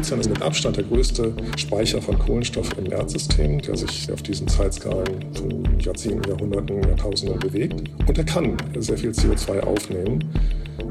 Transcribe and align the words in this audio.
Ozean 0.00 0.20
ist 0.20 0.30
mit 0.30 0.40
Abstand 0.40 0.78
der 0.78 0.84
größte 0.84 1.34
Speicher 1.58 2.00
von 2.00 2.18
Kohlenstoff 2.18 2.70
im 2.78 2.90
Erdsystem, 2.90 3.60
der 3.60 3.76
sich 3.76 4.10
auf 4.10 4.22
diesen 4.22 4.48
Zeitskalen 4.48 5.26
von 5.34 5.78
Jahrzehnten, 5.78 6.26
Jahrhunderten, 6.26 6.82
Jahrtausenden 6.84 7.38
bewegt. 7.38 7.82
Und 8.06 8.16
er 8.16 8.24
kann 8.24 8.56
sehr 8.78 8.96
viel 8.96 9.10
CO2 9.10 9.60
aufnehmen 9.60 10.24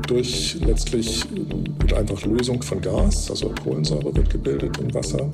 durch 0.05 0.57
letztlich 0.63 1.23
mit 1.81 1.91
einfach 1.91 2.23
Lösung 2.23 2.61
von 2.61 2.81
Gas, 2.81 3.31
also 3.31 3.51
Kohlensäure 3.63 4.15
wird 4.15 4.29
gebildet 4.29 4.77
im 4.77 4.93
Wasser. 4.93 5.27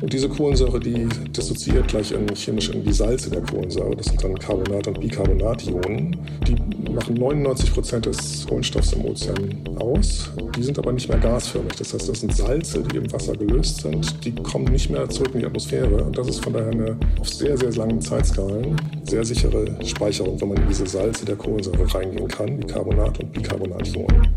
Und 0.00 0.12
diese 0.12 0.28
Kohlensäure, 0.28 0.80
die 0.80 1.06
dissoziiert 1.36 1.88
gleich 1.88 2.12
in, 2.12 2.26
chemisch 2.34 2.70
in 2.70 2.84
die 2.84 2.92
Salze 2.92 3.30
der 3.30 3.42
Kohlensäure. 3.42 3.96
Das 3.96 4.06
sind 4.06 4.22
dann 4.22 4.34
Carbonat- 4.38 4.88
und 4.88 5.00
Bicarbonationen. 5.00 6.16
Die 6.46 6.90
machen 6.90 7.14
99 7.14 7.72
Prozent 7.72 8.06
des 8.06 8.46
Kohlenstoffs 8.46 8.92
im 8.92 9.04
Ozean 9.04 9.58
aus. 9.78 10.30
Die 10.56 10.62
sind 10.62 10.78
aber 10.78 10.92
nicht 10.92 11.08
mehr 11.08 11.18
gasförmig. 11.18 11.74
Das 11.76 11.94
heißt, 11.94 12.08
das 12.08 12.20
sind 12.20 12.34
Salze, 12.34 12.82
die 12.82 12.96
im 12.96 13.12
Wasser 13.12 13.34
gelöst 13.34 13.82
sind. 13.82 14.24
Die 14.24 14.32
kommen 14.32 14.66
nicht 14.66 14.90
mehr 14.90 15.08
zurück 15.08 15.30
in 15.34 15.40
die 15.40 15.46
Atmosphäre. 15.46 16.04
Und 16.04 16.16
das 16.16 16.28
ist 16.28 16.42
von 16.42 16.52
daher 16.52 16.70
eine 16.70 16.96
auf 17.18 17.28
sehr, 17.28 17.56
sehr 17.56 17.72
langen 17.72 18.00
Zeitskalen 18.00 18.76
sehr 19.10 19.24
sichere 19.24 19.66
Speicherung, 19.84 20.40
wenn 20.40 20.48
man 20.48 20.58
in 20.58 20.68
diese 20.68 20.86
Salze 20.86 21.24
der 21.24 21.36
Kohlensäure 21.36 21.92
reingehen 21.94 22.28
kann, 22.28 22.58
wie 22.58 22.66
Carbonat 22.66 23.18
und 23.18 23.32
Bicarbonationen. 23.32 24.28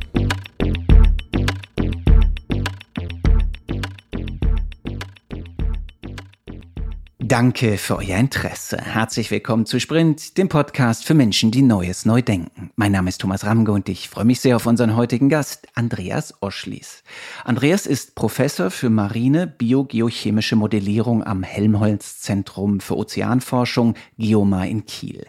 Danke 7.33 7.79
für 7.79 7.97
euer 7.97 8.19
Interesse. 8.19 8.77
Herzlich 8.77 9.31
willkommen 9.31 9.65
zu 9.65 9.79
Sprint, 9.79 10.37
dem 10.37 10.49
Podcast 10.49 11.03
für 11.03 11.15
Menschen, 11.15 11.49
die 11.49 11.63
Neues 11.63 12.05
neu 12.05 12.21
denken. 12.21 12.69
Mein 12.75 12.91
Name 12.91 13.09
ist 13.09 13.21
Thomas 13.21 13.43
Ramge 13.43 13.71
und 13.71 13.89
ich 13.89 14.07
freue 14.07 14.25
mich 14.25 14.39
sehr 14.39 14.55
auf 14.55 14.67
unseren 14.67 14.95
heutigen 14.95 15.29
Gast, 15.29 15.67
Andreas 15.73 16.35
Oschlies. 16.41 17.01
Andreas 17.43 17.87
ist 17.87 18.13
Professor 18.13 18.70
für 18.70 18.91
marine 18.91 19.48
biogeochemische 19.48 20.55
Modellierung 20.55 21.23
am 21.23 21.41
Helmholtz 21.41 22.21
Zentrum 22.21 22.79
für 22.79 22.95
Ozeanforschung 22.95 23.95
Geomar 24.20 24.68
in 24.68 24.85
Kiel. 24.85 25.25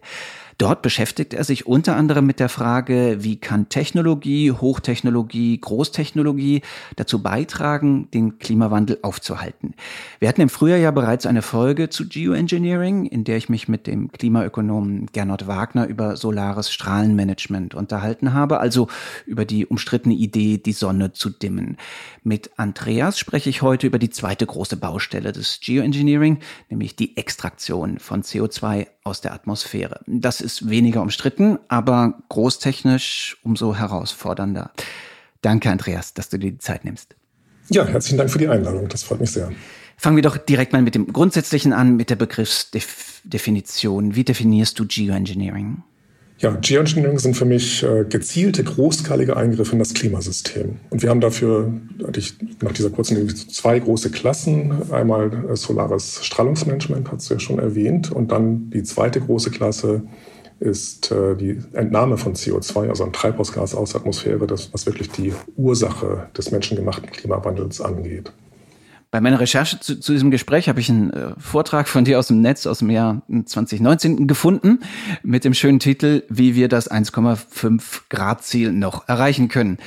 Dort 0.58 0.82
beschäftigt 0.82 1.34
er 1.34 1.44
sich 1.44 1.66
unter 1.66 1.96
anderem 1.96 2.26
mit 2.26 2.40
der 2.40 2.48
Frage, 2.48 3.18
wie 3.20 3.36
kann 3.36 3.68
Technologie, 3.68 4.52
Hochtechnologie, 4.52 5.58
Großtechnologie 5.60 6.62
dazu 6.96 7.22
beitragen, 7.22 8.08
den 8.12 8.38
Klimawandel 8.38 8.98
aufzuhalten. 9.02 9.74
Wir 10.20 10.28
hatten 10.28 10.40
im 10.40 10.48
Frühjahr 10.48 10.78
ja 10.78 10.90
bereits 10.90 11.26
eine 11.26 11.42
Folge 11.42 11.88
zu 11.88 12.08
Geoengineering, 12.08 13.06
in 13.06 13.24
der 13.24 13.36
ich 13.36 13.48
mich 13.48 13.68
mit 13.68 13.86
dem 13.86 14.12
Klimaökonomen 14.12 15.06
Gernot 15.12 15.46
Wagner 15.46 15.86
über 15.86 16.16
solares 16.16 16.70
Strahlenmanagement 16.70 17.74
unterhalten 17.74 18.32
habe, 18.32 18.60
also 18.60 18.88
über 19.26 19.44
die 19.44 19.66
umstrittene 19.66 20.14
Idee, 20.14 20.58
die 20.58 20.72
Sonne 20.72 21.12
zu 21.12 21.30
dimmen. 21.30 21.76
Mit 22.22 22.50
Andreas 22.56 23.18
spreche 23.18 23.50
ich 23.50 23.62
heute 23.62 23.86
über 23.86 23.98
die 23.98 24.10
zweite 24.10 24.46
große 24.46 24.76
Baustelle 24.76 25.32
des 25.32 25.60
Geoengineering, 25.60 26.38
nämlich 26.70 26.96
die 26.96 27.16
Extraktion 27.16 27.98
von 27.98 28.22
CO2 28.22 28.86
aus 29.02 29.20
der 29.20 29.34
Atmosphäre. 29.34 30.00
Das 30.06 30.40
ist 30.44 30.68
weniger 30.68 31.02
umstritten, 31.02 31.58
aber 31.68 32.18
großtechnisch 32.28 33.38
umso 33.42 33.74
herausfordernder. 33.74 34.70
Danke, 35.42 35.70
Andreas, 35.70 36.14
dass 36.14 36.28
du 36.28 36.38
dir 36.38 36.52
die 36.52 36.58
Zeit 36.58 36.84
nimmst. 36.84 37.16
Ja, 37.70 37.84
herzlichen 37.86 38.18
Dank 38.18 38.30
für 38.30 38.38
die 38.38 38.48
Einladung. 38.48 38.88
Das 38.88 39.02
freut 39.02 39.20
mich 39.20 39.30
sehr. 39.30 39.50
Fangen 39.96 40.16
wir 40.16 40.22
doch 40.22 40.36
direkt 40.36 40.72
mal 40.72 40.82
mit 40.82 40.94
dem 40.94 41.12
Grundsätzlichen 41.12 41.72
an, 41.72 41.96
mit 41.96 42.10
der 42.10 42.16
Begriffsdefinition. 42.16 44.14
Wie 44.14 44.24
definierst 44.24 44.78
du 44.78 44.86
Geoengineering? 44.86 45.82
Ja, 46.38 46.58
Geoengineering 46.60 47.18
sind 47.18 47.36
für 47.36 47.44
mich 47.44 47.82
äh, 47.84 48.04
gezielte, 48.04 48.64
großskalige 48.64 49.36
Eingriffe 49.36 49.72
in 49.72 49.78
das 49.78 49.94
Klimasystem. 49.94 50.78
Und 50.90 51.02
wir 51.02 51.10
haben 51.10 51.20
dafür 51.20 51.72
ich, 52.16 52.34
nach 52.60 52.72
dieser 52.72 52.90
kurzen 52.90 53.28
zwei 53.34 53.78
große 53.78 54.10
Klassen. 54.10 54.92
Einmal 54.92 55.46
äh, 55.48 55.56
solares 55.56 56.24
Strahlungsmanagement, 56.24 57.12
hat 57.12 57.20
es 57.20 57.28
ja 57.28 57.38
schon 57.38 57.60
erwähnt. 57.60 58.10
Und 58.10 58.32
dann 58.32 58.68
die 58.70 58.82
zweite 58.82 59.20
große 59.20 59.52
Klasse 59.52 60.02
ist 60.60 61.10
äh, 61.10 61.36
die 61.36 61.58
Entnahme 61.72 62.16
von 62.16 62.34
CO2, 62.34 62.88
also 62.88 63.04
ein 63.04 63.12
Treibhausgas 63.12 63.74
aus 63.74 63.90
der 63.90 64.00
Atmosphäre, 64.00 64.46
das, 64.46 64.72
was 64.72 64.86
wirklich 64.86 65.10
die 65.10 65.32
Ursache 65.56 66.28
des 66.36 66.50
menschengemachten 66.50 67.10
Klimawandels 67.10 67.80
angeht. 67.80 68.32
Bei 69.14 69.20
meiner 69.20 69.38
Recherche 69.38 69.78
zu, 69.78 70.00
zu 70.00 70.12
diesem 70.12 70.32
Gespräch 70.32 70.68
habe 70.68 70.80
ich 70.80 70.90
einen 70.90 71.10
äh, 71.12 71.34
Vortrag 71.38 71.86
von 71.86 72.04
dir 72.04 72.18
aus 72.18 72.26
dem 72.26 72.40
Netz 72.40 72.66
aus 72.66 72.80
dem 72.80 72.90
Jahr 72.90 73.22
2019 73.44 74.26
gefunden 74.26 74.80
mit 75.22 75.44
dem 75.44 75.54
schönen 75.54 75.78
Titel, 75.78 76.24
wie 76.28 76.56
wir 76.56 76.66
das 76.66 76.90
1,5 76.90 77.80
Grad 78.08 78.42
Ziel 78.42 78.72
noch 78.72 79.08
erreichen 79.08 79.46
können. 79.46 79.78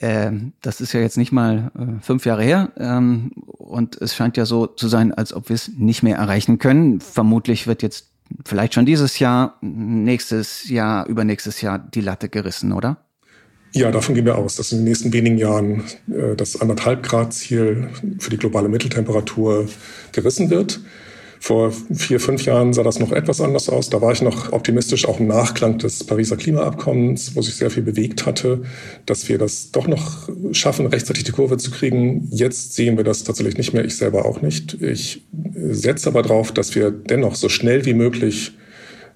Ähm, 0.00 0.52
das 0.62 0.80
ist 0.80 0.92
ja 0.92 1.00
jetzt 1.00 1.16
nicht 1.16 1.32
mal 1.32 1.72
äh, 1.76 2.00
fünf 2.02 2.24
Jahre 2.24 2.44
her 2.44 2.70
ähm, 2.76 3.32
und 3.46 4.00
es 4.00 4.14
scheint 4.14 4.36
ja 4.36 4.46
so 4.46 4.66
zu 4.66 4.86
sein, 4.86 5.12
als 5.12 5.32
ob 5.32 5.48
wir 5.48 5.54
es 5.54 5.72
nicht 5.76 6.04
mehr 6.04 6.16
erreichen 6.16 6.58
können. 6.60 7.00
Vermutlich 7.00 7.66
wird 7.66 7.82
jetzt 7.82 8.07
vielleicht 8.44 8.74
schon 8.74 8.86
dieses 8.86 9.18
Jahr, 9.18 9.56
nächstes 9.60 10.68
Jahr, 10.68 11.06
übernächstes 11.06 11.60
Jahr 11.60 11.78
die 11.78 12.00
Latte 12.00 12.28
gerissen, 12.28 12.72
oder? 12.72 12.98
Ja, 13.72 13.90
davon 13.90 14.14
gehen 14.14 14.24
wir 14.24 14.38
aus, 14.38 14.56
dass 14.56 14.72
in 14.72 14.78
den 14.78 14.84
nächsten 14.84 15.12
wenigen 15.12 15.36
Jahren 15.36 15.84
äh, 16.10 16.34
das 16.36 16.60
anderthalb 16.60 17.02
Grad 17.02 17.34
Ziel 17.34 17.90
für 18.18 18.30
die 18.30 18.38
globale 18.38 18.68
Mitteltemperatur 18.68 19.68
gerissen 20.12 20.50
wird. 20.50 20.80
Vor 21.40 21.72
vier, 21.92 22.20
fünf 22.20 22.44
Jahren 22.44 22.72
sah 22.72 22.82
das 22.82 22.98
noch 22.98 23.12
etwas 23.12 23.40
anders 23.40 23.68
aus. 23.68 23.90
Da 23.90 24.00
war 24.00 24.12
ich 24.12 24.22
noch 24.22 24.52
optimistisch, 24.52 25.06
auch 25.06 25.20
im 25.20 25.28
Nachklang 25.28 25.78
des 25.78 26.04
Pariser 26.04 26.36
Klimaabkommens, 26.36 27.36
wo 27.36 27.42
sich 27.42 27.54
sehr 27.54 27.70
viel 27.70 27.82
bewegt 27.82 28.26
hatte, 28.26 28.62
dass 29.06 29.28
wir 29.28 29.38
das 29.38 29.70
doch 29.70 29.86
noch 29.86 30.28
schaffen, 30.52 30.86
rechtzeitig 30.86 31.24
die 31.24 31.32
Kurve 31.32 31.56
zu 31.56 31.70
kriegen. 31.70 32.28
Jetzt 32.30 32.74
sehen 32.74 32.96
wir 32.96 33.04
das 33.04 33.24
tatsächlich 33.24 33.56
nicht 33.56 33.72
mehr, 33.72 33.84
ich 33.84 33.96
selber 33.96 34.24
auch 34.24 34.42
nicht. 34.42 34.82
Ich 34.82 35.22
setze 35.54 36.08
aber 36.08 36.22
darauf, 36.22 36.52
dass 36.52 36.74
wir 36.74 36.90
dennoch 36.90 37.34
so 37.34 37.48
schnell 37.48 37.84
wie 37.84 37.94
möglich 37.94 38.52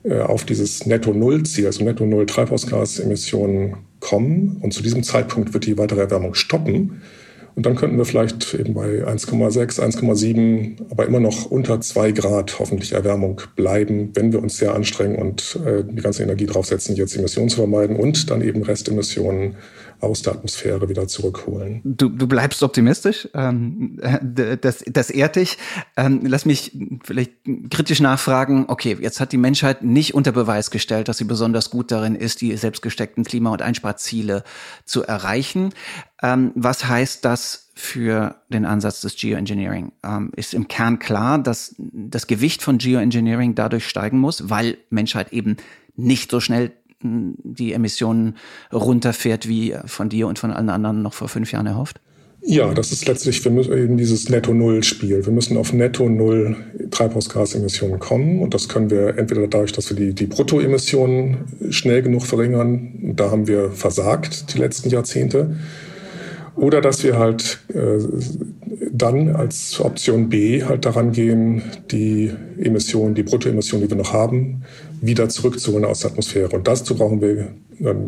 äh, 0.04 0.21
auf 0.21 0.44
dieses 0.44 0.87
Netto-Null-Ziel, 0.87 1.66
also 1.66 1.84
Netto-Null-Treibhausgasemissionen 1.84 3.77
kommen. 4.00 4.59
Und 4.60 4.75
zu 4.75 4.83
diesem 4.83 5.03
Zeitpunkt 5.03 5.54
wird 5.54 5.66
die 5.66 5.78
weitere 5.78 6.00
Erwärmung 6.00 6.34
stoppen. 6.34 7.03
Und 7.55 7.67
dann 7.67 7.77
könnten 7.77 7.99
wir 7.99 8.05
vielleicht 8.05 8.55
eben 8.55 8.75
bei 8.75 9.05
1,6, 9.07 9.79
1,7, 9.79 10.91
aber 10.91 11.07
immer 11.07 11.21
noch 11.21 11.47
unter 11.47 11.81
zwei 11.81 12.13
Grad 12.13 12.59
hoffentlich 12.59 12.93
Erwärmung 12.93 13.43
bleiben, 13.57 14.11
wenn 14.15 14.33
wir 14.33 14.43
uns 14.43 14.57
sehr 14.57 14.75
anstrengen 14.75 15.17
und 15.17 15.59
äh, 15.67 15.85
die 15.85 16.01
ganze 16.01 16.23
Energie 16.23 16.47
draufsetzen, 16.47 16.97
jetzt 16.97 17.17
Emissionen 17.17 17.51
zu 17.51 17.57
vermeiden 17.57 17.97
und 17.97 18.31
dann 18.31 18.41
eben 18.41 18.63
Restemissionen 18.63 19.57
aus 20.03 20.23
der 20.23 20.33
Atmosphäre 20.35 20.89
wieder 20.89 21.07
zurückholen. 21.07 21.81
Du, 21.85 22.09
du 22.09 22.27
bleibst 22.27 22.63
optimistisch, 22.63 23.29
ähm, 23.35 24.01
das, 24.61 24.85
das 24.87 25.11
ehrt 25.11 25.37
dich. 25.37 25.59
Ähm, 25.97 26.23
lass 26.25 26.45
mich 26.45 26.77
vielleicht 27.05 27.33
kritisch 27.71 28.01
nachfragen, 28.01 28.65
okay, 28.67 28.99
jetzt 29.01 29.21
hat 29.21 29.31
die 29.31 29.39
Menschheit 29.39 29.83
nicht 29.85 30.15
unter 30.15 30.33
Beweis 30.33 30.73
gestellt, 30.73 31.09
dass 31.09 31.19
sie 31.19 31.25
besonders 31.25 31.71
gut 31.71 31.93
darin 31.93 32.17
ist, 32.17 32.41
die 32.41 32.57
selbstgesteckten 32.57 33.25
Klima- 33.25 33.53
und 33.53 33.63
Einsparziele 33.63 34.43
zu 34.85 35.05
erreichen. 35.05 35.73
Ähm, 36.21 36.51
was 36.57 36.89
heißt 36.89 37.25
das 37.25 37.71
für 37.75 38.37
den 38.49 38.65
Ansatz 38.65 39.03
des 39.03 39.17
Geoengineering? 39.17 39.93
Ähm, 40.05 40.33
ist 40.34 40.53
im 40.53 40.67
Kern 40.67 40.99
klar, 40.99 41.39
dass 41.39 41.77
das 41.79 42.27
Gewicht 42.27 42.63
von 42.63 42.79
Geoengineering 42.79 43.55
dadurch 43.55 43.89
steigen 43.89 44.19
muss, 44.19 44.51
weil 44.51 44.79
Menschheit 44.91 45.33
eben 45.33 45.57
nicht 45.95 46.31
so 46.31 46.41
schnell 46.41 46.73
die 47.03 47.73
Emissionen 47.73 48.37
runterfährt, 48.73 49.49
wie 49.49 49.75
von 49.87 50.09
dir 50.09 50.27
und 50.27 50.39
von 50.39 50.51
allen 50.51 50.69
anderen 50.69 51.03
noch 51.03 51.15
vor 51.15 51.29
fünf 51.29 51.53
Jahren 51.53 51.67
erhofft? 51.67 52.01
Ja, 52.45 52.75
das 52.75 52.91
ist 52.91 53.07
letztlich 53.07 53.45
wir 53.45 53.53
müssen 53.53 53.73
eben 53.73 53.97
dieses 53.97 54.29
Netto-Null-Spiel. 54.29 55.25
Wir 55.25 55.33
müssen 55.33 55.57
auf 55.57 55.73
Netto-Null 55.73 56.57
Treibhausgasemissionen 56.91 58.01
kommen. 58.01 58.41
Und 58.41 58.53
das 58.53 58.69
können 58.69 58.91
wir 58.91 59.17
entweder 59.17 59.47
dadurch, 59.47 59.73
dass 59.73 59.91
wir 59.91 59.97
die, 59.97 60.13
die 60.13 60.27
Bruttoemissionen 60.27 61.45
schnell 61.71 62.03
genug 62.03 62.27
verringern. 62.27 63.15
Da 63.15 63.31
haben 63.31 63.47
wir 63.47 63.71
versagt 63.71 64.55
die 64.55 64.59
letzten 64.59 64.91
Jahrzehnte. 64.91 65.57
Oder 66.57 66.81
dass 66.81 67.03
wir 67.03 67.19
halt 67.19 67.60
äh, 67.72 67.99
dann 68.93 69.34
als 69.34 69.81
Option 69.81 70.28
B 70.28 70.63
halt 70.65 70.84
daran 70.84 71.13
gehen, 71.13 71.63
die 71.91 72.31
Emissionen, 72.59 73.15
die 73.15 73.22
Bruttoemissionen, 73.22 73.87
die 73.87 73.91
wir 73.91 74.03
noch 74.03 74.13
haben, 74.13 74.63
wieder 75.01 75.28
zurückzuholen 75.28 75.84
aus 75.84 76.01
der 76.01 76.10
Atmosphäre. 76.10 76.54
Und 76.54 76.69
dazu 76.69 76.95
brauchen 76.95 77.21
wir 77.21 77.49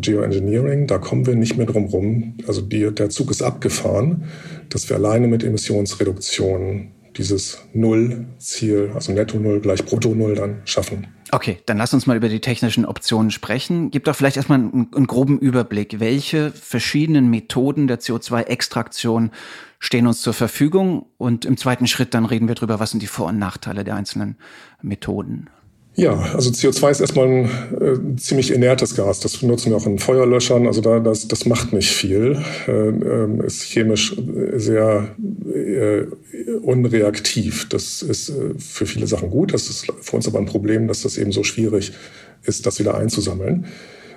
Geoengineering. 0.01 0.87
Da 0.87 0.97
kommen 0.97 1.25
wir 1.25 1.35
nicht 1.35 1.57
mehr 1.57 1.65
drum 1.65 1.85
rum. 1.85 2.35
Also 2.47 2.61
die, 2.61 2.89
der 2.93 3.09
Zug 3.09 3.31
ist 3.31 3.41
abgefahren, 3.41 4.25
dass 4.69 4.89
wir 4.89 4.95
alleine 4.95 5.27
mit 5.27 5.43
Emissionsreduktion 5.43 6.91
dieses 7.17 7.59
Null-Ziel, 7.73 8.91
also 8.93 9.13
Netto 9.13 9.37
Null 9.37 9.61
gleich 9.61 9.85
Brutto 9.85 10.13
Null 10.13 10.35
dann 10.35 10.61
schaffen. 10.65 11.07
Okay, 11.31 11.59
dann 11.65 11.77
lass 11.77 11.93
uns 11.93 12.05
mal 12.05 12.17
über 12.17 12.29
die 12.29 12.39
technischen 12.39 12.85
Optionen 12.85 13.31
sprechen. 13.31 13.89
Gib 13.91 14.03
doch 14.05 14.15
vielleicht 14.15 14.37
erstmal 14.37 14.59
einen, 14.59 14.87
einen 14.95 15.07
groben 15.07 15.39
Überblick. 15.39 15.99
Welche 15.99 16.51
verschiedenen 16.51 17.29
Methoden 17.29 17.87
der 17.87 17.99
CO2-Extraktion 17.99 19.31
stehen 19.79 20.07
uns 20.07 20.21
zur 20.21 20.33
Verfügung? 20.33 21.07
Und 21.17 21.45
im 21.45 21.57
zweiten 21.57 21.87
Schritt 21.87 22.13
dann 22.13 22.25
reden 22.25 22.47
wir 22.47 22.55
darüber, 22.55 22.79
was 22.79 22.91
sind 22.91 23.01
die 23.01 23.07
Vor- 23.07 23.27
und 23.27 23.39
Nachteile 23.39 23.83
der 23.83 23.95
einzelnen 23.95 24.37
Methoden. 24.81 25.49
Ja, 25.97 26.13
also 26.33 26.49
CO2 26.49 26.91
ist 26.91 26.99
erstmal 26.99 27.27
ein 27.27 27.45
äh, 27.45 28.17
ziemlich 28.17 28.51
inertes 28.51 28.95
Gas. 28.95 29.21
Das 29.21 29.37
benutzen 29.37 29.69
wir 29.69 29.77
auch 29.77 29.85
in 29.85 29.97
Feuerlöschern. 29.97 30.67
Also 30.67 30.81
da, 30.81 30.99
das, 30.99 31.29
das 31.29 31.45
macht 31.45 31.71
nicht 31.71 31.89
viel. 31.89 32.37
Äh, 32.67 33.45
ist 33.45 33.63
chemisch 33.63 34.13
sehr 34.55 35.15
äh, 35.53 36.01
unreaktiv. 36.61 37.69
Das 37.69 38.01
ist 38.01 38.29
äh, 38.29 38.33
für 38.57 38.85
viele 38.85 39.07
Sachen 39.07 39.29
gut. 39.29 39.53
Das 39.53 39.69
ist 39.69 39.87
für 40.01 40.17
uns 40.17 40.27
aber 40.27 40.39
ein 40.39 40.47
Problem, 40.47 40.89
dass 40.89 41.03
das 41.03 41.17
eben 41.17 41.31
so 41.31 41.43
schwierig 41.43 41.93
ist, 42.43 42.65
das 42.65 42.77
wieder 42.79 42.95
einzusammeln. 42.95 43.65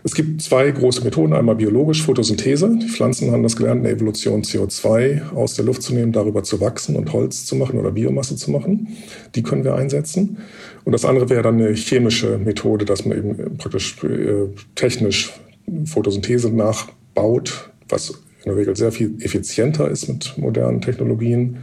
Es 0.05 0.15
gibt 0.15 0.43
zwei 0.43 0.71
große 0.71 1.03
Methoden. 1.05 1.33
Einmal 1.33 1.57
biologisch, 1.57 2.03
Photosynthese. 2.03 2.79
Die 2.81 2.89
Pflanzen 2.89 3.31
haben 3.33 3.43
das 3.43 3.57
gelernt, 3.57 3.79
in 3.79 3.85
der 3.85 3.93
Evolution 3.93 4.43
CO2 4.43 5.33
aus 5.35 5.55
der 5.55 5.65
Luft 5.65 5.83
zu 5.83 5.95
nehmen, 5.95 6.13
darüber 6.13 6.43
zu 6.43 6.61
wachsen 6.61 6.97
und 6.97 7.13
Holz 7.13 7.45
zu 7.47 7.57
machen 7.57 7.79
oder 7.79 7.91
Biomasse 7.91 8.37
zu 8.37 8.51
machen. 8.51 8.97
Die 9.35 9.43
können 9.43 9.65
wir 9.65 9.75
einsetzen. 9.75 10.39
Und 10.88 10.93
das 10.93 11.05
andere 11.05 11.29
wäre 11.29 11.43
dann 11.43 11.61
eine 11.61 11.75
chemische 11.75 12.38
Methode, 12.38 12.87
dass 12.87 13.05
man 13.05 13.19
eben 13.19 13.58
praktisch 13.58 14.02
äh, 14.05 14.49
technisch 14.75 15.35
Photosynthese 15.85 16.49
nachbaut, 16.49 17.69
was 17.90 18.08
in 18.08 18.17
der 18.46 18.56
Regel 18.56 18.75
sehr 18.75 18.90
viel 18.90 19.23
effizienter 19.23 19.90
ist 19.90 20.08
mit 20.08 20.38
modernen 20.38 20.81
Technologien 20.81 21.58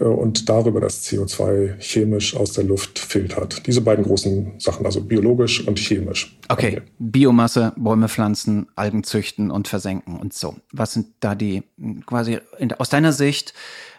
äh, 0.00 0.04
und 0.04 0.48
darüber 0.48 0.80
das 0.80 1.04
CO2 1.04 1.74
chemisch 1.78 2.34
aus 2.34 2.54
der 2.54 2.64
Luft 2.64 2.98
filtert. 2.98 3.66
Diese 3.66 3.82
beiden 3.82 4.02
großen 4.02 4.54
Sachen, 4.56 4.86
also 4.86 5.02
biologisch 5.02 5.68
und 5.68 5.78
chemisch. 5.78 6.38
Okay, 6.48 6.80
Biomasse, 6.98 7.74
Bäume 7.76 8.08
pflanzen, 8.08 8.68
Algen 8.76 9.04
züchten 9.04 9.50
und 9.50 9.68
versenken 9.68 10.18
und 10.18 10.32
so. 10.32 10.56
Was 10.72 10.94
sind 10.94 11.08
da 11.20 11.34
die 11.34 11.64
quasi 12.06 12.38
in, 12.58 12.72
aus 12.72 12.88
deiner 12.88 13.12
Sicht 13.12 13.52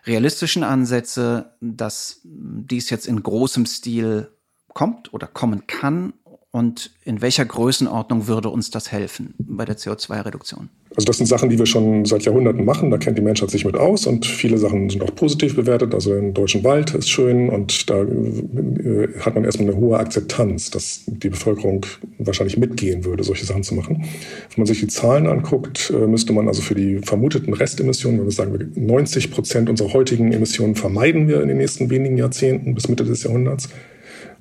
realistischen 0.07 0.63
Ansätze, 0.63 1.51
dass 1.61 2.21
dies 2.23 2.89
jetzt 2.89 3.05
in 3.05 3.21
großem 3.21 3.67
Stil 3.67 4.29
kommt 4.73 5.13
oder 5.13 5.27
kommen 5.27 5.67
kann 5.67 6.13
und 6.51 6.91
in 7.03 7.21
welcher 7.21 7.45
Größenordnung 7.45 8.25
würde 8.27 8.49
uns 8.49 8.71
das 8.71 8.91
helfen 8.91 9.35
bei 9.37 9.65
der 9.65 9.77
CO2-Reduktion? 9.77 10.69
Also 10.95 11.05
das 11.05 11.17
sind 11.17 11.27
Sachen, 11.27 11.51
die 11.51 11.59
wir 11.59 11.67
schon 11.67 12.05
seit 12.05 12.23
Jahrhunderten 12.23 12.65
machen. 12.65 12.89
Da 12.89 12.97
kennt 12.97 13.19
die 13.19 13.21
Menschheit 13.21 13.51
sich 13.51 13.63
mit 13.63 13.75
aus 13.75 14.07
und 14.07 14.25
viele 14.25 14.57
Sachen 14.57 14.89
sind 14.89 15.03
auch 15.03 15.13
positiv 15.13 15.55
bewertet. 15.55 15.93
Also 15.93 16.15
im 16.15 16.33
deutschen 16.33 16.63
Wald 16.63 16.95
ist 16.95 17.07
schön 17.07 17.49
und 17.49 17.87
da 17.91 18.01
äh, 18.01 19.09
hat 19.19 19.35
man 19.35 19.43
erstmal 19.43 19.69
eine 19.69 19.77
hohe 19.77 19.99
Akzeptanz, 19.99 20.71
dass 20.71 21.03
die 21.05 21.29
Bevölkerung 21.29 21.85
wahrscheinlich 22.17 22.57
mitgehen 22.57 23.05
würde, 23.05 23.23
solche 23.23 23.45
Sachen 23.45 23.61
zu 23.61 23.75
machen. 23.75 23.97
Wenn 23.97 24.57
man 24.57 24.65
sich 24.65 24.79
die 24.79 24.87
Zahlen 24.87 25.27
anguckt, 25.27 25.93
äh, 25.95 26.07
müsste 26.07 26.33
man 26.33 26.47
also 26.47 26.63
für 26.63 26.73
die 26.73 26.97
vermuteten 26.97 27.53
Restemissionen, 27.53 28.19
wenn 28.19 28.25
wir 28.25 28.31
sagen, 28.31 28.71
90 28.75 29.29
Prozent 29.29 29.69
unserer 29.69 29.93
heutigen 29.93 30.31
Emissionen 30.31 30.73
vermeiden 30.73 31.27
wir 31.27 31.43
in 31.43 31.47
den 31.47 31.59
nächsten 31.59 31.91
wenigen 31.91 32.17
Jahrzehnten 32.17 32.73
bis 32.73 32.89
Mitte 32.89 33.03
des 33.03 33.21
Jahrhunderts 33.21 33.69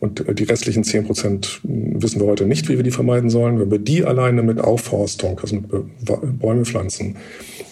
und 0.01 0.39
die 0.39 0.45
restlichen 0.45 0.85
10 0.85 1.07
Prozent 1.07 1.61
wissen 1.65 2.21
wir 2.21 2.29
heute 2.29 2.47
nicht, 2.47 2.69
wie 2.69 2.77
wir 2.77 2.85
die 2.85 2.91
vermeiden 2.91 3.31
sollen. 3.31 3.59
Wenn 3.59 3.71
wir 3.71 3.79
die 3.79 4.05
alleine 4.05 4.43
mit 4.43 4.61
Aufforstung, 4.61 5.41
also 5.41 5.57
mit 5.57 6.39
Bäume 6.39 6.65
pflanzen, 6.65 7.17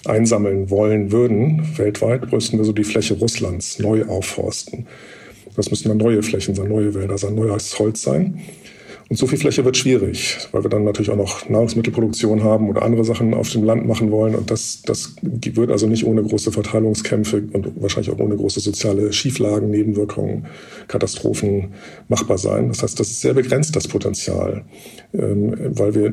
einsammeln 0.04 0.68
wollen 0.70 1.12
würden, 1.12 1.62
weltweit, 1.76 2.32
müssten 2.32 2.58
wir 2.58 2.64
so 2.64 2.72
die 2.72 2.84
Fläche 2.84 3.14
Russlands 3.14 3.78
neu 3.78 4.04
aufforsten. 4.06 4.86
Das 5.54 5.70
müssen 5.70 5.88
dann 5.88 5.98
neue 5.98 6.22
Flächen 6.22 6.54
sein, 6.54 6.68
neue 6.68 6.94
Wälder 6.94 7.16
sein, 7.16 7.34
neues 7.34 7.78
Holz 7.78 8.02
sein. 8.02 8.40
Und 9.08 9.16
so 9.16 9.28
viel 9.28 9.38
Fläche 9.38 9.64
wird 9.64 9.76
schwierig, 9.76 10.36
weil 10.50 10.64
wir 10.64 10.70
dann 10.70 10.82
natürlich 10.82 11.10
auch 11.10 11.16
noch 11.16 11.48
Nahrungsmittelproduktion 11.48 12.42
haben 12.42 12.68
oder 12.68 12.82
andere 12.82 13.04
Sachen 13.04 13.34
auf 13.34 13.48
dem 13.50 13.62
Land 13.62 13.86
machen 13.86 14.10
wollen. 14.10 14.34
Und 14.34 14.50
das, 14.50 14.82
das 14.82 15.14
wird 15.22 15.70
also 15.70 15.86
nicht 15.86 16.04
ohne 16.04 16.24
große 16.24 16.50
Verteilungskämpfe 16.50 17.44
und 17.52 17.80
wahrscheinlich 17.80 18.12
auch 18.12 18.18
ohne 18.18 18.36
große 18.36 18.58
soziale 18.58 19.12
Schieflagen, 19.12 19.70
Nebenwirkungen, 19.70 20.46
Katastrophen 20.88 21.74
machbar 22.08 22.38
sein. 22.38 22.66
Das 22.68 22.82
heißt, 22.82 22.98
das 22.98 23.08
ist 23.10 23.20
sehr 23.20 23.34
begrenzt, 23.34 23.76
das 23.76 23.86
Potenzial, 23.86 24.64
ähm, 25.14 25.54
weil 25.56 25.94
wir 25.94 26.12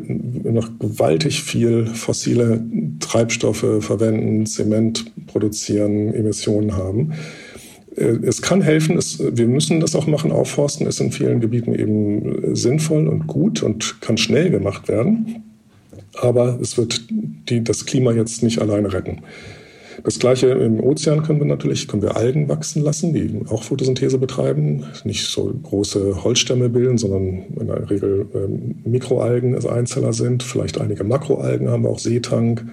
noch 0.51 0.69
gewaltig 0.77 1.41
viel 1.41 1.87
fossile 1.87 2.63
Treibstoffe 2.99 3.65
verwenden, 3.79 4.45
Zement 4.45 5.11
produzieren, 5.25 6.13
Emissionen 6.13 6.77
haben. 6.77 7.13
Äh, 7.95 8.17
es 8.23 8.41
kann 8.41 8.61
helfen, 8.61 8.97
es, 8.97 9.19
wir 9.19 9.47
müssen 9.47 9.79
das 9.79 9.95
auch 9.95 10.07
machen, 10.07 10.31
aufforsten 10.31 10.87
ist 10.87 10.99
in 10.99 11.11
vielen 11.11 11.39
Gebieten 11.39 11.73
eben 11.75 12.55
sinnvoll 12.55 13.07
und 13.07 13.27
gut 13.27 13.63
und 13.63 14.01
kann 14.01 14.17
schnell 14.17 14.49
gemacht 14.49 14.87
werden. 14.87 15.43
Aber 16.15 16.59
es 16.61 16.77
wird 16.77 17.07
die, 17.49 17.63
das 17.63 17.85
Klima 17.85 18.11
jetzt 18.11 18.43
nicht 18.43 18.59
alleine 18.59 18.93
retten. 18.93 19.19
Das 20.03 20.19
gleiche 20.19 20.47
im 20.47 20.79
Ozean 20.79 21.23
können 21.23 21.39
wir 21.39 21.45
natürlich, 21.45 21.87
können 21.87 22.01
wir 22.01 22.15
Algen 22.15 22.49
wachsen 22.49 22.83
lassen, 22.83 23.13
die 23.13 23.41
auch 23.49 23.63
Photosynthese 23.63 24.17
betreiben, 24.17 24.85
nicht 25.03 25.25
so 25.25 25.53
große 25.63 26.23
Holzstämme 26.23 26.69
bilden, 26.69 26.97
sondern 26.97 27.43
in 27.59 27.67
der 27.67 27.89
Regel 27.89 28.25
ähm, 28.33 28.75
Mikroalgen 28.85 29.55
als 29.55 29.65
Einzeller 29.65 30.13
sind, 30.13 30.43
vielleicht 30.43 30.79
einige 30.79 31.03
Makroalgen 31.03 31.69
haben 31.69 31.83
wir 31.83 31.89
auch 31.89 31.99
Seetank. 31.99 32.65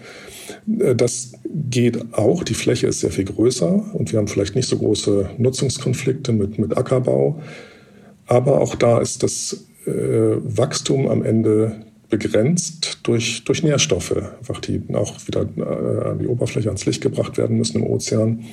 Äh, 0.78 0.94
das 0.94 1.32
geht 1.44 2.14
auch. 2.14 2.44
Die 2.44 2.54
Fläche 2.54 2.86
ist 2.86 3.00
sehr 3.00 3.10
viel 3.10 3.24
größer 3.24 3.90
und 3.92 4.12
wir 4.12 4.18
haben 4.18 4.28
vielleicht 4.28 4.56
nicht 4.56 4.68
so 4.68 4.78
große 4.78 5.30
Nutzungskonflikte 5.38 6.32
mit, 6.32 6.58
mit 6.58 6.76
Ackerbau. 6.76 7.40
Aber 8.26 8.60
auch 8.60 8.74
da 8.74 9.00
ist 9.00 9.22
das 9.22 9.66
äh, 9.86 9.90
Wachstum 9.92 11.08
am 11.08 11.24
Ende 11.24 11.84
begrenzt 12.10 12.98
durch, 13.04 13.44
durch 13.44 13.62
Nährstoffe, 13.62 14.14
einfach 14.38 14.60
die 14.60 14.82
auch 14.92 15.14
wieder 15.26 15.46
äh, 15.56 16.08
an 16.08 16.18
die 16.18 16.26
Oberfläche, 16.26 16.68
ans 16.68 16.84
Licht 16.84 17.00
gebracht 17.00 17.38
werden 17.38 17.56
müssen 17.56 17.82
im 17.82 17.86
Ozean. 17.86 18.44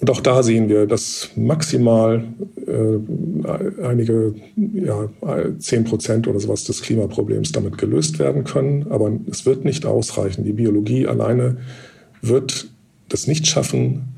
Und 0.00 0.10
auch 0.10 0.20
da 0.20 0.42
sehen 0.42 0.68
wir, 0.68 0.86
dass 0.86 1.30
maximal 1.34 2.24
äh, 2.66 3.82
einige 3.82 4.34
ja, 4.74 5.08
10 5.58 5.84
Prozent 5.84 6.28
oder 6.28 6.40
sowas 6.40 6.64
des 6.64 6.82
Klimaproblems 6.82 7.52
damit 7.52 7.78
gelöst 7.78 8.18
werden 8.18 8.44
können. 8.44 8.86
Aber 8.90 9.12
es 9.30 9.46
wird 9.46 9.64
nicht 9.64 9.86
ausreichen. 9.86 10.44
Die 10.44 10.52
Biologie 10.52 11.06
alleine 11.06 11.58
wird 12.20 12.68
das 13.08 13.26
nicht 13.26 13.46
schaffen, 13.46 14.14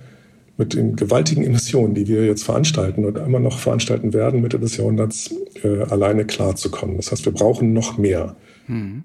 mit 0.58 0.74
den 0.74 0.96
gewaltigen 0.96 1.44
Emissionen, 1.44 1.94
die 1.94 2.08
wir 2.08 2.24
jetzt 2.24 2.44
veranstalten 2.44 3.04
und 3.04 3.18
immer 3.18 3.40
noch 3.40 3.58
veranstalten 3.58 4.14
werden, 4.14 4.40
Mitte 4.40 4.58
des 4.58 4.76
Jahrhunderts 4.76 5.34
äh, 5.62 5.82
alleine 5.82 6.24
klarzukommen. 6.24 6.96
Das 6.96 7.12
heißt, 7.12 7.26
wir 7.26 7.32
brauchen 7.32 7.72
noch 7.72 7.98
mehr. 7.98 8.36
Hm. 8.66 9.02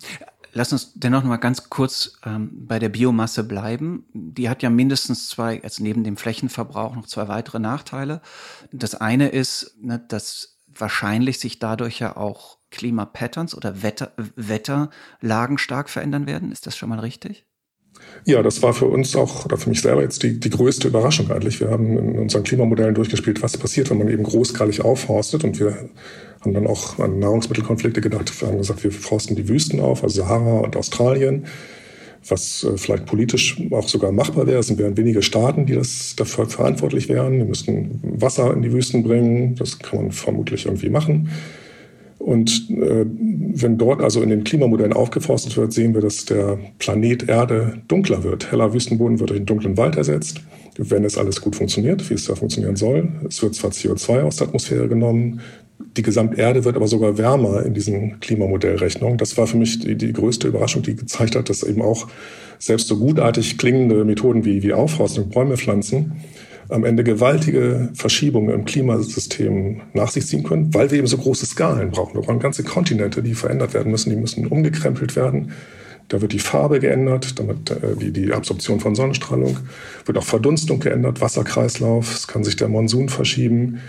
Lass 0.54 0.74
uns 0.74 0.94
dennoch 0.96 1.22
noch 1.22 1.30
mal 1.30 1.38
ganz 1.38 1.70
kurz 1.70 2.14
ähm, 2.26 2.50
bei 2.68 2.78
der 2.78 2.90
Biomasse 2.90 3.44
bleiben. 3.44 4.06
Die 4.14 4.50
hat 4.50 4.64
ja 4.64 4.70
mindestens 4.70 5.30
zwei, 5.30 5.64
also 5.64 5.82
neben 5.82 6.04
dem 6.04 6.18
Flächenverbrauch 6.18 6.96
noch 6.96 7.08
zwei 7.08 7.28
weitere 7.30 7.60
Nachteile. 7.60 8.22
Das 8.74 8.96
eine 8.96 9.30
ist, 9.30 9.78
ne, 9.82 10.04
dass 10.06 10.60
wahrscheinlich 10.68 11.40
sich 11.40 11.60
dadurch 11.60 12.00
ja 12.00 12.18
auch 12.18 12.58
Klimapatterns 12.70 13.56
oder 13.56 13.82
Wetter, 13.82 14.12
Wetterlagen 14.36 15.58
stark 15.58 15.90
verändern 15.90 16.26
werden. 16.28 16.52
Ist 16.52 16.68
das 16.68 16.76
schon 16.76 16.90
mal 16.90 17.00
richtig? 17.00 17.46
Ja, 18.26 18.42
das 18.42 18.62
war 18.62 18.74
für 18.74 18.86
uns 18.86 19.16
auch, 19.16 19.46
oder 19.46 19.58
für 19.58 19.70
mich 19.70 19.82
selber 19.82 20.02
jetzt 20.02 20.24
die, 20.24 20.40
die 20.40 20.50
größte 20.50 20.88
Überraschung 20.88 21.30
eigentlich. 21.32 21.60
Wir 21.60 21.70
haben 21.70 21.98
in 21.98 22.20
unseren 22.20 22.44
Klimamodellen 22.44 22.96
durchgespielt, 22.96 23.42
was 23.42 23.58
passiert, 23.58 23.90
wenn 23.90 23.98
man 23.98 24.10
eben 24.10 24.24
großgradig 24.24 24.82
aufforstet. 24.82 25.44
Und 25.44 25.60
wir 25.60 25.90
haben 26.42 26.54
dann 26.54 26.68
auch 26.68 27.00
an 27.00 27.20
Nahrungsmittelkonflikte 27.20 28.02
gedacht. 28.02 28.42
Wir 28.42 28.48
haben 28.48 28.58
gesagt, 28.58 28.84
wir 28.84 28.92
forsten 28.92 29.36
die 29.36 29.48
Wüsten 29.48 29.80
auf, 29.80 30.04
also 30.04 30.22
Sahara 30.22 30.60
und 30.60 30.76
Australien, 30.76 31.46
was 32.28 32.64
äh, 32.64 32.78
vielleicht 32.78 33.06
politisch 33.06 33.62
auch 33.72 33.88
sogar 33.88 34.12
machbar 34.12 34.48
wäre. 34.48 34.60
Es 34.60 34.76
wären 34.78 34.98
wenige 34.98 35.22
Staaten, 35.22 35.66
die 35.66 35.76
das 35.76 36.16
dafür 36.16 36.48
verantwortlich 36.48 37.10
wären. 37.10 37.40
Die 37.40 37.46
müssten 37.46 38.00
Wasser 38.04 38.54
in 38.54 38.62
die 38.62 38.74
Wüsten 38.74 39.04
bringen. 39.04 39.56
Das 39.56 39.80
kann 39.80 40.02
man 40.04 40.12
vermutlich 40.12 40.66
irgendwie 40.66 40.90
machen. 40.90 41.30
Und 42.22 42.70
äh, 42.70 43.06
wenn 43.08 43.80
dort 43.80 44.02
also 44.02 44.22
in 44.22 44.30
den 44.30 44.44
Klimamodellen 44.44 44.94
aufgeforstet 44.94 45.58
wird, 45.58 45.74
sehen 45.74 45.96
wir, 45.96 46.02
dass 46.02 46.26
der 46.26 46.60
Planet 46.78 47.28
Erde 47.28 47.82
dunkler 47.88 48.24
wird. 48.24 48.52
Heller 48.52 48.74
Wüstenboden 48.74 49.20
wird 49.20 49.32
durch 49.32 49.40
einen 49.40 49.48
dunklen 49.48 49.76
Wald 49.78 49.96
ersetzt, 49.96 50.42
wenn 50.78 51.04
es 51.04 51.18
alles 51.18 51.42
gut 51.42 51.56
funktioniert, 51.56 52.08
wie 52.10 52.14
es 52.14 52.26
da 52.26 52.36
funktionieren 52.36 52.76
soll. 52.76 53.10
Es 53.28 53.42
wird 53.42 53.56
zwar 53.56 53.72
CO2 53.72 54.22
aus 54.22 54.36
der 54.36 54.48
Atmosphäre 54.48 54.88
genommen, 54.88 55.42
die 55.98 56.02
Gesamterde 56.02 56.64
wird 56.66 56.76
aber 56.76 56.88
sogar 56.88 57.18
wärmer 57.18 57.66
in 57.66 57.74
diesen 57.74 58.20
Klimamodellrechnungen. 58.20 59.18
Das 59.18 59.38
war 59.38 59.48
für 59.48 59.58
mich 59.58 59.80
die, 59.80 59.96
die 59.96 60.14
größte 60.14 60.48
Überraschung, 60.48 60.84
die 60.84 60.96
gezeigt 60.96 61.36
hat, 61.36 61.50
dass 61.50 61.64
eben 61.64 61.82
auch 61.82 62.08
selbst 62.60 62.88
so 62.88 62.98
gutartig 62.98 63.58
klingende 63.58 64.06
Methoden 64.06 64.46
wie, 64.46 64.64
wie 64.64 64.74
Aufforstung, 64.74 65.30
Bäume 65.30 65.58
pflanzen, 65.58 66.14
am 66.70 66.86
Ende 66.86 67.04
gewaltige 67.04 67.90
Verschiebungen 67.94 68.54
im 68.54 68.66
Klimasystem 68.66 69.82
nach 69.94 70.10
sich 70.10 70.26
ziehen 70.28 70.44
können, 70.44 70.74
weil 70.74 70.90
wir 70.90 71.00
eben 71.00 71.08
so 71.08 71.18
große 71.18 71.46
Skalen 71.46 71.92
brauchen. 71.92 72.16
Wir 72.16 72.22
brauchen 72.22 72.40
ganze 72.40 72.64
Kontinente, 72.64 73.22
die 73.22 73.34
verändert 73.34 73.74
werden 73.74 73.92
müssen, 73.92 74.10
die 74.10 74.16
müssen 74.16 74.48
umgekrempelt 74.48 75.16
werden. 75.16 75.52
Da 76.08 76.22
wird 76.22 76.34
die 76.34 76.40
Farbe 76.40 76.80
geändert, 76.80 77.40
damit 77.40 77.72
äh, 77.72 77.96
die, 78.00 78.12
die 78.12 78.34
Absorption 78.34 78.80
von 78.80 78.96
Sonnenstrahlung, 78.96 79.58
wird 80.06 80.18
auch 80.18 80.24
Verdunstung 80.24 80.80
geändert, 80.80 81.22
Wasserkreislauf, 81.22 82.14
es 82.14 82.28
kann 82.28 82.44
sich 82.44 82.56
der 82.56 82.68
Monsun 82.68 83.10
verschieben. 83.10 83.80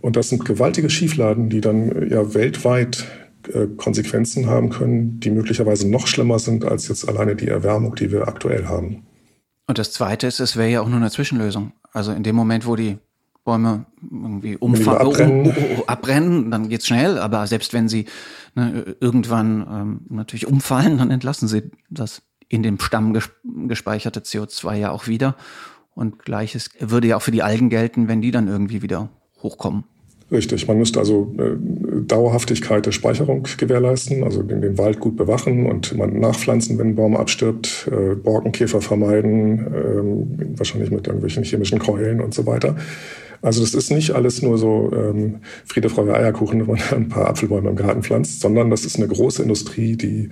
Und 0.00 0.16
das 0.16 0.28
sind 0.28 0.44
gewaltige 0.44 0.90
Schiefladen, 0.90 1.50
die 1.50 1.60
dann 1.60 1.90
äh, 1.90 2.06
ja 2.08 2.34
weltweit 2.34 3.06
äh, 3.52 3.66
Konsequenzen 3.76 4.46
haben 4.46 4.70
können, 4.70 5.20
die 5.20 5.30
möglicherweise 5.30 5.88
noch 5.88 6.06
schlimmer 6.06 6.38
sind 6.38 6.64
als 6.64 6.88
jetzt 6.88 7.08
alleine 7.08 7.36
die 7.36 7.48
Erwärmung, 7.48 7.94
die 7.94 8.10
wir 8.10 8.28
aktuell 8.28 8.66
haben. 8.66 9.06
Und 9.66 9.78
das 9.78 9.92
Zweite 9.92 10.26
ist, 10.26 10.40
es 10.40 10.56
wäre 10.56 10.68
ja 10.68 10.80
auch 10.80 10.88
nur 10.88 10.98
eine 10.98 11.10
Zwischenlösung. 11.10 11.72
Also 11.92 12.12
in 12.12 12.22
dem 12.22 12.34
Moment, 12.34 12.66
wo 12.66 12.76
die 12.76 12.98
Bäume 13.44 13.86
irgendwie 14.02 14.56
umfallen, 14.56 15.00
abbrennen. 15.00 15.46
Um, 15.46 15.46
um, 15.46 15.78
um, 15.78 15.88
abbrennen, 15.88 16.50
dann 16.50 16.68
geht's 16.68 16.86
schnell, 16.86 17.18
aber 17.18 17.46
selbst 17.46 17.72
wenn 17.72 17.88
sie 17.88 18.06
ne, 18.54 18.96
irgendwann 19.00 19.66
ähm, 19.70 20.00
natürlich 20.08 20.46
umfallen, 20.46 20.98
dann 20.98 21.10
entlassen 21.10 21.48
sie 21.48 21.70
das 21.88 22.22
in 22.48 22.62
dem 22.62 22.78
Stamm 22.80 23.16
gespeicherte 23.68 24.20
CO2 24.20 24.74
ja 24.74 24.90
auch 24.90 25.06
wieder. 25.06 25.36
Und 25.94 26.18
gleiches 26.24 26.70
würde 26.78 27.08
ja 27.08 27.16
auch 27.16 27.22
für 27.22 27.30
die 27.30 27.42
Algen 27.42 27.70
gelten, 27.70 28.08
wenn 28.08 28.20
die 28.20 28.30
dann 28.30 28.48
irgendwie 28.48 28.82
wieder 28.82 29.08
hochkommen. 29.42 29.84
Richtig, 30.32 30.68
man 30.68 30.78
müsste 30.78 31.00
also 31.00 31.34
äh, 31.38 31.56
Dauerhaftigkeit 32.06 32.86
der 32.86 32.92
Speicherung 32.92 33.48
gewährleisten, 33.56 34.22
also 34.22 34.44
den, 34.44 34.62
den, 34.62 34.78
Wald 34.78 35.00
gut 35.00 35.16
bewachen 35.16 35.66
und 35.66 35.96
man 35.96 36.20
nachpflanzen, 36.20 36.78
wenn 36.78 36.90
ein 36.90 36.94
Baum 36.94 37.16
abstirbt, 37.16 37.90
äh, 37.90 38.14
Borkenkäfer 38.14 38.80
vermeiden, 38.80 39.58
äh, 39.58 40.58
wahrscheinlich 40.58 40.92
mit 40.92 41.08
irgendwelchen 41.08 41.42
chemischen 41.42 41.80
Keulen 41.80 42.20
und 42.20 42.32
so 42.32 42.46
weiter. 42.46 42.76
Also 43.42 43.62
das 43.62 43.74
ist 43.74 43.90
nicht 43.90 44.12
alles 44.12 44.40
nur 44.40 44.56
so 44.56 44.92
ähm, 44.94 45.40
Friede, 45.64 45.88
Freude, 45.88 46.14
Eierkuchen, 46.14 46.60
wenn 46.60 46.66
man 46.68 46.78
ein 46.92 47.08
paar 47.08 47.28
Apfelbäume 47.28 47.70
im 47.70 47.76
Garten 47.76 48.02
pflanzt, 48.02 48.40
sondern 48.40 48.70
das 48.70 48.84
ist 48.84 48.96
eine 48.96 49.08
große 49.08 49.42
Industrie, 49.42 49.96
die 49.96 50.28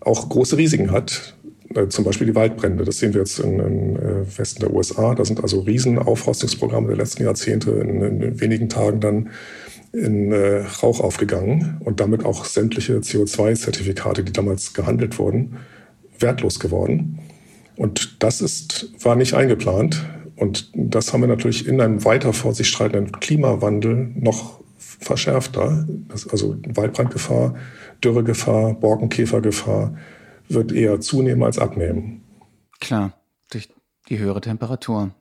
auch 0.00 0.28
große 0.28 0.56
Risiken 0.58 0.90
hat. 0.90 1.36
Äh, 1.74 1.88
zum 1.88 2.04
Beispiel 2.04 2.26
die 2.26 2.34
Waldbrände. 2.34 2.84
Das 2.84 2.98
sehen 2.98 3.14
wir 3.14 3.20
jetzt 3.20 3.38
im 3.38 3.96
äh, 3.96 4.38
Westen 4.38 4.60
der 4.60 4.72
USA. 4.72 5.14
Da 5.14 5.24
sind 5.24 5.42
also 5.42 5.60
Riesenaufforstungsprogramme 5.60 6.88
der 6.88 6.96
letzten 6.96 7.22
Jahrzehnte 7.22 7.70
in, 7.70 8.02
in 8.02 8.40
wenigen 8.40 8.68
Tagen 8.68 9.00
dann 9.00 9.30
in 9.92 10.32
äh, 10.32 10.64
Rauch 10.82 11.00
aufgegangen 11.00 11.80
und 11.84 12.00
damit 12.00 12.24
auch 12.24 12.44
sämtliche 12.44 12.98
CO2-Zertifikate, 12.98 14.22
die 14.22 14.32
damals 14.32 14.72
gehandelt 14.72 15.18
wurden, 15.18 15.56
wertlos 16.18 16.60
geworden. 16.60 17.18
Und 17.76 18.22
das 18.22 18.40
ist, 18.40 18.92
war 19.02 19.16
nicht 19.16 19.34
eingeplant. 19.34 20.04
Und 20.36 20.70
das 20.74 21.12
haben 21.12 21.20
wir 21.20 21.28
natürlich 21.28 21.66
in 21.66 21.80
einem 21.80 22.04
weiter 22.04 22.32
vor 22.32 22.54
sich 22.54 22.68
schreitenden 22.68 23.12
Klimawandel 23.12 24.10
noch 24.14 24.60
verschärfter. 24.78 25.86
also 26.30 26.56
Waldbrandgefahr, 26.66 27.54
Dürregefahr, 28.02 28.74
Borkenkäfergefahr, 28.74 29.94
wird 30.52 30.72
eher 30.72 31.00
zunehmen 31.00 31.42
als 31.42 31.58
abnehmen. 31.58 32.22
Klar, 32.80 33.14
durch 33.50 33.68
die 34.08 34.18
höhere 34.18 34.40
Temperatur. 34.40 35.14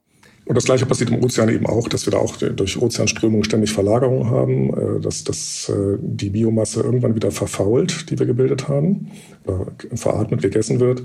Und 0.45 0.55
das 0.55 0.65
Gleiche 0.65 0.85
passiert 0.85 1.11
im 1.11 1.23
Ozean 1.23 1.49
eben 1.49 1.67
auch, 1.67 1.87
dass 1.87 2.07
wir 2.07 2.11
da 2.11 2.17
auch 2.17 2.37
durch 2.37 2.81
Ozeanströmungen 2.81 3.43
ständig 3.43 3.71
Verlagerungen 3.71 4.31
haben, 4.31 4.73
äh, 4.73 4.99
dass, 4.99 5.23
dass 5.23 5.69
äh, 5.69 5.97
die 6.01 6.31
Biomasse 6.31 6.81
irgendwann 6.81 7.15
wieder 7.15 7.31
verfault, 7.31 8.09
die 8.09 8.17
wir 8.17 8.25
gebildet 8.25 8.67
haben, 8.67 9.11
veratmet, 9.93 10.41
gegessen 10.41 10.79
wird 10.79 11.03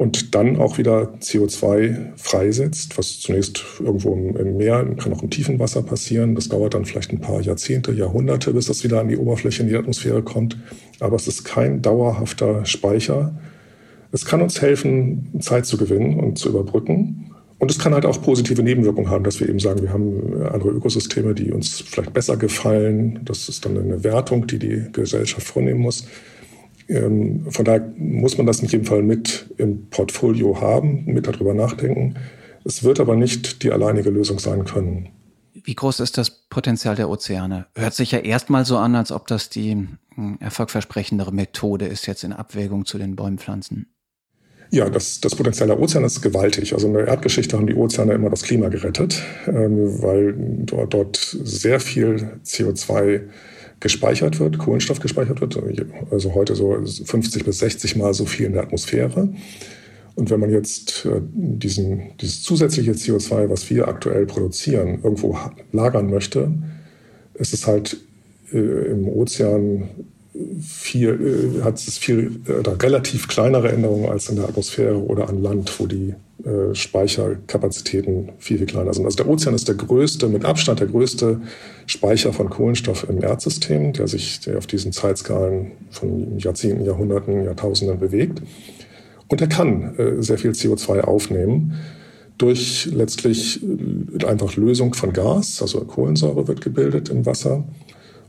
und 0.00 0.34
dann 0.34 0.56
auch 0.56 0.78
wieder 0.78 1.12
CO2 1.20 2.16
freisetzt, 2.16 2.96
was 2.96 3.20
zunächst 3.20 3.62
irgendwo 3.80 4.14
im, 4.14 4.56
Meer, 4.56 4.82
kann 4.96 5.12
auch 5.12 5.22
im 5.22 5.28
tiefen 5.28 5.58
Wasser 5.58 5.82
passieren. 5.82 6.34
Das 6.34 6.48
dauert 6.48 6.72
dann 6.72 6.86
vielleicht 6.86 7.12
ein 7.12 7.20
paar 7.20 7.42
Jahrzehnte, 7.42 7.92
Jahrhunderte, 7.92 8.54
bis 8.54 8.64
das 8.64 8.82
wieder 8.82 9.02
an 9.02 9.08
die 9.08 9.18
Oberfläche 9.18 9.62
in 9.62 9.68
die 9.68 9.76
Atmosphäre 9.76 10.22
kommt. 10.22 10.56
Aber 11.00 11.16
es 11.16 11.28
ist 11.28 11.44
kein 11.44 11.82
dauerhafter 11.82 12.64
Speicher 12.64 13.34
es 14.12 14.24
kann 14.24 14.42
uns 14.42 14.60
helfen, 14.60 15.40
Zeit 15.40 15.66
zu 15.66 15.76
gewinnen 15.76 16.18
und 16.18 16.38
zu 16.38 16.48
überbrücken. 16.48 17.30
Und 17.58 17.70
es 17.70 17.78
kann 17.78 17.92
halt 17.92 18.06
auch 18.06 18.22
positive 18.22 18.62
Nebenwirkungen 18.62 19.10
haben, 19.10 19.22
dass 19.22 19.38
wir 19.38 19.48
eben 19.48 19.58
sagen, 19.58 19.82
wir 19.82 19.92
haben 19.92 20.42
andere 20.50 20.70
Ökosysteme, 20.70 21.34
die 21.34 21.52
uns 21.52 21.80
vielleicht 21.80 22.14
besser 22.14 22.38
gefallen. 22.38 23.20
Das 23.24 23.50
ist 23.50 23.66
dann 23.66 23.76
eine 23.76 24.02
Wertung, 24.02 24.46
die 24.46 24.58
die 24.58 24.86
Gesellschaft 24.92 25.46
vornehmen 25.46 25.80
muss. 25.80 26.06
Ähm, 26.88 27.46
von 27.50 27.64
daher 27.64 27.92
muss 27.98 28.38
man 28.38 28.46
das 28.46 28.60
in 28.60 28.68
jedem 28.68 28.86
Fall 28.86 29.02
mit 29.02 29.50
im 29.58 29.90
Portfolio 29.90 30.60
haben, 30.60 31.04
mit 31.04 31.26
darüber 31.26 31.52
nachdenken. 31.52 32.14
Es 32.64 32.82
wird 32.82 32.98
aber 32.98 33.14
nicht 33.14 33.62
die 33.62 33.70
alleinige 33.70 34.10
Lösung 34.10 34.38
sein 34.38 34.64
können. 34.64 35.10
Wie 35.52 35.74
groß 35.74 36.00
ist 36.00 36.16
das 36.16 36.30
Potenzial 36.48 36.96
der 36.96 37.10
Ozeane? 37.10 37.66
Hört 37.74 37.94
sich 37.94 38.12
ja 38.12 38.18
erstmal 38.18 38.64
so 38.64 38.78
an, 38.78 38.94
als 38.94 39.12
ob 39.12 39.26
das 39.26 39.50
die 39.50 39.86
hm, 40.14 40.38
erfolgversprechendere 40.40 41.32
Methode 41.32 41.86
ist, 41.86 42.06
jetzt 42.06 42.24
in 42.24 42.32
Abwägung 42.32 42.86
zu 42.86 42.98
den 42.98 43.16
Bäumpflanzen. 43.16 43.86
Ja, 44.72 44.88
das, 44.88 45.20
das 45.20 45.34
Potenzial 45.34 45.66
der 45.66 45.80
Ozeane 45.80 46.06
ist 46.06 46.22
gewaltig. 46.22 46.72
Also 46.72 46.86
in 46.86 46.94
der 46.94 47.08
Erdgeschichte 47.08 47.56
haben 47.56 47.66
die 47.66 47.74
Ozeane 47.74 48.12
immer 48.12 48.30
das 48.30 48.42
Klima 48.42 48.68
gerettet, 48.68 49.20
ähm, 49.48 50.00
weil 50.00 50.34
dort, 50.36 50.94
dort 50.94 51.16
sehr 51.16 51.80
viel 51.80 52.38
CO2 52.44 53.22
gespeichert 53.80 54.38
wird, 54.38 54.58
Kohlenstoff 54.58 55.00
gespeichert 55.00 55.40
wird, 55.40 55.58
also 56.10 56.34
heute 56.34 56.54
so 56.54 56.76
50 56.84 57.44
bis 57.44 57.58
60 57.58 57.96
Mal 57.96 58.14
so 58.14 58.26
viel 58.26 58.46
in 58.46 58.52
der 58.52 58.62
Atmosphäre. 58.62 59.30
Und 60.14 60.30
wenn 60.30 60.38
man 60.38 60.50
jetzt 60.50 61.06
äh, 61.06 61.20
diesen, 61.32 62.10
dieses 62.20 62.42
zusätzliche 62.42 62.92
CO2, 62.92 63.48
was 63.48 63.70
wir 63.70 63.88
aktuell 63.88 64.26
produzieren, 64.26 65.00
irgendwo 65.02 65.36
lagern 65.72 66.10
möchte, 66.10 66.52
ist 67.34 67.54
es 67.54 67.66
halt 67.66 67.96
äh, 68.52 68.58
im 68.58 69.08
Ozean 69.08 69.88
viel, 70.60 71.58
äh, 71.60 71.62
hat 71.62 71.76
es 71.76 71.98
viel 71.98 72.40
äh, 72.46 72.68
relativ 72.68 73.28
kleinere 73.28 73.70
Änderungen 73.70 74.08
als 74.08 74.28
in 74.28 74.36
der 74.36 74.46
Atmosphäre 74.46 74.96
oder 74.96 75.28
an 75.28 75.42
Land, 75.42 75.78
wo 75.78 75.86
die 75.86 76.14
äh, 76.44 76.74
Speicherkapazitäten 76.74 78.32
viel, 78.38 78.58
viel 78.58 78.66
kleiner 78.66 78.94
sind. 78.94 79.04
Also 79.04 79.16
der 79.16 79.28
Ozean 79.28 79.54
ist 79.54 79.68
der 79.68 79.74
größte, 79.74 80.28
mit 80.28 80.44
Abstand 80.44 80.80
der 80.80 80.86
größte 80.86 81.40
Speicher 81.86 82.32
von 82.32 82.48
Kohlenstoff 82.48 83.06
im 83.08 83.22
Erdsystem, 83.22 83.92
der 83.92 84.08
sich 84.08 84.40
der 84.40 84.58
auf 84.58 84.66
diesen 84.66 84.92
Zeitskalen 84.92 85.72
von 85.90 86.38
Jahrzehnten, 86.38 86.84
Jahrhunderten, 86.84 87.44
Jahrtausenden 87.44 87.98
bewegt. 87.98 88.42
Und 89.28 89.40
er 89.40 89.48
kann 89.48 89.96
äh, 89.98 90.22
sehr 90.22 90.38
viel 90.38 90.52
CO2 90.52 91.02
aufnehmen 91.02 91.74
durch 92.38 92.88
letztlich 92.90 93.60
äh, 93.62 94.24
einfach 94.24 94.56
Lösung 94.56 94.94
von 94.94 95.12
Gas, 95.12 95.60
also 95.60 95.80
Kohlensäure 95.80 96.48
wird 96.48 96.62
gebildet 96.62 97.10
im 97.10 97.26
Wasser 97.26 97.64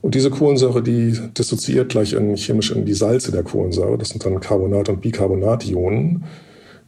und 0.02 0.16
diese 0.16 0.32
Kohlensäure, 0.32 0.82
die 0.82 1.18
dissoziiert 1.38 1.90
gleich 1.90 2.14
in, 2.14 2.36
chemisch 2.36 2.72
in 2.72 2.86
die 2.86 2.94
Salze 2.94 3.32
der 3.32 3.44
Kohlensäure. 3.44 3.98
Das 3.98 4.10
sind 4.10 4.26
dann 4.26 4.40
Carbonat- 4.40 4.90
und 4.90 5.02
Bicarbonationen. 5.02 6.24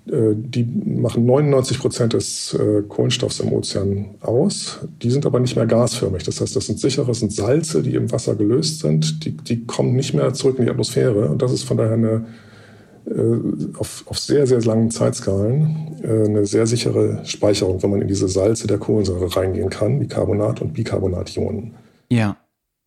Äh, 0.08 0.34
die 0.36 0.64
machen 0.64 1.26
99 1.26 1.80
Prozent 1.80 2.14
des 2.14 2.56
äh, 2.56 2.82
Kohlenstoffs 2.82 3.40
im 3.40 3.54
Ozean 3.54 4.16
aus. 4.22 4.80
Die 5.04 5.12
sind 5.12 5.28
aber 5.28 5.40
nicht 5.40 5.56
mehr 5.56 5.68
gasförmig. 5.68 6.24
Das 6.24 6.42
heißt, 6.42 6.56
das 6.56 6.66
sind 6.66 6.80
sichere, 6.80 7.14
sind 7.14 7.32
Salze, 7.32 7.84
die 7.84 7.94
im 7.94 8.12
Wasser 8.12 8.36
gelöst 8.36 8.80
sind. 8.80 9.24
Die, 9.26 9.32
die 9.32 9.64
kommen 9.66 9.96
nicht 9.96 10.16
mehr 10.16 10.34
zurück 10.34 10.58
in 10.58 10.66
die 10.66 10.72
Atmosphäre. 10.72 11.30
Und 11.30 11.42
das 11.42 11.54
ist 11.54 11.64
von 11.64 11.78
daher 11.78 11.94
eine, 11.94 12.26
äh, 13.06 13.78
auf, 13.78 14.06
auf 14.08 14.18
sehr, 14.18 14.48
sehr 14.48 14.62
langen 14.62 14.90
Zeitskalen 14.92 15.90
eine 16.04 16.46
sehr 16.46 16.68
sichere 16.68 17.22
Speicherung, 17.24 17.82
wenn 17.82 17.90
man 17.90 18.02
in 18.02 18.10
diese 18.10 18.28
Salze 18.28 18.68
der 18.68 18.78
Kohlensäure 18.78 19.34
reingehen 19.34 19.70
kann, 19.70 20.02
die 20.02 20.08
Carbonat- 20.08 20.62
und 20.62 20.74
Bicarbonationen. 20.74 21.76
Ja. 22.10 22.36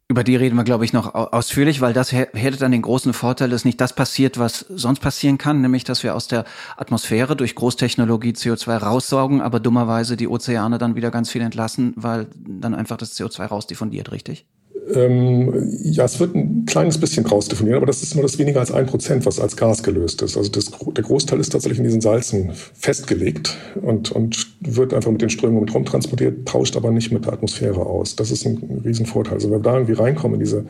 Über 0.09 0.23
die 0.23 0.37
reden 0.37 0.55
wir, 0.55 0.63
glaube 0.63 0.85
ich, 0.85 0.93
noch 0.93 1.15
ausführlich, 1.15 1.81
weil 1.81 1.93
das 1.93 2.13
hätte 2.13 2.59
dann 2.59 2.71
den 2.71 2.83
großen 2.83 3.13
Vorteil, 3.13 3.51
dass 3.51 3.65
nicht 3.65 3.81
das 3.81 3.93
passiert, 3.93 4.39
was 4.39 4.61
sonst 4.69 5.01
passieren 5.01 5.37
kann, 5.37 5.61
nämlich 5.61 5.83
dass 5.83 6.05
wir 6.05 6.15
aus 6.15 6.29
der 6.29 6.45
Atmosphäre 6.77 7.35
durch 7.35 7.57
Großtechnologie 7.57 8.31
CO2 8.31 8.77
raussaugen, 8.77 9.41
aber 9.41 9.59
dummerweise 9.59 10.17
die 10.17 10.29
Ozeane 10.29 10.79
dann 10.79 10.95
wieder 10.95 11.11
ganz 11.11 11.31
viel 11.31 11.43
entlassen, 11.43 11.93
weil 11.97 12.29
dann 12.37 12.73
einfach 12.73 12.97
das 12.97 13.19
CO2 13.19 13.47
rausdiffundiert, 13.47 14.13
richtig? 14.13 14.47
Ähm, 14.95 15.52
ja, 15.83 16.05
es 16.05 16.21
wird 16.21 16.35
ein 16.37 16.64
kleines 16.66 16.99
bisschen 16.99 17.26
rausdefiniert, 17.26 17.76
aber 17.76 17.87
das 17.87 18.02
ist 18.02 18.14
nur 18.14 18.23
das 18.23 18.38
weniger 18.38 18.61
als 18.61 18.71
ein 18.71 18.87
Prozent, 18.87 19.26
was 19.26 19.40
als 19.40 19.57
Gas 19.57 19.83
gelöst 19.83 20.23
ist. 20.23 20.37
Also 20.37 20.50
das, 20.50 20.71
der 20.71 21.02
Großteil 21.05 21.40
ist 21.40 21.50
tatsächlich 21.50 21.78
in 21.78 21.85
diesen 21.85 22.00
Salzen 22.00 22.52
festgelegt 22.75 23.57
und, 23.83 24.12
und 24.12 24.47
wird 24.61 24.95
einfach 24.95 25.11
mit 25.11 25.23
den 25.23 25.31
Strömungen 25.31 25.64
mit 25.64 25.75
rumtransportiert, 25.75 26.47
tauscht 26.47 26.76
aber 26.76 26.93
nicht 26.93 27.11
mit 27.11 27.25
der 27.25 27.33
Atmosphäre 27.33 27.85
aus. 27.85 28.14
Das 28.14 28.31
ist 28.31 28.47
ein 28.47 28.83
Riesenvorteil. 28.85 29.35
Also 29.35 29.50
wenn 29.50 29.59
wir 29.59 29.62
da 29.62 29.75
irgendwie 29.75 29.95
reinkommen 29.95 30.35
in 30.35 30.40
diese 30.40 30.66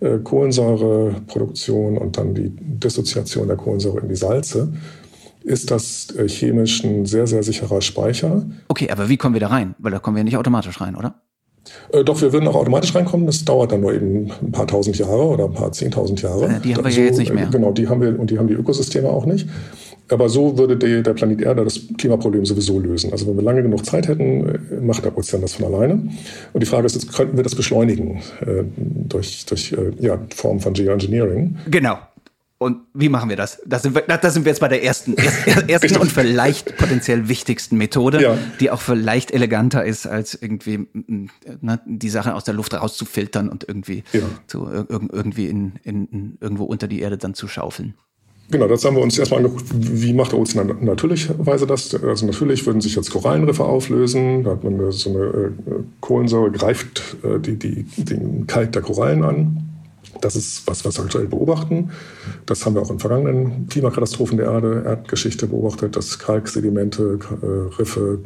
äh, 0.00 0.18
Kohlensäureproduktion 0.18 1.98
und 1.98 2.18
dann 2.18 2.34
die 2.34 2.50
Dissoziation 2.50 3.48
der 3.48 3.56
Kohlensäure 3.56 4.00
in 4.00 4.08
die 4.08 4.16
Salze, 4.16 4.72
ist 5.42 5.70
das 5.70 6.14
äh, 6.16 6.28
chemisch 6.28 6.84
ein 6.84 7.06
sehr, 7.06 7.26
sehr 7.26 7.42
sicherer 7.42 7.80
Speicher. 7.80 8.46
Okay, 8.68 8.90
aber 8.90 9.08
wie 9.08 9.16
kommen 9.16 9.34
wir 9.34 9.40
da 9.40 9.48
rein? 9.48 9.74
Weil 9.78 9.92
da 9.92 9.98
kommen 9.98 10.16
wir 10.16 10.24
nicht 10.24 10.36
automatisch 10.36 10.80
rein, 10.80 10.94
oder? 10.94 11.20
Äh, 11.92 12.04
doch, 12.04 12.20
wir 12.20 12.32
würden 12.32 12.48
auch 12.48 12.56
automatisch 12.56 12.94
reinkommen. 12.94 13.26
Das 13.26 13.44
dauert 13.44 13.72
dann 13.72 13.80
nur 13.80 13.94
eben 13.94 14.30
ein 14.42 14.52
paar 14.52 14.66
tausend 14.66 14.98
Jahre 14.98 15.26
oder 15.26 15.44
ein 15.44 15.54
paar 15.54 15.72
zehntausend 15.72 16.22
Jahre. 16.22 16.42
Ja, 16.42 16.58
die 16.58 16.74
haben 16.74 16.84
wir 16.84 16.90
so, 16.92 17.00
ja 17.00 17.06
jetzt 17.06 17.18
nicht 17.18 17.32
mehr. 17.32 17.46
Äh, 17.46 17.50
genau, 17.50 17.72
die 17.72 17.88
haben 17.88 18.00
wir 18.00 18.18
und 18.18 18.30
die 18.30 18.38
haben 18.38 18.48
die 18.48 18.54
Ökosysteme 18.54 19.08
auch 19.08 19.26
nicht. 19.26 19.48
Aber 20.08 20.28
so 20.28 20.58
würde 20.58 20.76
die, 20.76 21.02
der 21.02 21.14
Planet 21.14 21.40
Erde 21.40 21.64
das 21.64 21.80
Klimaproblem 21.96 22.44
sowieso 22.44 22.80
lösen. 22.80 23.12
Also 23.12 23.26
wenn 23.26 23.36
wir 23.36 23.42
lange 23.42 23.62
genug 23.62 23.84
Zeit 23.84 24.08
hätten, 24.08 24.48
äh, 24.48 24.80
macht 24.80 25.04
der 25.04 25.16
Ozean 25.16 25.42
das 25.42 25.54
von 25.54 25.72
alleine. 25.72 25.94
Und 26.52 26.62
die 26.62 26.66
Frage 26.66 26.86
ist 26.86 26.94
jetzt, 26.94 27.12
könnten 27.12 27.36
wir 27.36 27.44
das 27.44 27.54
beschleunigen 27.54 28.20
äh, 28.40 28.64
durch, 28.76 29.46
durch 29.46 29.72
äh, 29.72 29.92
ja, 30.04 30.18
Formen 30.34 30.60
von 30.60 30.72
Geoengineering? 30.72 31.56
Genau. 31.70 31.98
Und 32.62 32.82
wie 32.92 33.08
machen 33.08 33.30
wir 33.30 33.36
das? 33.36 33.62
Da 33.64 33.78
sind 33.78 33.94
wir, 33.94 34.02
da 34.02 34.30
sind 34.30 34.44
wir 34.44 34.50
jetzt 34.50 34.60
bei 34.60 34.68
der 34.68 34.84
ersten, 34.84 35.16
ersten 35.66 35.96
und 35.96 36.12
vielleicht 36.12 36.76
potenziell 36.76 37.26
wichtigsten 37.26 37.78
Methode, 37.78 38.20
ja. 38.20 38.36
die 38.60 38.70
auch 38.70 38.82
vielleicht 38.82 39.30
eleganter 39.30 39.82
ist, 39.82 40.06
als 40.06 40.34
irgendwie 40.34 40.86
ne, 40.92 41.80
die 41.86 42.10
Sache 42.10 42.34
aus 42.34 42.44
der 42.44 42.52
Luft 42.52 42.74
rauszufiltern 42.74 43.48
und 43.48 43.66
irgendwie, 43.66 44.04
ja. 44.12 44.20
zu, 44.46 44.68
irgendwie 44.90 45.46
in, 45.46 45.72
in, 45.84 46.36
irgendwo 46.38 46.64
unter 46.64 46.86
die 46.86 47.00
Erde 47.00 47.16
dann 47.16 47.32
zu 47.32 47.48
schaufeln. 47.48 47.94
Genau, 48.50 48.68
das 48.68 48.84
haben 48.84 48.94
wir 48.94 49.02
uns 49.02 49.18
erstmal 49.18 49.42
angeguckt, 49.42 49.64
wie 49.72 50.12
macht 50.12 50.32
der 50.32 50.38
Ozean 50.38 50.76
natürlicherweise 50.82 51.66
das? 51.66 51.94
Also 51.94 52.26
natürlich 52.26 52.66
würden 52.66 52.82
sich 52.82 52.94
jetzt 52.94 53.10
Korallenriffe 53.10 53.64
auflösen, 53.64 54.44
da 54.44 54.50
hat 54.50 54.64
man 54.64 54.92
so 54.92 55.08
eine 55.08 55.24
äh, 55.24 55.50
Kohlensäure, 56.00 56.50
greift 56.50 57.16
äh, 57.22 57.38
die, 57.38 57.56
die, 57.56 57.84
den 57.96 58.46
Kalk 58.46 58.72
der 58.72 58.82
Korallen 58.82 59.24
an. 59.24 59.69
Das 60.20 60.36
ist 60.36 60.66
was, 60.66 60.84
was 60.84 60.98
wir 60.98 61.04
aktuell 61.04 61.26
beobachten. 61.26 61.90
Das 62.46 62.64
haben 62.64 62.74
wir 62.74 62.82
auch 62.82 62.90
in 62.90 62.98
vergangenen 62.98 63.66
Klimakatastrophen 63.68 64.36
der 64.36 64.46
Erde, 64.46 64.82
Erdgeschichte 64.84 65.46
beobachtet, 65.46 65.96
dass 65.96 66.18
Kalksedimente, 66.18 67.18
äh, 67.42 67.76
Riffe 67.78 68.18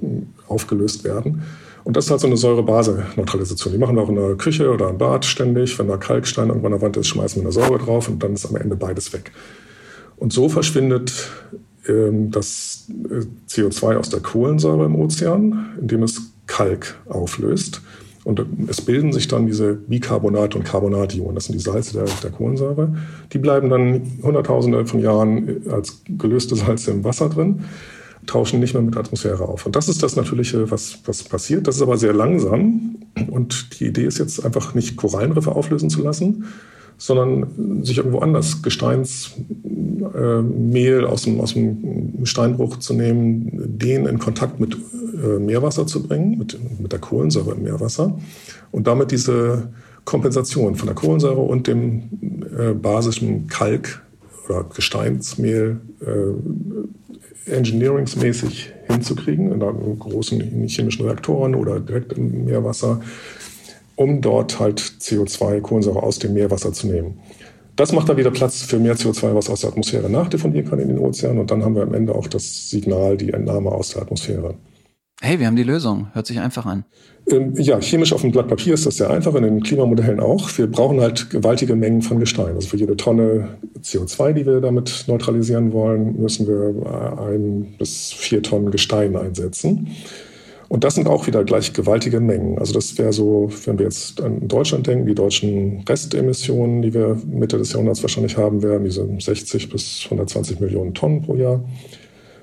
aufgelöst 0.48 1.04
werden. 1.04 1.42
Und 1.84 1.96
das 1.96 2.06
ist 2.06 2.10
halt 2.10 2.20
so 2.22 2.26
eine 2.26 2.38
Säure-Base-Neutralisation. 2.38 3.72
Die 3.72 3.78
machen 3.78 3.96
wir 3.96 4.02
auch 4.02 4.08
in 4.08 4.16
der 4.16 4.36
Küche 4.36 4.72
oder 4.72 4.88
im 4.88 4.98
Bad 4.98 5.24
ständig. 5.26 5.78
Wenn 5.78 5.88
da 5.88 5.98
Kalkstein 5.98 6.48
irgendwann 6.48 6.72
an 6.72 6.78
der 6.78 6.86
Wand 6.86 6.96
ist, 6.96 7.08
schmeißen 7.08 7.42
wir 7.42 7.42
eine 7.42 7.52
Säure 7.52 7.78
drauf 7.78 8.08
und 8.08 8.22
dann 8.22 8.32
ist 8.32 8.46
am 8.46 8.56
Ende 8.56 8.74
beides 8.74 9.12
weg. 9.12 9.32
Und 10.16 10.32
so 10.32 10.48
verschwindet 10.48 11.30
ähm, 11.86 12.30
das 12.30 12.86
äh, 12.88 13.24
CO2 13.50 13.96
aus 13.96 14.08
der 14.08 14.20
Kohlensäure 14.20 14.86
im 14.86 14.96
Ozean, 14.96 15.74
indem 15.78 16.02
es 16.02 16.22
Kalk 16.46 16.96
auflöst. 17.06 17.82
Und 18.24 18.44
es 18.68 18.80
bilden 18.80 19.12
sich 19.12 19.28
dann 19.28 19.46
diese 19.46 19.74
Bicarbonate 19.74 20.56
und 20.56 20.64
Carbonationen, 20.64 21.34
das 21.34 21.44
sind 21.44 21.56
die 21.56 21.62
Salze 21.62 21.92
der, 21.92 22.06
der 22.22 22.30
Kohlensäure. 22.30 22.94
Die 23.32 23.38
bleiben 23.38 23.68
dann 23.68 24.18
Hunderttausende 24.22 24.86
von 24.86 25.00
Jahren 25.00 25.62
als 25.70 26.02
gelöste 26.08 26.56
Salze 26.56 26.90
im 26.90 27.04
Wasser 27.04 27.28
drin, 27.28 27.64
tauschen 28.26 28.60
nicht 28.60 28.72
mehr 28.72 28.82
mit 28.82 28.94
der 28.94 29.02
Atmosphäre 29.02 29.46
auf. 29.46 29.66
Und 29.66 29.76
das 29.76 29.90
ist 29.90 30.02
das 30.02 30.16
Natürliche, 30.16 30.70
was, 30.70 30.98
was 31.04 31.22
passiert. 31.22 31.66
Das 31.66 31.76
ist 31.76 31.82
aber 31.82 31.98
sehr 31.98 32.14
langsam. 32.14 32.96
Und 33.30 33.78
die 33.78 33.86
Idee 33.86 34.06
ist 34.06 34.18
jetzt 34.18 34.42
einfach 34.42 34.74
nicht 34.74 34.96
Korallenriffe 34.96 35.52
auflösen 35.52 35.90
zu 35.90 36.02
lassen, 36.02 36.46
sondern 36.96 37.82
sich 37.82 37.98
irgendwo 37.98 38.20
anders 38.20 38.62
Gesteinsmehl 38.62 41.02
äh, 41.02 41.06
aus, 41.06 41.22
dem, 41.22 41.40
aus 41.40 41.54
dem 41.54 42.24
Steinbruch 42.24 42.78
zu 42.78 42.94
nehmen, 42.94 43.78
den 43.78 44.06
in 44.06 44.18
Kontakt 44.18 44.60
mit 44.60 44.74
äh, 44.74 45.38
Meerwasser 45.38 45.86
zu 45.86 46.02
bringen, 46.02 46.38
mit, 46.38 46.58
mit 46.80 46.92
der 46.92 47.00
Kohlensäure 47.00 47.52
im 47.52 47.62
Meerwasser 47.62 48.18
und 48.70 48.86
damit 48.86 49.10
diese 49.10 49.68
Kompensation 50.04 50.76
von 50.76 50.86
der 50.86 50.94
Kohlensäure 50.94 51.40
und 51.40 51.66
dem 51.66 52.04
äh, 52.58 52.72
basischen 52.72 53.48
Kalk 53.48 54.02
oder 54.46 54.64
Gesteinsmehl 54.64 55.80
äh, 56.00 57.50
engineeringsmäßig 57.50 58.72
hinzukriegen 58.88 59.52
in 59.52 59.98
großen 59.98 60.40
chemischen 60.66 61.04
Reaktoren 61.04 61.54
oder 61.54 61.80
direkt 61.80 62.12
im 62.14 62.44
Meerwasser 62.44 63.00
um 63.96 64.20
dort 64.20 64.58
halt 64.60 64.80
CO2, 64.80 65.60
Kohlensäure 65.60 66.02
aus 66.02 66.18
dem 66.18 66.34
Meerwasser 66.34 66.72
zu 66.72 66.86
nehmen. 66.86 67.20
Das 67.76 67.92
macht 67.92 68.08
dann 68.08 68.16
wieder 68.16 68.30
Platz 68.30 68.62
für 68.62 68.78
mehr 68.78 68.96
CO2, 68.96 69.34
was 69.34 69.50
aus 69.50 69.62
der 69.62 69.70
Atmosphäre 69.70 70.08
nachdefonieren 70.08 70.68
kann 70.68 70.78
in 70.78 70.88
den 70.88 70.98
Ozean. 70.98 71.38
Und 71.38 71.50
dann 71.50 71.64
haben 71.64 71.74
wir 71.74 71.82
am 71.82 71.94
Ende 71.94 72.14
auch 72.14 72.28
das 72.28 72.70
Signal, 72.70 73.16
die 73.16 73.32
Entnahme 73.32 73.72
aus 73.72 73.90
der 73.90 74.02
Atmosphäre. 74.02 74.54
Hey, 75.20 75.40
wir 75.40 75.46
haben 75.46 75.56
die 75.56 75.62
Lösung. 75.62 76.08
Hört 76.12 76.26
sich 76.26 76.38
einfach 76.38 76.66
an. 76.66 76.84
Ähm, 77.30 77.54
ja, 77.56 77.80
chemisch 77.80 78.12
auf 78.12 78.20
dem 78.20 78.30
Blatt 78.30 78.48
Papier 78.48 78.74
ist 78.74 78.84
das 78.84 78.98
sehr 78.98 79.10
einfach, 79.10 79.34
in 79.34 79.42
den 79.42 79.62
Klimamodellen 79.62 80.20
auch. 80.20 80.50
Wir 80.58 80.66
brauchen 80.66 81.00
halt 81.00 81.30
gewaltige 81.30 81.74
Mengen 81.74 82.02
von 82.02 82.20
Gestein. 82.20 82.54
Also 82.54 82.68
für 82.68 82.76
jede 82.76 82.96
Tonne 82.96 83.56
CO2, 83.80 84.32
die 84.34 84.44
wir 84.44 84.60
damit 84.60 85.04
neutralisieren 85.06 85.72
wollen, 85.72 86.20
müssen 86.20 86.46
wir 86.46 87.18
ein 87.18 87.74
bis 87.78 88.12
vier 88.12 88.42
Tonnen 88.42 88.70
Gestein 88.70 89.16
einsetzen. 89.16 89.88
Und 90.74 90.82
das 90.82 90.96
sind 90.96 91.06
auch 91.06 91.28
wieder 91.28 91.44
gleich 91.44 91.72
gewaltige 91.72 92.18
Mengen. 92.18 92.58
Also 92.58 92.72
das 92.72 92.98
wäre 92.98 93.12
so, 93.12 93.48
wenn 93.64 93.78
wir 93.78 93.84
jetzt 93.84 94.20
an 94.20 94.48
Deutschland 94.48 94.88
denken, 94.88 95.06
die 95.06 95.14
deutschen 95.14 95.84
Restemissionen, 95.88 96.82
die 96.82 96.92
wir 96.92 97.16
Mitte 97.30 97.58
des 97.58 97.70
Jahrhunderts 97.70 98.02
wahrscheinlich 98.02 98.36
haben 98.36 98.60
werden, 98.60 98.82
diese 98.82 99.08
60 99.16 99.68
bis 99.68 100.00
120 100.06 100.58
Millionen 100.58 100.92
Tonnen 100.92 101.22
pro 101.22 101.36
Jahr. 101.36 101.62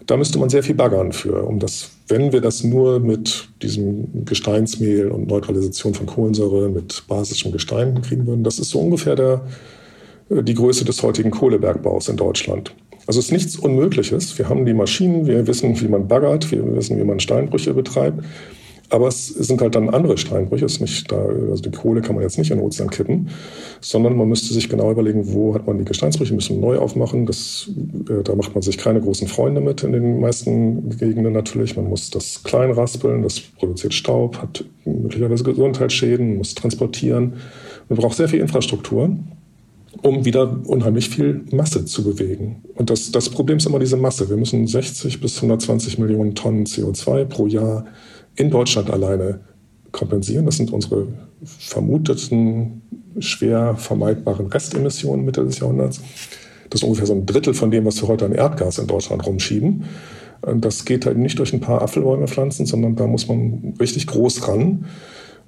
Da 0.05 0.15
müsste 0.15 0.39
man 0.39 0.47
sehr 0.47 0.63
viel 0.63 0.75
baggern 0.75 1.11
für, 1.11 1.43
um 1.43 1.59
das, 1.59 1.89
wenn 2.07 2.31
wir 2.31 2.39
das 2.39 2.63
nur 2.63 3.01
mit 3.01 3.49
diesem 3.61 4.23
Gesteinsmehl 4.23 5.11
und 5.11 5.27
Neutralisation 5.27 5.93
von 5.93 6.05
Kohlensäure 6.05 6.69
mit 6.69 7.03
basischem 7.09 7.51
Gestein 7.51 8.01
kriegen 8.01 8.27
würden. 8.27 8.45
Das 8.45 8.59
ist 8.59 8.69
so 8.69 8.79
ungefähr 8.79 9.17
der, 9.17 9.41
die 10.29 10.53
Größe 10.53 10.85
des 10.85 11.03
heutigen 11.03 11.31
Kohlebergbaus 11.31 12.07
in 12.07 12.15
Deutschland. 12.15 12.73
Also 13.07 13.19
es 13.19 13.25
ist 13.25 13.31
nichts 13.31 13.55
Unmögliches. 13.57 14.37
Wir 14.37 14.49
haben 14.49 14.65
die 14.65 14.73
Maschinen, 14.73 15.25
wir 15.25 15.47
wissen, 15.47 15.79
wie 15.79 15.87
man 15.87 16.07
baggert, 16.07 16.51
wir 16.51 16.75
wissen, 16.75 16.97
wie 16.99 17.03
man 17.03 17.19
Steinbrüche 17.19 17.73
betreibt. 17.73 18.23
Aber 18.91 19.07
es 19.07 19.27
sind 19.27 19.61
halt 19.61 19.75
dann 19.75 19.89
andere 19.89 20.17
Steinbrüche. 20.17 20.65
Es 20.65 20.73
ist 20.73 20.81
nicht 20.81 21.11
da, 21.11 21.15
also 21.15 21.63
die 21.63 21.71
Kohle 21.71 22.01
kann 22.01 22.15
man 22.15 22.23
jetzt 22.23 22.37
nicht 22.37 22.51
in 22.51 22.57
den 22.57 22.65
Ozean 22.65 22.89
kippen, 22.89 23.29
sondern 23.79 24.17
man 24.17 24.27
müsste 24.27 24.53
sich 24.53 24.67
genau 24.67 24.91
überlegen, 24.91 25.33
wo 25.33 25.55
hat 25.55 25.65
man 25.65 25.77
die 25.77 25.85
Gesteinsbrüche, 25.85 26.33
müssen 26.33 26.59
neu 26.59 26.77
aufmachen. 26.77 27.25
Das, 27.25 27.69
äh, 28.09 28.21
da 28.21 28.35
macht 28.35 28.53
man 28.53 28.61
sich 28.61 28.77
keine 28.77 28.99
großen 28.99 29.29
Freunde 29.29 29.61
mit 29.61 29.81
in 29.83 29.93
den 29.93 30.19
meisten 30.19 30.89
Gegenden 30.97 31.31
natürlich. 31.31 31.77
Man 31.77 31.87
muss 31.87 32.09
das 32.09 32.43
klein 32.43 32.71
raspeln, 32.71 33.23
das 33.23 33.39
produziert 33.39 33.93
Staub, 33.93 34.37
hat 34.37 34.65
möglicherweise 34.83 35.45
Gesundheitsschäden, 35.45 36.37
muss 36.37 36.53
transportieren. 36.53 37.35
Man 37.87 37.97
braucht 37.97 38.17
sehr 38.17 38.27
viel 38.27 38.41
Infrastruktur 38.41 39.15
um 40.01 40.25
wieder 40.25 40.61
unheimlich 40.65 41.09
viel 41.09 41.45
Masse 41.51 41.85
zu 41.85 42.03
bewegen. 42.03 42.63
Und 42.75 42.89
das, 42.89 43.11
das 43.11 43.29
Problem 43.29 43.57
ist 43.57 43.65
immer 43.65 43.79
diese 43.79 43.97
Masse. 43.97 44.29
Wir 44.29 44.37
müssen 44.37 44.65
60 44.65 45.19
bis 45.19 45.35
120 45.37 45.99
Millionen 45.99 46.35
Tonnen 46.35 46.65
CO2 46.65 47.25
pro 47.25 47.47
Jahr 47.47 47.85
in 48.35 48.49
Deutschland 48.49 48.89
alleine 48.89 49.41
kompensieren. 49.91 50.45
Das 50.45 50.57
sind 50.57 50.71
unsere 50.71 51.07
vermuteten 51.43 52.81
schwer 53.19 53.75
vermeidbaren 53.75 54.47
Restemissionen 54.47 55.25
Mitte 55.25 55.43
des 55.43 55.59
Jahrhunderts. 55.59 56.01
Das 56.69 56.81
ist 56.81 56.85
ungefähr 56.85 57.05
so 57.05 57.13
ein 57.13 57.25
Drittel 57.25 57.53
von 57.53 57.69
dem, 57.69 57.85
was 57.85 58.01
wir 58.01 58.07
heute 58.07 58.25
an 58.25 58.31
Erdgas 58.31 58.77
in 58.77 58.87
Deutschland 58.87 59.25
rumschieben. 59.25 59.83
Das 60.55 60.85
geht 60.85 61.05
halt 61.05 61.17
nicht 61.17 61.37
durch 61.37 61.53
ein 61.53 61.59
paar 61.59 61.81
Apfelbäume 61.81 62.27
pflanzen, 62.27 62.65
sondern 62.65 62.95
da 62.95 63.05
muss 63.05 63.27
man 63.27 63.75
richtig 63.79 64.07
groß 64.07 64.47
ran. 64.47 64.85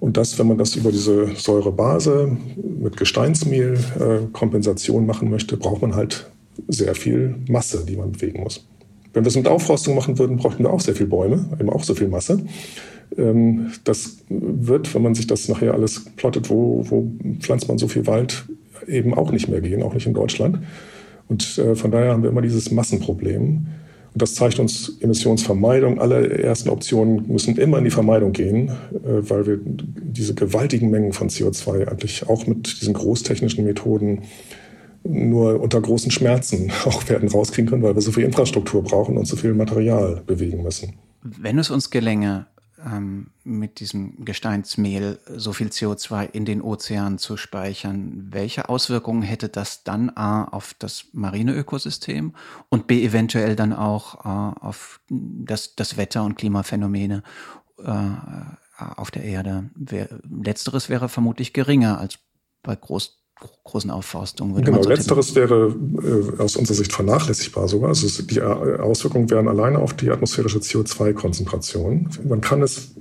Und 0.04 0.18
das, 0.18 0.38
wenn 0.38 0.50
man 0.50 0.58
das 0.58 0.76
über 0.76 0.92
diese 0.92 1.34
Säurebase 1.34 2.36
mit 2.58 2.98
Gesteinsmehl 2.98 3.80
äh, 3.98 4.28
Kompensation 4.34 5.06
machen 5.06 5.30
möchte, 5.30 5.56
braucht 5.56 5.82
man 5.82 5.96
halt 5.96 6.30
sehr 6.68 6.94
viel 6.94 7.36
Masse, 7.48 7.86
die 7.88 7.96
man 7.96 8.12
bewegen 8.12 8.44
muss. 8.44 8.68
Wenn 9.14 9.24
wir 9.24 9.30
es 9.30 9.38
mit 9.38 9.48
Aufforstung 9.48 9.96
machen 9.96 10.20
würden, 10.20 10.36
bräuchten 10.36 10.62
wir 10.64 10.74
auch 10.74 10.82
sehr 10.82 10.94
viele 10.94 11.08
Bäume, 11.08 11.46
eben 11.58 11.70
auch 11.70 11.86
so 11.86 11.96
viel 11.96 12.10
Masse. 12.10 12.42
Ähm, 13.18 13.72
das 13.86 14.18
wird, 14.28 14.94
wenn 14.94 15.04
man 15.04 15.16
sich 15.16 15.26
das 15.26 15.48
nachher 15.48 15.74
alles 15.74 16.04
plottet, 16.18 16.50
wo, 16.50 16.84
wo 16.90 17.10
pflanzt 17.40 17.70
man 17.70 17.78
so 17.78 17.88
viel 17.88 18.06
Wald, 18.06 18.44
eben 18.86 19.14
auch 19.14 19.32
nicht 19.32 19.48
mehr 19.48 19.62
gehen, 19.62 19.82
auch 19.84 19.94
nicht 19.94 20.06
in 20.06 20.14
Deutschland. 20.14 20.60
Und 21.30 21.58
äh, 21.58 21.76
von 21.76 21.92
daher 21.92 22.12
haben 22.12 22.24
wir 22.24 22.30
immer 22.30 22.42
dieses 22.42 22.72
Massenproblem. 22.72 23.68
Und 24.14 24.22
das 24.22 24.36
zeigt 24.36 24.60
uns 24.60 24.98
Emissionsvermeidung. 25.00 26.00
Alle 26.00 26.30
ersten 26.38 26.70
Optionen 26.70 27.28
müssen 27.28 27.58
immer 27.58 27.80
in 27.80 27.84
die 27.84 27.90
Vermeidung 27.90 28.32
gehen, 28.32 28.70
äh, 28.70 29.30
weil 29.30 29.48
wir 29.48 29.60
diese 29.64 30.36
gewaltigen 30.36 30.92
Mengen 30.92 31.14
von 31.14 31.30
CO2 31.30 31.88
eigentlich 31.88 32.30
auch 32.30 32.46
mit 32.46 32.82
diesen 32.82 32.94
großtechnischen 32.94 33.66
Methoden 33.66 34.22
nur 35.04 35.60
unter 35.60 35.82
großen 35.82 36.12
Schmerzen 36.12 36.72
auch 36.86 37.10
werden 37.10 37.28
rauskriegen 37.30 37.70
können, 37.70 37.84
weil 37.84 37.96
wir 37.96 38.02
so 38.02 38.12
viel 38.12 38.24
Infrastruktur 38.24 38.84
brauchen 38.84 39.18
und 39.18 39.26
so 39.26 39.36
viel 39.36 39.54
Material 39.54 40.22
bewegen 40.26 40.64
müssen. 40.64 40.94
Wenn 41.24 41.58
es 41.58 41.72
uns 41.72 41.90
gelänge, 41.90 42.46
ähm, 42.86 43.32
mit 43.44 43.80
diesem 43.80 44.26
Gesteinsmehl 44.26 45.20
so 45.28 45.54
viel 45.54 45.68
CO2 45.68 46.30
in 46.32 46.46
den 46.46 46.62
Ozean 46.62 47.18
zu 47.18 47.38
speichern. 47.38 48.28
Welche 48.32 48.70
Auswirkungen 48.70 49.22
hätte 49.22 49.50
das 49.50 49.84
dann 49.84 50.10
A 50.16 50.46
auf 50.46 50.74
das 50.78 51.06
marine 51.14 51.54
Ökosystem 51.54 52.34
und 52.70 52.88
B 52.88 53.04
eventuell 53.04 53.56
dann 53.56 53.74
auch 53.74 54.26
äh, 54.26 54.60
auf 54.60 55.02
das, 55.10 55.76
das 55.76 55.98
Wetter 55.98 56.24
und 56.24 56.36
Klimaphänomene 56.36 57.24
äh, 57.80 57.92
auf 58.78 59.12
der 59.12 59.24
Erde? 59.24 59.70
Letzteres 60.24 60.90
wäre 60.90 61.10
vermutlich 61.10 61.54
geringer 61.54 62.00
als 62.00 62.20
bei 62.64 62.76
groß, 62.76 63.23
großen 63.64 63.90
Aufforstungen. 63.90 64.64
genau, 64.64 64.84
so 64.84 64.90
letzteres 64.90 65.36
wäre 65.36 65.76
äh, 66.04 66.42
aus 66.42 66.56
unserer 66.56 66.76
Sicht 66.76 66.94
vernachlässigbar 66.94 67.68
sogar. 67.68 67.90
Also 67.90 68.24
die 68.24 68.42
Auswirkungen 68.42 69.30
wären 69.30 69.48
alleine 69.48 69.80
auf 69.80 69.94
die 69.94 70.10
atmosphärische 70.10 70.60
CO2-Konzentration. 70.60 72.10
Man 72.28 72.42
kann 72.42 72.62
es 72.62 72.92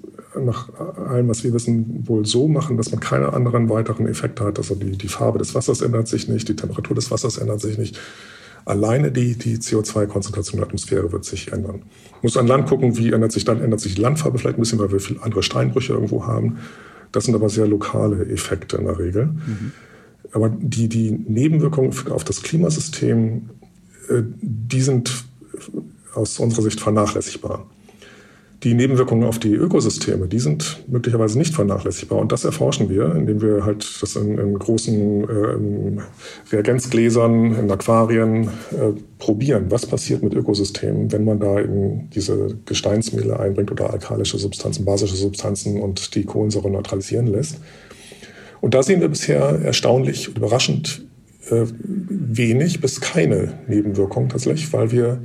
nach 0.41 0.69
allem, 0.97 1.29
was 1.29 1.45
wir 1.45 1.53
wissen, 1.53 2.09
wohl 2.09 2.25
so 2.25 2.49
machen, 2.49 2.77
dass 2.77 2.91
man 2.91 3.01
keine 3.01 3.33
anderen 3.33 3.69
weiteren 3.69 4.07
Effekte 4.07 4.45
hat. 4.45 4.59
Also 4.59 4.75
die, 4.75 4.93
die 4.93 5.09
Farbe 5.09 5.39
des 5.39 5.55
Wassers 5.55 5.81
ändert 5.81 6.09
sich 6.09 6.29
nicht, 6.29 6.49
die 6.49 6.57
Temperatur 6.57 6.97
des 6.97 7.11
Wassers 7.11 7.39
ändert 7.39 7.61
sich 7.61 7.79
nicht. 7.79 7.99
Alleine 8.65 9.11
die, 9.11 9.37
die 9.37 9.57
CO2-Konzentration 9.57 10.59
der 10.59 10.67
Atmosphäre 10.67 11.11
wird 11.11 11.25
sich 11.25 11.53
ändern. 11.53 11.81
Man 12.13 12.21
muss 12.23 12.37
an 12.37 12.47
Land 12.47 12.69
gucken, 12.69 12.97
wie 12.97 13.13
ändert 13.13 13.33
sich 13.33 13.45
dann, 13.45 13.61
ändert 13.61 13.81
sich 13.81 13.97
die 13.97 14.01
Landfarbe 14.01 14.39
vielleicht 14.39 14.57
ein 14.57 14.61
bisschen, 14.61 14.79
weil 14.79 14.93
wir 14.93 15.01
viele 15.01 15.23
andere 15.23 15.43
Steinbrüche 15.43 15.93
irgendwo 15.93 16.27
haben. 16.27 16.59
Das 17.11 17.25
sind 17.25 17.35
aber 17.35 17.49
sehr 17.49 17.67
lokale 17.67 18.25
Effekte 18.27 18.77
in 18.77 18.85
der 18.85 18.99
Regel. 18.99 19.27
Mhm. 19.27 19.73
Aber 20.33 20.49
die, 20.49 20.89
die 20.89 21.11
Nebenwirkungen 21.11 21.93
auf 22.11 22.25
das 22.25 22.43
Klimasystem, 22.43 23.51
äh, 24.09 24.23
die 24.41 24.81
sind 24.81 25.25
aus 26.15 26.39
unserer 26.39 26.63
Sicht 26.63 26.81
vernachlässigbar. 26.81 27.67
die 28.65 28.75
Nebenwirkungen 28.75 29.25
auf 29.25 29.41
die 29.41 29.55
Ökosysteme, 29.55 30.29
die 30.29 30.39
sind 30.39 30.85
möglicherweise 30.87 31.37
nicht 31.37 31.55
vernachlässigbar. 31.55 32.21
Und 32.21 32.31
das 32.31 32.45
erforschen 32.45 32.89
wir, 32.89 33.13
indem 33.17 33.43
wir 33.43 33.65
halt 33.65 33.85
das 34.01 34.15
in, 34.15 34.39
in 34.39 34.57
großen 34.57 35.25
äh, 35.29 36.55
Reagenzgläsern, 36.55 37.57
in 37.57 37.71
Aquarien 37.71 38.45
äh, 38.45 38.93
probieren. 39.19 39.67
Was 39.71 39.87
passiert 39.87 40.23
mit 40.23 40.35
Ökosystemen, 40.35 41.11
wenn 41.11 41.25
man 41.25 41.41
da 41.41 41.59
eben 41.59 42.09
diese 42.15 42.57
Gesteinsmehle 42.65 43.39
einbringt 43.41 43.73
oder 43.73 43.91
alkalische 43.93 44.39
Substanzen, 44.39 44.85
basische 44.85 45.17
Substanzen 45.17 45.81
und 45.81 46.15
die 46.15 46.25
Kohlensäure 46.25 46.71
neutralisieren 46.71 47.27
lässt? 47.27 47.57
Und 48.63 48.75
da 48.75 48.83
sehen 48.83 49.01
wir 49.01 49.09
bisher 49.09 49.61
erstaunlich 49.65 50.29
und 50.29 50.39
überraschend 50.39 51.05
äh, 51.51 51.65
wenig 51.75 52.81
bis 52.81 53.01
keine 53.01 53.59
Nebenwirkungen 53.67 54.29
tatsächlich, 54.29 54.73
weil 54.73 54.93
wir 54.93 55.21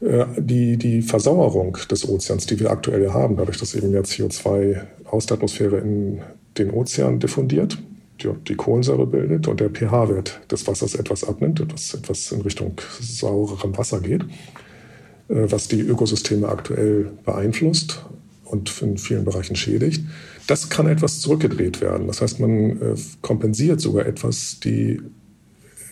äh, 0.00 0.26
die, 0.38 0.76
die 0.76 1.02
Versauerung 1.02 1.76
des 1.90 2.08
Ozeans, 2.08 2.46
die 2.46 2.60
wir 2.60 2.70
aktuell 2.70 3.10
haben, 3.10 3.36
dadurch, 3.36 3.58
dass 3.58 3.74
eben 3.74 3.92
ja 3.92 4.00
CO2 4.00 4.80
aus 5.04 5.26
der 5.26 5.38
Atmosphäre 5.38 5.78
in 5.78 6.20
den 6.56 6.70
Ozean 6.70 7.18
diffundiert, 7.18 7.78
die, 8.22 8.28
die 8.46 8.54
Kohlensäure 8.54 9.08
bildet 9.08 9.48
und 9.48 9.58
der 9.58 9.70
pH-Wert 9.70 10.40
des 10.48 10.68
Wassers 10.68 10.94
etwas 10.94 11.24
abnimmt, 11.24 11.58
etwas, 11.58 11.94
etwas 11.94 12.30
in 12.30 12.42
Richtung 12.42 12.80
saurerem 13.00 13.76
Wasser 13.76 14.00
geht, 14.00 14.22
äh, 14.22 15.46
was 15.50 15.66
die 15.66 15.80
Ökosysteme 15.80 16.48
aktuell 16.48 17.10
beeinflusst 17.24 18.06
und 18.44 18.80
in 18.82 18.98
vielen 18.98 19.24
Bereichen 19.24 19.56
schädigt. 19.56 20.04
Das 20.46 20.68
kann 20.68 20.86
etwas 20.86 21.20
zurückgedreht 21.20 21.80
werden. 21.80 22.06
Das 22.06 22.22
heißt, 22.22 22.40
man 22.40 22.80
äh, 22.80 22.94
kompensiert 23.20 23.80
sogar 23.80 24.06
etwas 24.06 24.60
die 24.60 25.00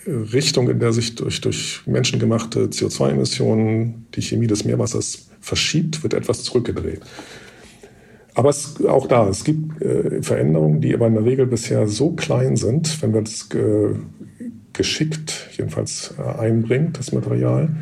Richtung, 0.06 0.68
in 0.68 0.78
der 0.78 0.92
sich 0.92 1.14
durch, 1.14 1.40
durch 1.40 1.80
menschengemachte 1.86 2.66
CO2-Emissionen 2.66 4.06
die 4.14 4.22
Chemie 4.22 4.46
des 4.46 4.64
Meerwassers 4.64 5.30
verschiebt, 5.40 6.02
wird 6.02 6.14
etwas 6.14 6.42
zurückgedreht. 6.44 7.00
Aber 8.34 8.50
es, 8.50 8.84
auch 8.84 9.06
da, 9.06 9.28
es 9.28 9.44
gibt 9.44 9.80
äh, 9.80 10.20
Veränderungen, 10.22 10.80
die 10.80 10.92
aber 10.94 11.06
in 11.06 11.14
der 11.14 11.24
Regel 11.24 11.46
bisher 11.46 11.86
so 11.86 12.10
klein 12.10 12.56
sind, 12.56 13.00
wenn 13.02 13.12
man 13.12 13.22
es 13.22 13.48
äh, 13.54 13.94
geschickt 14.72 15.50
jedenfalls 15.56 16.14
äh, 16.18 16.40
einbringt, 16.40 16.98
das 16.98 17.12
Material, 17.12 17.74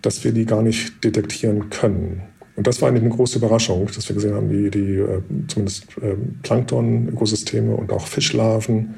dass 0.00 0.24
wir 0.24 0.32
die 0.32 0.46
gar 0.46 0.62
nicht 0.62 1.04
detektieren 1.04 1.68
können. 1.68 2.22
Und 2.56 2.66
das 2.66 2.80
war 2.80 2.88
eigentlich 2.88 3.04
eine 3.04 3.14
große 3.14 3.38
Überraschung, 3.38 3.86
dass 3.94 4.08
wir 4.08 4.14
gesehen 4.14 4.34
haben, 4.34 4.48
die, 4.48 4.70
die 4.70 4.96
äh, 4.96 5.20
zumindest 5.46 5.86
äh, 6.00 6.16
Plankton-Ökosysteme 6.42 7.76
und 7.76 7.92
auch 7.92 8.06
Fischlarven 8.06 8.94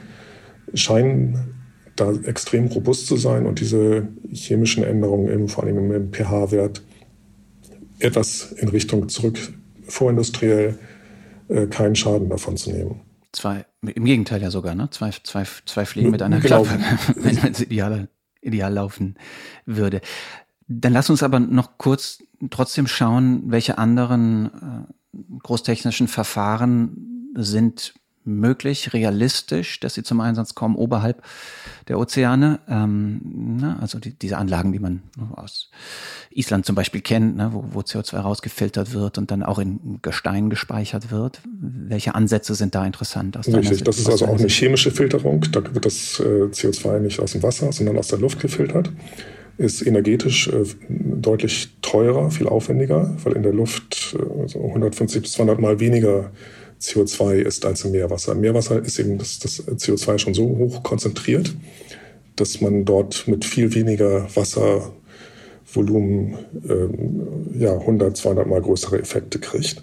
scheinen 0.75 1.55
da 1.97 2.12
extrem 2.25 2.66
robust 2.66 3.09
zu 3.09 3.16
sein 3.16 3.47
und 3.47 3.61
diese 3.61 4.09
chemischen 4.33 4.85
Änderungen, 4.85 5.29
eben 5.29 5.49
vor 5.49 5.64
allem 5.64 5.90
im 5.90 6.12
pH-Wert, 6.12 6.83
etwas 7.99 8.53
in 8.53 8.68
Richtung 8.68 9.09
zurück 9.09 9.38
vorindustriell 9.88 10.79
äh, 11.49 11.66
keinen 11.66 11.97
Schaden 11.97 12.29
davon 12.29 12.57
zu 12.57 12.71
nehmen. 12.71 13.01
Zwei, 13.33 13.64
im 13.83 14.05
Gegenteil 14.05 14.40
ja 14.40 14.51
sogar, 14.51 14.75
ne? 14.75 14.88
Zwei, 14.90 15.11
zwei, 15.23 15.44
zwei 15.66 15.85
Fliegen 15.85 16.11
mit 16.11 16.23
einer 16.23 16.40
genau. 16.40 16.62
Klappe, 16.62 16.83
wenn 17.16 17.37
es 17.38 17.61
ideal, 17.61 18.09
ideal 18.40 18.73
laufen 18.73 19.16
würde. 19.66 20.01
Dann 20.68 20.92
lass 20.92 21.11
uns 21.11 21.23
aber 21.23 21.40
noch 21.40 21.79
kurz 21.79 22.23
trotzdem 22.51 22.87
schauen, 22.87 23.42
welche 23.46 23.79
anderen 23.79 24.46
äh, 24.46 25.38
großtechnischen 25.42 26.09
Verfahren 26.09 27.33
sind 27.35 27.94
möglich, 28.29 28.92
realistisch, 28.92 29.81
dass 29.81 29.94
sie 29.94 30.03
zum 30.03 30.20
Einsatz 30.20 30.55
kommen 30.55 30.77
oberhalb 30.77 31.22
der 31.88 31.98
Ozeane. 31.98 32.61
Ähm, 32.68 33.20
ne, 33.61 33.79
also 33.81 33.98
die, 33.98 34.16
diese 34.16 34.37
Anlagen, 34.37 34.72
die 34.72 34.79
man 34.79 35.03
aus 35.35 35.70
Island 36.31 36.66
zum 36.66 36.77
Beispiel 36.77 37.01
kennt, 37.01 37.37
ne, 37.37 37.51
wo, 37.53 37.64
wo 37.70 37.81
CO2 37.81 38.18
rausgefiltert 38.18 38.92
wird 38.92 39.18
und 39.18 39.31
dann 39.31 39.42
auch 39.42 39.59
in 39.59 39.98
Gestein 40.03 40.51
gespeichert 40.51 41.11
wird. 41.11 41.40
Welche 41.61 42.14
Ansätze 42.14 42.55
sind 42.55 42.74
da 42.74 42.85
interessant? 42.85 43.37
Richtig, 43.48 43.83
das 43.83 43.98
ist 43.98 44.09
also 44.09 44.27
auch 44.27 44.38
eine 44.38 44.48
chemische 44.48 44.90
Filterung. 44.90 45.44
Da 45.51 45.74
wird 45.74 45.87
das 45.87 46.20
äh, 46.20 46.51
CO2 46.53 47.01
nicht 47.01 47.20
aus 47.20 47.33
dem 47.33 47.42
Wasser, 47.42 47.72
sondern 47.72 47.96
aus 47.96 48.09
der 48.09 48.18
Luft 48.18 48.40
gefiltert. 48.40 48.90
Ist 49.59 49.87
energetisch 49.87 50.49
äh, 50.49 50.64
deutlich 50.88 51.68
teurer, 51.83 52.31
viel 52.31 52.47
aufwendiger, 52.47 53.14
weil 53.25 53.35
in 53.35 53.42
der 53.42 53.53
Luft 53.53 54.16
äh, 54.16 54.49
so 54.49 54.64
150 54.64 55.23
bis 55.23 55.33
200 55.33 55.61
Mal 55.61 55.81
weniger 55.81 56.31
CO2 56.81 57.40
ist 57.40 57.66
als 57.66 57.85
im 57.85 57.90
Meerwasser. 57.92 58.33
Im 58.33 58.40
Meerwasser 58.40 58.83
ist 58.83 58.99
eben 58.99 59.18
das, 59.18 59.38
das 59.40 59.66
CO2 59.66 60.18
schon 60.18 60.35
so 60.35 60.44
hoch 60.44 60.83
konzentriert, 60.83 61.55
dass 62.37 62.61
man 62.61 62.85
dort 62.85 63.27
mit 63.27 63.44
viel 63.44 63.75
weniger 63.75 64.29
Wasservolumen 64.35 66.38
äh, 66.68 67.59
ja, 67.59 67.77
100, 67.77 68.16
200 68.16 68.47
Mal 68.47 68.62
größere 68.62 69.01
Effekte 69.01 69.40
kriegt. 69.40 69.83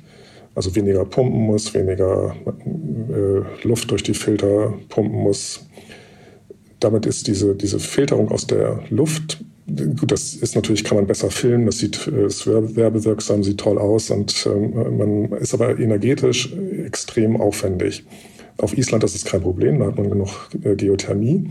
Also 0.55 0.73
weniger 0.73 1.03
pumpen 1.03 1.41
muss, 1.41 1.73
weniger 1.73 2.33
äh, 2.45 3.67
Luft 3.67 3.91
durch 3.91 4.03
die 4.03 4.13
Filter 4.13 4.73
pumpen 4.87 5.21
muss. 5.21 5.65
Damit 6.79 7.05
ist 7.05 7.27
diese, 7.27 7.55
diese 7.55 7.79
Filterung 7.79 8.31
aus 8.31 8.47
der 8.47 8.79
Luft 8.89 9.43
Gut, 9.67 10.11
das 10.11 10.35
ist 10.35 10.55
natürlich, 10.55 10.83
kann 10.83 10.97
man 10.97 11.07
besser 11.07 11.31
filmen, 11.31 11.65
das 11.65 11.79
sieht 11.79 12.05
ist 12.05 12.45
werbewirksam, 12.45 13.43
sieht 13.43 13.59
toll 13.59 13.79
aus 13.79 14.11
und 14.11 14.45
ähm, 14.45 14.97
man 14.97 15.39
ist 15.39 15.55
aber 15.55 15.79
energetisch 15.79 16.53
extrem 16.85 17.41
aufwendig. 17.41 18.03
Auf 18.57 18.77
Island 18.77 19.03
ist 19.03 19.15
es 19.15 19.25
kein 19.25 19.41
Problem, 19.41 19.79
da 19.79 19.87
hat 19.87 19.97
man 19.97 20.09
genug 20.11 20.49
äh, 20.63 20.75
Geothermie. 20.75 21.49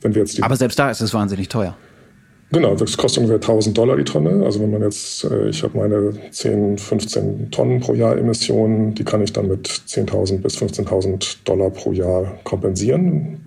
Wenn 0.00 0.14
wir 0.14 0.22
jetzt 0.22 0.42
aber 0.42 0.56
selbst 0.56 0.78
da 0.78 0.90
ist 0.90 1.02
es 1.02 1.12
wahnsinnig 1.12 1.48
teuer. 1.48 1.76
Genau, 2.50 2.74
das 2.76 2.96
kostet 2.96 3.24
ungefähr 3.24 3.40
1000 3.40 3.76
Dollar 3.76 3.96
die 3.96 4.04
Tonne. 4.04 4.44
Also 4.44 4.60
wenn 4.60 4.70
man 4.70 4.82
jetzt, 4.82 5.24
äh, 5.24 5.48
ich 5.48 5.62
habe 5.62 5.76
meine 5.76 6.12
10, 6.30 6.78
15 6.78 7.50
Tonnen 7.50 7.80
pro 7.80 7.94
Jahr 7.94 8.16
Emissionen, 8.16 8.94
die 8.94 9.04
kann 9.04 9.22
ich 9.22 9.32
dann 9.32 9.48
mit 9.48 9.66
10.000 9.68 10.38
bis 10.38 10.56
15.000 10.56 11.38
Dollar 11.44 11.70
pro 11.70 11.92
Jahr 11.92 12.38
kompensieren. 12.44 13.40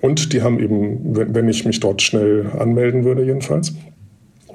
Und 0.00 0.32
die 0.32 0.42
haben 0.42 0.60
eben, 0.60 1.34
wenn 1.34 1.48
ich 1.48 1.64
mich 1.64 1.80
dort 1.80 2.00
schnell 2.02 2.46
anmelden 2.58 3.04
würde 3.04 3.24
jedenfalls, 3.24 3.74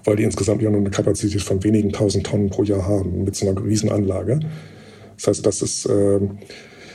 weil 0.03 0.15
die 0.15 0.23
insgesamt 0.23 0.61
ja 0.61 0.69
nur 0.69 0.79
eine 0.79 0.89
Kapazität 0.89 1.41
von 1.41 1.63
wenigen 1.63 1.91
tausend 1.91 2.25
Tonnen 2.25 2.49
pro 2.49 2.63
Jahr 2.63 2.87
haben 2.87 3.23
mit 3.23 3.35
so 3.35 3.47
einer 3.47 3.63
Riesenanlage. 3.63 4.39
Das 5.17 5.27
heißt, 5.27 5.45
das 5.45 5.61
ist 5.61 5.85
äh, 5.85 6.19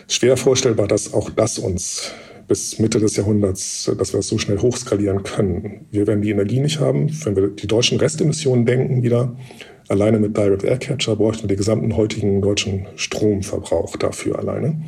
schwer 0.08 0.36
vorstellbar, 0.36 0.88
dass 0.88 1.14
auch 1.14 1.30
das 1.30 1.58
uns 1.58 2.12
bis 2.48 2.80
Mitte 2.80 2.98
des 2.98 3.14
Jahrhunderts, 3.14 3.88
dass 3.96 4.12
wir 4.12 4.18
das 4.18 4.26
so 4.26 4.36
schnell 4.36 4.58
hochskalieren 4.58 5.22
können. 5.22 5.86
Wir 5.92 6.08
werden 6.08 6.20
die 6.20 6.30
Energie 6.30 6.58
nicht 6.58 6.80
haben. 6.80 7.08
Wenn 7.24 7.36
wir 7.36 7.46
die 7.48 7.68
deutschen 7.68 7.98
Restemissionen 7.98 8.66
denken 8.66 9.04
wieder, 9.04 9.36
alleine 9.86 10.18
mit 10.18 10.36
Direct 10.36 10.64
Air 10.64 10.78
Catcher 10.78 11.14
bräuchten 11.14 11.44
wir 11.44 11.48
den 11.48 11.56
gesamten 11.56 11.96
heutigen 11.96 12.42
deutschen 12.42 12.88
Stromverbrauch 12.96 13.96
dafür 13.96 14.40
alleine. 14.40 14.82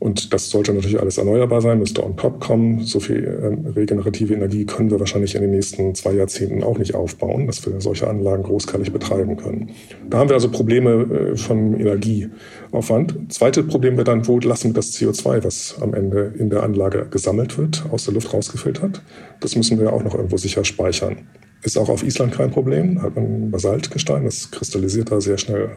Und 0.00 0.32
das 0.32 0.48
sollte 0.48 0.72
natürlich 0.72 0.98
alles 0.98 1.18
erneuerbar 1.18 1.60
sein, 1.60 1.78
müsste 1.78 2.02
on 2.02 2.16
top 2.16 2.40
kommen. 2.40 2.80
So 2.84 3.00
viel 3.00 3.22
äh, 3.22 3.70
regenerative 3.70 4.32
Energie 4.32 4.64
können 4.64 4.90
wir 4.90 4.98
wahrscheinlich 4.98 5.34
in 5.34 5.42
den 5.42 5.50
nächsten 5.50 5.94
zwei 5.94 6.14
Jahrzehnten 6.14 6.62
auch 6.62 6.78
nicht 6.78 6.94
aufbauen, 6.94 7.46
dass 7.46 7.66
wir 7.66 7.78
solche 7.82 8.08
Anlagen 8.08 8.42
großskalig 8.42 8.92
betreiben 8.92 9.36
können. 9.36 9.72
Da 10.08 10.16
haben 10.16 10.30
wir 10.30 10.34
also 10.34 10.50
Probleme 10.50 11.32
äh, 11.32 11.36
von 11.36 11.78
Energieaufwand. 11.78 13.30
Zweite 13.30 13.62
Problem 13.62 13.98
wird 13.98 14.08
dann, 14.08 14.26
wo 14.26 14.38
lassen 14.38 14.70
wir 14.70 14.74
das 14.74 14.94
CO2, 14.94 15.44
was 15.44 15.76
am 15.82 15.92
Ende 15.92 16.32
in 16.38 16.48
der 16.48 16.62
Anlage 16.62 17.06
gesammelt 17.10 17.58
wird, 17.58 17.84
aus 17.90 18.06
der 18.06 18.14
Luft 18.14 18.32
rausgefiltert? 18.32 19.02
Das 19.40 19.54
müssen 19.54 19.78
wir 19.78 19.92
auch 19.92 20.02
noch 20.02 20.14
irgendwo 20.14 20.38
sicher 20.38 20.64
speichern. 20.64 21.18
Ist 21.62 21.76
auch 21.76 21.90
auf 21.90 22.02
Island 22.02 22.32
kein 22.32 22.50
Problem, 22.50 23.02
hat 23.02 23.16
man 23.16 23.50
Basaltgestein, 23.50 24.24
das 24.24 24.50
kristallisiert 24.50 25.12
da 25.12 25.20
sehr 25.20 25.36
schnell 25.36 25.72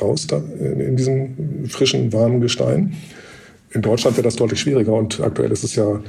raus 0.00 0.28
da 0.28 0.40
in 0.60 0.94
diesem 0.94 1.66
frischen, 1.66 2.12
warmen 2.12 2.40
Gestein. 2.40 2.94
In 3.74 3.82
Deutschland 3.82 4.16
wäre 4.16 4.24
das 4.24 4.36
deutlich 4.36 4.60
schwieriger 4.60 4.92
und 4.92 5.20
aktuell 5.20 5.50
ist 5.50 5.64
es 5.64 5.74
ja 5.74 6.00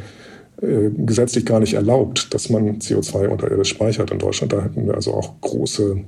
äh, 0.61 0.89
gesetzlich 0.95 1.45
gar 1.45 1.59
nicht 1.59 1.73
erlaubt, 1.73 2.33
dass 2.33 2.49
man 2.49 2.79
CO2 2.79 3.27
unterirdisch 3.27 3.69
speichert 3.69 4.11
in 4.11 4.19
Deutschland. 4.19 4.53
Da 4.53 4.61
hätten 4.61 4.85
wir 4.85 4.93
also 4.93 5.13
auch 5.13 5.41
große 5.41 6.05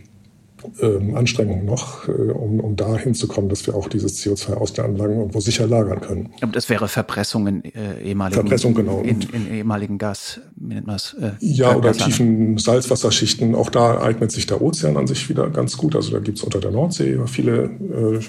ähm, 0.81 1.15
Anstrengungen 1.15 1.65
noch, 1.65 2.07
äh, 2.07 2.11
um, 2.11 2.59
um 2.59 2.75
da 2.75 2.97
hinzukommen, 2.97 3.49
dass 3.49 3.65
wir 3.67 3.75
auch 3.75 3.87
dieses 3.87 4.23
CO2 4.23 4.53
aus 4.53 4.73
der 4.73 4.85
Anlagen 4.85 5.17
irgendwo 5.17 5.39
sicher 5.39 5.67
lagern 5.67 6.01
können. 6.01 6.29
Aber 6.41 6.51
das 6.51 6.69
wäre 6.69 6.87
Verpressung 6.87 7.47
in 7.47 7.65
äh, 7.65 8.01
ehemaligen, 8.03 8.41
Verpressung, 8.41 8.73
genau. 8.73 9.01
in, 9.01 9.21
in 9.21 9.53
ehemaligen 9.53 9.97
Gas, 9.97 10.39
wie 10.55 10.75
nennt 10.75 10.87
man 10.87 10.97
Äh, 11.19 11.31
ja, 11.39 11.75
oder 11.75 11.91
tiefen 11.91 12.57
Salzwasserschichten. 12.57 13.53
Auch 13.55 13.69
da 13.69 14.01
eignet 14.01 14.31
sich 14.31 14.47
der 14.47 14.61
Ozean 14.61 14.97
an 14.97 15.07
sich 15.07 15.29
wieder 15.29 15.49
ganz 15.49 15.77
gut. 15.77 15.95
Also 15.95 16.11
da 16.11 16.19
gibt 16.19 16.37
es 16.37 16.43
unter 16.43 16.59
der 16.59 16.71
Nordsee 16.71 17.19
viele 17.27 17.63
äh, 17.65 18.19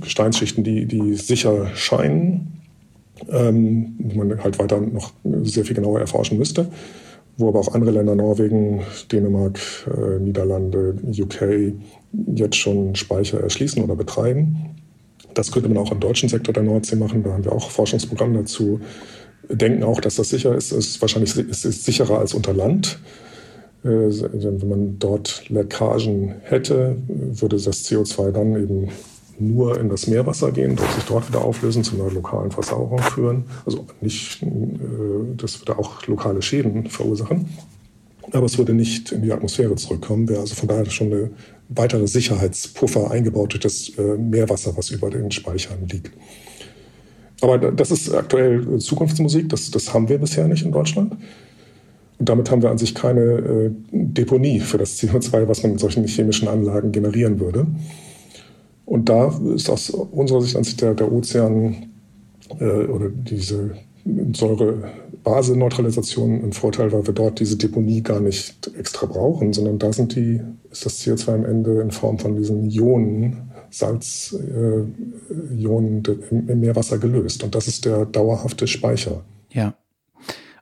Gesteinsschichten, 0.00 0.64
die, 0.64 0.86
die 0.86 1.14
sicher 1.14 1.68
scheinen 1.74 2.63
ähm, 3.30 3.96
die 3.98 4.16
man 4.16 4.42
halt 4.42 4.58
weiter 4.58 4.80
noch 4.80 5.12
sehr 5.42 5.64
viel 5.64 5.74
genauer 5.74 6.00
erforschen 6.00 6.38
müsste, 6.38 6.68
wo 7.36 7.48
aber 7.48 7.60
auch 7.60 7.74
andere 7.74 7.90
Länder, 7.90 8.14
Norwegen, 8.14 8.82
Dänemark, 9.10 9.58
äh, 9.86 10.20
Niederlande, 10.20 10.94
UK, 11.06 11.74
jetzt 12.34 12.56
schon 12.56 12.94
Speicher 12.94 13.40
erschließen 13.40 13.82
oder 13.82 13.96
betreiben. 13.96 14.76
Das 15.34 15.50
könnte 15.50 15.68
man 15.68 15.78
auch 15.78 15.90
im 15.90 16.00
deutschen 16.00 16.28
Sektor 16.28 16.52
der 16.52 16.62
Nordsee 16.62 16.96
machen, 16.96 17.22
da 17.22 17.32
haben 17.32 17.44
wir 17.44 17.52
auch 17.52 17.70
Forschungsprogramme 17.70 18.38
dazu. 18.38 18.80
Denken 19.48 19.82
auch, 19.82 20.00
dass 20.00 20.16
das 20.16 20.30
sicher 20.30 20.54
ist, 20.54 20.72
es 20.72 20.88
ist 20.88 21.00
wahrscheinlich 21.02 21.36
ist 21.36 21.64
es 21.64 21.84
sicherer 21.84 22.18
als 22.18 22.34
unter 22.34 22.54
Land. 22.54 22.98
wenn 23.82 24.68
man 24.68 24.98
dort 24.98 25.50
Leckagen 25.50 26.36
hätte, 26.44 26.96
würde 27.06 27.56
das 27.56 27.84
CO2 27.84 28.30
dann 28.30 28.54
eben 28.54 28.88
nur 29.38 29.78
in 29.80 29.88
das 29.88 30.06
Meerwasser 30.06 30.52
gehen, 30.52 30.76
dort 30.76 30.92
sich 30.92 31.04
dort 31.04 31.28
wieder 31.28 31.44
auflösen, 31.44 31.84
zu 31.84 31.94
einer 31.96 32.10
lokalen 32.10 32.50
Versauerung 32.50 32.98
führen. 32.98 33.44
Also 33.66 33.86
nicht, 34.00 34.44
das 35.36 35.60
würde 35.60 35.78
auch 35.78 36.06
lokale 36.06 36.42
Schäden 36.42 36.88
verursachen. 36.88 37.48
Aber 38.32 38.46
es 38.46 38.58
würde 38.58 38.74
nicht 38.74 39.12
in 39.12 39.22
die 39.22 39.32
Atmosphäre 39.32 39.74
zurückkommen, 39.76 40.28
wäre 40.28 40.40
also 40.40 40.54
von 40.54 40.68
daher 40.68 40.86
schon 40.86 41.12
eine 41.12 41.30
weitere 41.68 42.06
Sicherheitspuffer 42.06 43.10
eingebaut 43.10 43.52
durch 43.52 43.62
das 43.62 43.92
Meerwasser, 44.18 44.76
was 44.76 44.90
über 44.90 45.10
den 45.10 45.30
Speichern 45.30 45.86
liegt. 45.90 46.10
Aber 47.40 47.58
das 47.58 47.90
ist 47.90 48.12
aktuell 48.14 48.78
Zukunftsmusik, 48.78 49.50
das, 49.50 49.70
das 49.70 49.92
haben 49.92 50.08
wir 50.08 50.18
bisher 50.18 50.48
nicht 50.48 50.64
in 50.64 50.72
Deutschland. 50.72 51.16
Und 52.18 52.28
damit 52.28 52.50
haben 52.50 52.62
wir 52.62 52.70
an 52.70 52.78
sich 52.78 52.94
keine 52.94 53.20
äh, 53.20 53.70
Deponie 53.90 54.60
für 54.60 54.78
das 54.78 54.98
CO2, 54.98 55.48
was 55.48 55.62
man 55.62 55.72
in 55.72 55.78
solchen 55.78 56.06
chemischen 56.06 56.48
Anlagen 56.48 56.92
generieren 56.92 57.40
würde. 57.40 57.66
Und 58.86 59.08
da 59.08 59.32
ist 59.54 59.70
aus 59.70 59.90
unserer 59.90 60.42
Sicht 60.42 60.56
an 60.56 60.64
sich 60.64 60.76
der, 60.76 60.94
der 60.94 61.10
Ozean 61.10 61.86
äh, 62.60 62.84
oder 62.84 63.08
diese 63.08 63.70
Säure-Base-Neutralisation 64.04 66.44
ein 66.44 66.52
Vorteil, 66.52 66.92
weil 66.92 67.06
wir 67.06 67.14
dort 67.14 67.40
diese 67.40 67.56
Deponie 67.56 68.02
gar 68.02 68.20
nicht 68.20 68.70
extra 68.76 69.06
brauchen, 69.06 69.54
sondern 69.54 69.78
da 69.78 69.90
sind 69.92 70.14
die, 70.14 70.42
ist 70.70 70.84
das 70.84 71.00
CO2 71.00 71.34
am 71.34 71.46
Ende 71.46 71.80
in 71.80 71.90
Form 71.90 72.18
von 72.18 72.36
diesen 72.36 72.70
Ionen, 72.70 73.50
Salzionen 73.70 74.92
äh, 76.06 76.18
im 76.30 76.60
Meerwasser 76.60 76.98
gelöst. 76.98 77.42
Und 77.42 77.54
das 77.54 77.66
ist 77.66 77.86
der 77.86 78.04
dauerhafte 78.04 78.66
Speicher. 78.66 79.24
Ja. 79.50 79.72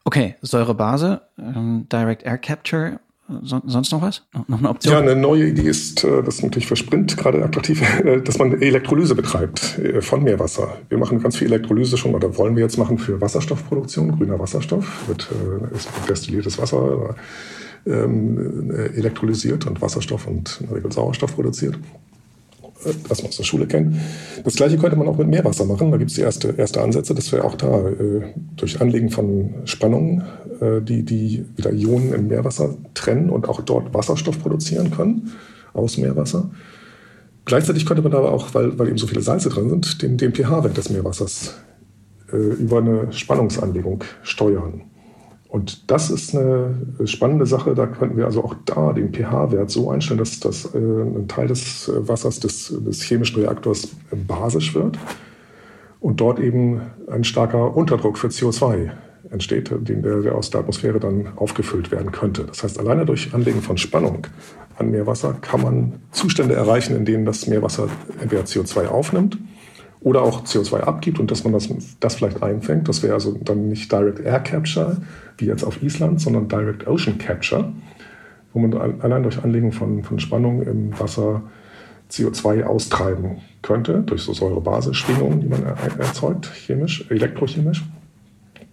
Okay, 0.04 0.36
Säurebase, 0.40 1.22
ähm, 1.38 1.86
Direct 1.90 2.24
Air 2.24 2.38
Capture, 2.38 3.00
so, 3.42 3.60
sonst 3.66 3.92
noch 3.92 4.02
was? 4.02 4.22
Noch 4.48 4.58
eine 4.58 4.68
Option? 4.68 4.94
Ja, 4.94 5.00
eine 5.00 5.16
neue 5.16 5.48
Idee 5.48 5.68
ist, 5.68 6.04
äh, 6.04 6.22
das 6.22 6.36
ist 6.36 6.42
natürlich 6.42 6.66
für 6.66 6.76
Sprint 6.76 7.16
gerade 7.16 7.42
attraktiv, 7.44 7.82
äh, 8.04 8.20
dass 8.20 8.38
man 8.38 8.60
Elektrolyse 8.60 9.14
betreibt 9.14 9.78
äh, 9.78 10.00
von 10.02 10.22
Meerwasser. 10.22 10.76
Wir 10.88 10.98
machen 10.98 11.20
ganz 11.20 11.36
viel 11.36 11.48
Elektrolyse 11.48 11.96
schon 11.96 12.14
oder 12.14 12.36
wollen 12.36 12.56
wir 12.56 12.62
jetzt 12.62 12.78
machen 12.78 12.98
für 12.98 13.20
Wasserstoffproduktion, 13.20 14.16
grüner 14.16 14.38
Wasserstoff, 14.38 15.08
wird 15.08 15.28
destilliertes 16.08 16.58
Wasser 16.58 17.14
ähm, 17.86 18.70
elektrolysiert 18.70 19.66
und 19.66 19.80
Wasserstoff 19.80 20.26
und 20.26 20.60
Sauerstoff 20.90 21.34
produziert 21.34 21.78
was 23.08 23.22
man 23.22 23.28
aus 23.28 23.36
der 23.36 23.44
Schule 23.44 23.66
kennt. 23.66 23.96
Das 24.44 24.54
gleiche 24.54 24.78
könnte 24.78 24.96
man 24.96 25.08
auch 25.08 25.18
mit 25.18 25.28
Meerwasser 25.28 25.64
machen. 25.64 25.90
Da 25.90 25.96
gibt 25.96 26.10
es 26.10 26.16
die 26.16 26.22
erste, 26.22 26.54
erste 26.56 26.80
Ansätze, 26.80 27.14
dass 27.14 27.32
wir 27.32 27.44
auch 27.44 27.54
da 27.54 27.88
äh, 27.88 28.22
durch 28.56 28.80
Anlegen 28.80 29.10
von 29.10 29.54
Spannungen, 29.64 30.22
äh, 30.60 30.80
die, 30.80 31.04
die 31.04 31.44
wieder 31.56 31.72
Ionen 31.72 32.12
im 32.12 32.28
Meerwasser 32.28 32.76
trennen 32.94 33.30
und 33.30 33.48
auch 33.48 33.60
dort 33.62 33.94
Wasserstoff 33.94 34.40
produzieren 34.40 34.90
können 34.90 35.32
aus 35.72 35.98
Meerwasser. 35.98 36.50
Gleichzeitig 37.44 37.86
könnte 37.86 38.02
man 38.02 38.14
aber 38.14 38.32
auch, 38.32 38.54
weil, 38.54 38.78
weil 38.78 38.88
eben 38.88 38.98
so 38.98 39.06
viele 39.06 39.22
Salze 39.22 39.48
drin 39.48 39.68
sind, 39.68 40.02
den, 40.02 40.16
den 40.16 40.32
pH-Wert 40.32 40.76
des 40.76 40.90
Meerwassers 40.90 41.54
äh, 42.32 42.36
über 42.36 42.78
eine 42.78 43.12
Spannungsanlegung 43.12 44.04
steuern. 44.22 44.82
Und 45.52 45.90
das 45.90 46.08
ist 46.08 46.34
eine 46.34 46.74
spannende 47.04 47.44
Sache. 47.44 47.74
Da 47.74 47.86
könnten 47.86 48.16
wir 48.16 48.24
also 48.24 48.42
auch 48.42 48.54
da 48.64 48.94
den 48.94 49.12
pH-Wert 49.12 49.70
so 49.70 49.90
einstellen, 49.90 50.16
dass, 50.16 50.40
dass 50.40 50.74
äh, 50.74 50.78
ein 50.78 51.28
Teil 51.28 51.46
des 51.46 51.88
äh, 51.88 52.08
Wassers 52.08 52.40
des, 52.40 52.74
des 52.74 53.02
chemischen 53.02 53.38
Reaktors 53.42 53.88
basisch 54.26 54.74
wird 54.74 54.98
und 56.00 56.22
dort 56.22 56.40
eben 56.40 56.80
ein 57.06 57.22
starker 57.22 57.76
Unterdruck 57.76 58.16
für 58.16 58.28
CO2 58.28 58.92
entsteht, 59.30 59.70
den 59.70 60.00
der, 60.00 60.22
der 60.22 60.36
aus 60.36 60.48
der 60.48 60.60
Atmosphäre 60.60 60.98
dann 60.98 61.28
aufgefüllt 61.36 61.90
werden 61.90 62.12
könnte. 62.12 62.44
Das 62.44 62.62
heißt, 62.62 62.78
alleine 62.78 63.04
durch 63.04 63.34
Anlegen 63.34 63.60
von 63.60 63.76
Spannung 63.76 64.26
an 64.78 64.90
Meerwasser 64.90 65.34
kann 65.34 65.60
man 65.60 65.92
Zustände 66.12 66.54
erreichen, 66.54 66.96
in 66.96 67.04
denen 67.04 67.26
das 67.26 67.46
Meerwasser 67.46 67.88
entweder 68.22 68.44
CO2 68.44 68.86
aufnimmt 68.86 69.36
oder 70.02 70.22
auch 70.22 70.44
CO2 70.44 70.80
abgibt 70.80 71.18
und 71.18 71.30
dass 71.30 71.44
man 71.44 71.52
das, 71.52 71.68
das 72.00 72.16
vielleicht 72.16 72.42
einfängt. 72.42 72.88
Das 72.88 73.02
wäre 73.02 73.14
also 73.14 73.38
dann 73.42 73.68
nicht 73.68 73.90
Direct 73.90 74.20
Air 74.20 74.40
Capture, 74.40 74.96
wie 75.38 75.46
jetzt 75.46 75.64
auf 75.64 75.82
Island, 75.82 76.20
sondern 76.20 76.48
Direct 76.48 76.86
Ocean 76.86 77.18
Capture, 77.18 77.72
wo 78.52 78.58
man 78.58 79.00
allein 79.00 79.22
durch 79.22 79.42
Anlegen 79.42 79.72
von, 79.72 80.02
von 80.02 80.18
Spannung 80.18 80.62
im 80.62 80.98
Wasser 80.98 81.42
CO2 82.10 82.64
austreiben 82.64 83.38
könnte, 83.62 84.02
durch 84.02 84.22
so 84.22 84.32
Säure-Base-Schwingungen, 84.32 85.40
die 85.40 85.48
man 85.48 85.62
erzeugt, 85.62 86.50
chemisch, 86.52 87.06
elektrochemisch. 87.08 87.84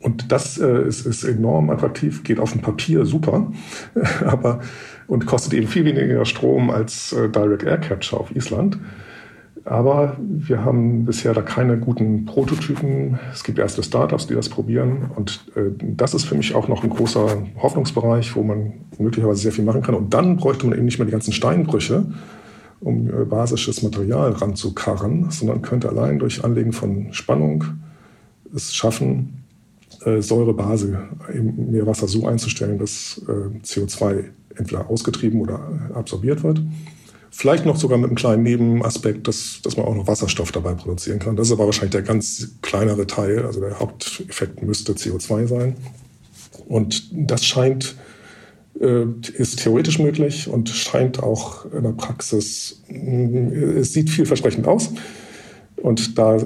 Und 0.01 0.31
das 0.31 0.57
äh, 0.57 0.87
ist, 0.87 1.05
ist 1.05 1.23
enorm 1.23 1.69
attraktiv, 1.69 2.23
geht 2.23 2.39
auf 2.39 2.53
dem 2.53 2.61
Papier 2.61 3.05
super, 3.05 3.51
aber 4.25 4.61
und 5.07 5.25
kostet 5.25 5.53
eben 5.53 5.67
viel 5.67 5.85
weniger 5.85 6.23
Strom 6.25 6.69
als 6.69 7.13
äh, 7.13 7.29
Direct 7.29 7.63
Air 7.63 7.79
Capture 7.79 8.21
auf 8.21 8.35
Island. 8.35 8.77
Aber 9.65 10.17
wir 10.19 10.63
haben 10.63 11.05
bisher 11.05 11.33
da 11.33 11.41
keine 11.41 11.77
guten 11.77 12.25
Prototypen. 12.25 13.19
Es 13.31 13.43
gibt 13.43 13.59
erste 13.59 13.83
Startups, 13.83 14.27
die 14.27 14.33
das 14.33 14.49
probieren. 14.49 15.11
Und 15.15 15.45
äh, 15.55 15.71
das 15.79 16.13
ist 16.13 16.25
für 16.25 16.35
mich 16.35 16.55
auch 16.55 16.67
noch 16.67 16.83
ein 16.83 16.89
großer 16.89 17.43
Hoffnungsbereich, 17.61 18.35
wo 18.35 18.43
man 18.43 18.73
möglicherweise 18.97 19.41
sehr 19.41 19.51
viel 19.51 19.65
machen 19.65 19.81
kann. 19.81 19.95
Und 19.95 20.13
dann 20.13 20.37
bräuchte 20.37 20.65
man 20.65 20.77
eben 20.77 20.85
nicht 20.85 20.99
mehr 20.99 21.05
die 21.05 21.11
ganzen 21.11 21.33
Steinbrüche, 21.33 22.05
um 22.79 23.07
äh, 23.07 23.25
basisches 23.25 23.83
Material 23.83 24.31
ranzukarren, 24.31 25.29
sondern 25.29 25.61
könnte 25.61 25.89
allein 25.89 26.19
durch 26.19 26.43
Anlegen 26.43 26.73
von 26.73 27.13
Spannung 27.13 27.65
es 28.55 28.73
schaffen, 28.73 29.43
äh, 30.05 30.21
Säurebase 30.21 30.99
im 31.33 31.71
Meerwasser 31.71 32.07
so 32.07 32.25
einzustellen, 32.25 32.79
dass 32.79 33.21
äh, 33.27 33.65
CO2 33.65 34.25
entweder 34.55 34.89
ausgetrieben 34.89 35.41
oder 35.41 35.59
absorbiert 35.93 36.43
wird. 36.43 36.61
Vielleicht 37.31 37.65
noch 37.65 37.77
sogar 37.77 37.97
mit 37.97 38.07
einem 38.07 38.15
kleinen 38.15 38.43
Nebenaspekt, 38.43 39.27
dass, 39.27 39.61
dass 39.63 39.77
man 39.77 39.85
auch 39.85 39.95
noch 39.95 40.07
Wasserstoff 40.07 40.51
dabei 40.51 40.73
produzieren 40.73 41.19
kann. 41.19 41.35
Das 41.35 41.47
ist 41.47 41.53
aber 41.53 41.65
wahrscheinlich 41.65 41.91
der 41.91 42.01
ganz 42.01 42.55
kleinere 42.61 43.05
Teil. 43.07 43.45
Also 43.45 43.59
der 43.59 43.79
Haupteffekt 43.79 44.61
müsste 44.63 44.93
CO2 44.93 45.47
sein. 45.47 45.75
Und 46.67 47.09
das 47.11 47.45
scheint, 47.45 47.95
äh, 48.79 49.05
ist 49.33 49.59
theoretisch 49.59 49.99
möglich 49.99 50.47
und 50.47 50.69
scheint 50.69 51.21
auch 51.21 51.65
in 51.71 51.83
der 51.83 51.91
Praxis, 51.91 52.83
äh, 52.89 53.79
es 53.79 53.93
sieht 53.93 54.09
vielversprechend 54.09 54.67
aus. 54.67 54.91
Und 55.77 56.17
da 56.17 56.37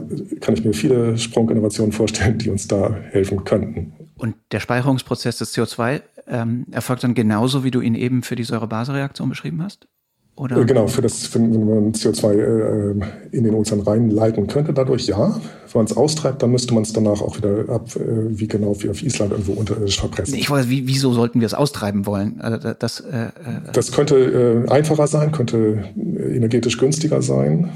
kann 0.42 0.54
ich 0.54 0.64
mir 0.64 0.74
viele 0.74 1.18
Sprunginnovationen 1.18 1.92
vorstellen, 1.92 2.38
die 2.38 2.50
uns 2.50 2.68
da 2.68 2.94
helfen 3.12 3.44
könnten. 3.44 3.94
Und 4.16 4.36
der 4.52 4.60
Speicherungsprozess 4.60 5.38
des 5.38 5.56
CO2 5.56 6.02
ähm, 6.28 6.66
erfolgt 6.72 7.04
dann 7.04 7.14
genauso, 7.14 7.64
wie 7.64 7.72
du 7.72 7.82
ihn 7.82 7.96
eben 7.96 8.24
für 8.24 8.36
die 8.36 8.44
Säure-Base-Reaktion 8.44 9.30
beschrieben 9.30 9.62
hast? 9.64 9.88
Oder? 10.36 10.58
Äh, 10.58 10.66
genau, 10.66 10.88
für 10.88 11.02
das, 11.02 11.28
für, 11.28 11.40
wenn 11.40 11.68
man 11.68 11.92
CO2 11.94 12.34
äh, 12.34 12.96
in 13.32 13.44
den 13.44 13.54
Ozean 13.54 13.82
reinleiten 13.82 14.48
könnte, 14.48 14.74
dadurch 14.74 15.06
ja. 15.06 15.40
Wenn 15.72 15.80
man 15.80 15.86
es 15.86 15.96
austreibt, 15.96 16.42
dann 16.42 16.52
müsste 16.52 16.74
man 16.74 16.84
es 16.84 16.94
danach 16.94 17.22
auch 17.22 17.38
wieder 17.38 17.70
ab, 17.70 17.90
äh, 17.96 18.00
wie 18.30 18.48
genau 18.48 18.76
wie 18.80 18.90
auf 18.90 19.04
Island 19.04 19.32
irgendwo 19.32 19.54
unterirdisch 19.54 20.00
verpressen. 20.00 20.36
Ich 20.36 20.50
weiß, 20.50 20.70
wie, 20.70 20.88
wieso 20.88 21.14
sollten 21.14 21.40
wir 21.40 21.46
es 21.46 21.54
austreiben 21.54 22.08
wollen? 22.08 22.42
Also 22.42 22.74
das, 22.78 23.00
äh, 23.02 23.28
das 23.74 23.92
könnte 23.92 24.66
einfacher 24.70 25.08
sein, 25.08 25.32
könnte 25.32 25.84
energetisch 25.96 26.78
günstiger 26.80 27.22
sein. 27.22 27.70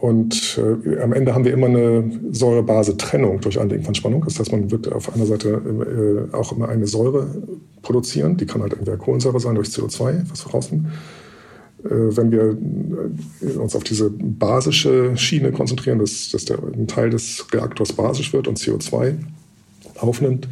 Und 0.00 0.58
äh, 0.58 0.98
am 1.00 1.12
Ende 1.12 1.32
haben 1.32 1.44
wir 1.44 1.52
immer 1.52 1.68
eine 1.68 2.10
Säure-Base-Trennung 2.32 3.40
durch 3.40 3.60
Anlegen 3.60 3.84
von 3.84 3.94
Spannung. 3.94 4.24
Das 4.24 4.36
heißt, 4.38 4.50
man 4.50 4.68
wird 4.70 4.90
auf 4.90 5.14
einer 5.14 5.26
Seite 5.26 6.28
äh, 6.32 6.34
auch 6.34 6.50
immer 6.50 6.68
eine 6.68 6.88
Säure 6.88 7.28
produzieren. 7.82 8.36
Die 8.36 8.46
kann 8.46 8.62
halt 8.62 8.72
entweder 8.72 8.96
Kohlensäure 8.96 9.38
sein 9.38 9.54
durch 9.54 9.68
CO2, 9.68 10.24
was 10.28 10.44
wir 10.44 10.50
äh, 10.54 10.82
wenn 11.90 12.30
wir 12.30 12.56
äh, 13.40 13.58
uns 13.58 13.74
auf 13.74 13.84
diese 13.84 14.10
basische 14.10 15.16
Schiene 15.16 15.52
konzentrieren, 15.52 15.98
dass, 15.98 16.30
dass 16.30 16.44
der, 16.44 16.58
ein 16.58 16.86
Teil 16.86 17.10
des 17.10 17.46
Reaktors 17.52 17.92
basisch 17.92 18.32
wird 18.32 18.48
und 18.48 18.58
CO2 18.58 19.16
aufnimmt, 19.98 20.48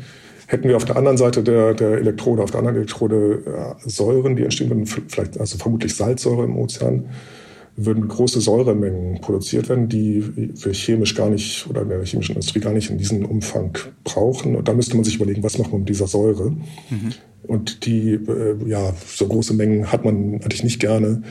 hätten 0.47 0.69
wir 0.69 0.77
auf 0.77 0.85
der 0.85 0.97
anderen 0.97 1.17
Seite 1.17 1.43
der, 1.43 1.75
der 1.75 1.99
Elektrode, 1.99 2.43
auf 2.43 2.51
der 2.51 2.59
anderen 2.59 2.77
Elektrode 2.77 3.77
äh, 3.85 3.89
Säuren, 3.89 4.37
die 4.37 4.43
entstehen 4.43 4.71
würden, 4.71 4.87
vielleicht 4.87 5.39
also 5.39 5.59
vermutlich 5.59 5.95
Salzsäure 5.95 6.45
im 6.45 6.57
Ozean, 6.57 7.05
würden 7.77 8.09
große 8.09 8.41
Säuremengen 8.41 9.21
produziert 9.21 9.69
werden, 9.69 9.89
die 9.89 10.25
wir 10.37 10.73
chemisch 10.73 11.15
gar 11.15 11.31
nicht 11.31 11.67
oder 11.71 11.83
in 11.83 11.89
der 11.89 12.05
chemischen 12.05 12.35
Industrie 12.35 12.61
gar 12.61 12.73
nicht 12.73 12.91
in 12.91 12.99
diesem 12.99 13.25
Umfang 13.25 13.79
brauchen. 14.05 14.57
Und 14.57 14.69
da 14.69 14.75
müsste 14.75 14.97
man 14.97 15.05
sich 15.05 15.17
überlegen, 15.17 15.43
was 15.43 15.57
machen 15.57 15.73
wir 15.73 15.79
mit 15.79 15.89
dieser 15.89 16.07
Säure? 16.07 16.51
Mhm. 16.51 17.13
Und 17.43 17.87
die, 17.87 18.13
äh, 18.13 18.57
ja, 18.67 18.93
so 19.07 19.27
große 19.27 19.55
Mengen 19.55 19.91
hat 19.91 20.05
man 20.05 20.35
eigentlich 20.35 20.63
nicht 20.63 20.79
gerne. 20.79 21.23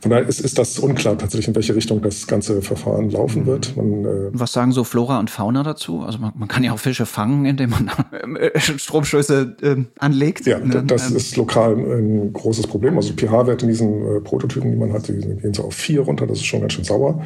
Von 0.00 0.10
daher 0.10 0.26
ist, 0.26 0.40
ist 0.40 0.58
das 0.58 0.78
unklar 0.78 1.18
tatsächlich, 1.18 1.48
in 1.48 1.54
welche 1.54 1.74
Richtung 1.74 2.00
das 2.02 2.26
ganze 2.26 2.62
Verfahren 2.62 3.10
laufen 3.10 3.46
wird. 3.46 3.76
Man, 3.76 4.04
äh 4.04 4.30
Was 4.32 4.52
sagen 4.52 4.72
so 4.72 4.84
Flora 4.84 5.18
und 5.18 5.28
Fauna 5.28 5.62
dazu? 5.62 6.00
Also 6.00 6.18
man, 6.18 6.32
man 6.36 6.48
kann 6.48 6.64
ja 6.64 6.72
auch 6.72 6.78
Fische 6.78 7.04
fangen, 7.04 7.44
indem 7.44 7.70
man 7.70 7.90
äh, 8.36 8.58
Stromstöße 8.58 9.56
äh, 9.60 9.76
anlegt. 9.98 10.46
Ja, 10.46 10.58
ne? 10.58 10.84
das 10.86 11.10
ähm. 11.10 11.16
ist 11.16 11.36
lokal 11.36 11.76
ein 11.76 12.32
großes 12.32 12.66
Problem. 12.66 12.96
Also 12.96 13.12
pH-Werte 13.12 13.66
in 13.66 13.70
diesen 13.70 14.16
äh, 14.16 14.20
Prototypen, 14.20 14.70
die 14.70 14.76
man 14.76 14.92
hat, 14.92 15.08
die 15.08 15.14
gehen 15.14 15.52
so 15.52 15.64
auf 15.64 15.74
vier 15.74 16.00
runter. 16.00 16.26
Das 16.26 16.38
ist 16.38 16.46
schon 16.46 16.60
ganz 16.60 16.72
schön 16.72 16.84
sauer. 16.84 17.22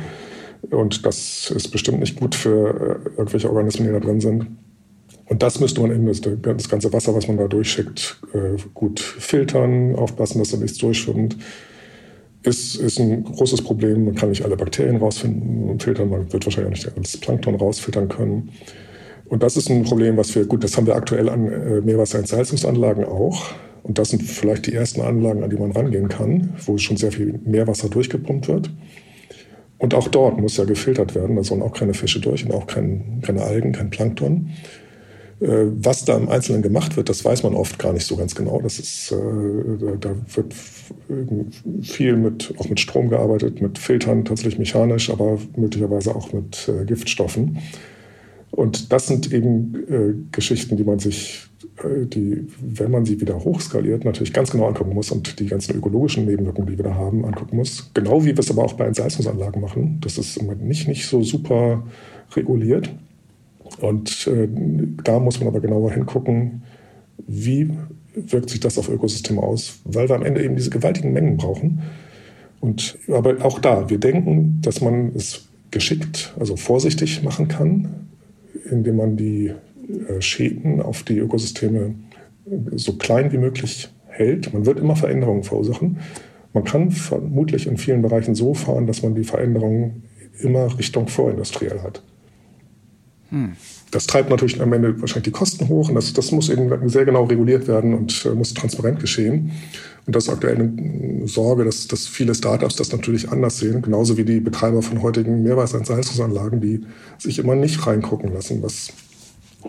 Und 0.71 1.05
das 1.07 1.51
ist 1.55 1.69
bestimmt 1.69 2.01
nicht 2.01 2.19
gut 2.19 2.35
für 2.35 3.01
äh, 3.07 3.19
irgendwelche 3.19 3.49
Organismen, 3.49 3.89
die 3.89 3.93
da 3.93 4.01
drin 4.01 4.21
sind. 4.21 4.47
Und 5.33 5.43
das 5.43 5.61
müsste 5.61 5.81
man 5.81 5.91
eben, 5.93 6.05
das, 6.05 6.69
ganze 6.69 6.93
Wasser, 6.93 7.15
was 7.15 7.27
man 7.27 7.39
da 7.39 7.49
durchschickt, 7.49 8.21
äh, 8.35 8.61
gut 8.75 9.01
filtern, 9.01 9.95
aufpassen, 9.95 10.39
dass 10.39 10.51
da 10.51 10.59
nichts 10.59 10.77
durchschwimmt. 10.77 11.39
Ist, 12.43 12.75
ist 12.75 13.01
ein 13.01 13.25
großes 13.25 13.63
Problem. 13.63 14.05
Man 14.05 14.15
kann 14.15 14.29
nicht 14.29 14.45
alle 14.45 14.59
Bakterien 14.59 14.97
rausfinden 14.97 15.71
und 15.71 15.83
filtern. 15.83 16.11
Man 16.11 16.31
wird 16.31 16.45
wahrscheinlich 16.45 16.67
auch 16.67 16.85
nicht 16.85 16.97
alles 16.99 17.17
Plankton 17.17 17.55
rausfiltern 17.55 18.11
können. 18.11 18.51
Und 19.25 19.43
das 19.43 19.57
ist 19.57 19.71
ein 19.71 19.85
Problem, 19.85 20.19
was 20.19 20.35
wir, 20.35 20.45
gut, 20.45 20.65
das 20.65 20.77
haben 20.77 20.87
wir 20.87 20.97
aktuell 20.97 21.31
an 21.31 21.51
äh, 21.51 21.81
Meerwasserentsalzungsanlagen 21.81 23.07
auch. 23.07 23.55
Und 23.85 23.97
das 23.97 24.11
sind 24.11 24.23
vielleicht 24.23 24.67
die 24.67 24.75
ersten 24.75 25.01
Anlagen, 25.01 25.43
an 25.43 25.49
die 25.49 25.57
man 25.57 25.73
rangehen 25.73 26.11
kann, 26.11 26.53
wo 26.67 26.77
schon 26.77 26.99
sehr 26.99 27.11
viel 27.11 27.41
Meerwasser 27.43 27.89
durchgepumpt 27.89 28.49
wird. 28.49 28.71
Und 29.79 29.95
auch 29.95 30.09
dort 30.09 30.39
muss 30.39 30.59
ja 30.59 30.65
gefiltert 30.65 31.15
werden. 31.15 31.37
Da 31.37 31.43
sollen 31.43 31.63
auch 31.63 31.73
keine 31.73 31.95
Fische 31.95 32.21
durch 32.21 32.45
und 32.45 32.53
auch 32.53 32.67
kein, 32.67 33.23
keine 33.23 33.41
Algen, 33.41 33.73
kein 33.73 33.89
Plankton. 33.89 34.51
Äh, 35.43 35.73
was 35.83 36.05
da 36.05 36.17
im 36.17 36.29
Einzelnen 36.29 36.63
gemacht 36.63 36.97
wird, 36.97 37.09
das 37.09 37.25
weiß 37.25 37.43
man 37.43 37.55
oft 37.55 37.79
gar 37.79 37.93
nicht 37.93 38.07
so 38.07 38.17
ganz 38.17 38.35
genau. 38.35 38.61
Das 38.61 38.79
ist, 38.79 39.11
äh, 39.11 39.97
da 39.99 40.15
wird 40.35 40.55
viel 41.83 42.17
mit, 42.17 42.55
auch 42.59 42.69
mit 42.69 42.79
Strom 42.79 43.09
gearbeitet, 43.09 43.61
mit 43.61 43.79
Filtern 43.79 44.25
tatsächlich 44.25 44.59
mechanisch, 44.59 45.11
aber 45.11 45.39
möglicherweise 45.57 46.15
auch 46.15 46.33
mit 46.33 46.69
äh, 46.69 46.85
Giftstoffen. 46.85 47.59
Und 48.53 48.93
das 48.93 49.07
sind 49.07 49.33
eben 49.33 50.29
Geschichten, 50.31 50.77
die 50.77 50.85
man 50.85 50.99
sich, 50.99 51.47
die, 51.83 52.47
wenn 52.61 52.91
man 52.91 53.07
sie 53.07 53.19
wieder 53.19 53.43
hochskaliert, 53.43 54.05
natürlich 54.05 54.35
ganz 54.35 54.51
genau 54.51 54.67
angucken 54.67 54.93
muss 54.93 55.11
und 55.11 55.41
die 55.41 55.47
ganzen 55.47 55.75
ökologischen 55.75 56.27
Nebenwirkungen, 56.27 56.69
die 56.69 56.77
wir 56.77 56.85
da 56.85 56.95
haben, 56.95 57.25
angucken 57.25 57.57
muss. 57.57 57.91
Genau 57.95 58.23
wie 58.25 58.37
wir 58.37 58.39
es 58.41 58.51
aber 58.51 58.63
auch 58.63 58.75
bei 58.75 58.85
Entsalzungsanlagen 58.85 59.63
machen. 59.63 60.03
Das 60.03 60.19
ist 60.19 60.43
nicht, 60.43 60.87
nicht 60.87 61.07
so 61.07 61.23
super 61.23 61.83
reguliert. 62.37 62.91
Und 63.81 64.27
äh, 64.27 64.49
da 65.05 65.19
muss 65.19 65.39
man 65.39 65.49
aber 65.49 65.61
genauer 65.61 65.93
hingucken, 65.93 66.63
wie 67.27 67.71
wirkt 68.15 68.51
sich 68.51 68.61
das 68.61 68.79
auf 68.79 68.89
Ökosysteme 68.89 69.43
aus, 69.43 69.81
weil 69.85 70.09
wir 70.09 70.17
am 70.17 70.25
Ende 70.25 70.45
eben 70.45 70.57
diese 70.57 70.71
gewaltigen 70.71 71.13
Mengen 71.13 71.37
brauchen. 71.37 71.83
Und 72.61 72.99
aber 73.09 73.45
auch 73.45 73.59
da, 73.59 73.91
wir 73.91 73.99
denken, 73.99 74.61
dass 74.63 74.81
man 74.81 75.13
es 75.17 75.49
geschickt, 75.71 76.35
also 76.39 76.57
vorsichtig 76.57 77.23
machen 77.23 77.49
kann, 77.49 77.89
indem 78.71 78.97
man 78.97 79.17
die 79.17 79.53
äh, 80.09 80.21
Schäden 80.21 80.81
auf 80.81 81.03
die 81.03 81.19
Ökosysteme 81.19 81.95
so 82.73 82.95
klein 82.95 83.33
wie 83.33 83.39
möglich 83.39 83.89
hält. 84.07 84.53
Man 84.53 84.67
wird 84.67 84.79
immer 84.79 84.97
Veränderungen 84.97 85.43
verursachen. 85.43 85.99
Man 86.53 86.65
kann 86.65 86.91
vermutlich 86.91 87.67
in 87.67 87.79
vielen 87.79 88.03
Bereichen 88.03 88.35
so 88.35 88.55
fahren, 88.55 88.87
dass 88.87 89.03
man 89.03 89.15
die 89.15 89.25
Veränderungen 89.25 90.03
immer 90.41 90.79
Richtung 90.79 91.09
vorindustriell 91.09 91.81
hat. 91.81 92.03
Das 93.91 94.07
treibt 94.07 94.31
natürlich 94.31 94.61
am 94.61 94.73
Ende 94.73 95.01
wahrscheinlich 95.01 95.25
die 95.25 95.31
Kosten 95.31 95.69
hoch 95.69 95.89
und 95.89 95.95
das, 95.95 96.13
das 96.13 96.33
muss 96.33 96.49
eben 96.49 96.89
sehr 96.89 97.05
genau 97.05 97.25
reguliert 97.25 97.67
werden 97.69 97.95
und 97.95 98.25
äh, 98.25 98.31
muss 98.31 98.55
transparent 98.55 99.01
geschehen. 99.01 99.53
Und 100.07 100.17
das 100.17 100.25
ist 100.25 100.31
aktuell 100.31 100.57
eine 100.57 101.29
Sorge, 101.29 101.65
dass, 101.65 101.87
dass 101.87 102.07
viele 102.07 102.35
Startups 102.35 102.77
das 102.77 102.91
natürlich 102.91 103.31
anders 103.31 103.59
sehen, 103.59 103.83
genauso 103.83 104.17
wie 104.17 104.25
die 104.25 104.41
Betreiber 104.41 104.83
von 104.83 105.03
heutigen 105.03 105.43
Meerwasserentsalzungsanlagen, 105.43 106.61
die 106.61 106.85
sich 107.19 107.39
immer 107.39 107.55
nicht 107.55 107.87
reingucken 107.87 108.33
lassen, 108.33 108.63
was 108.63 108.93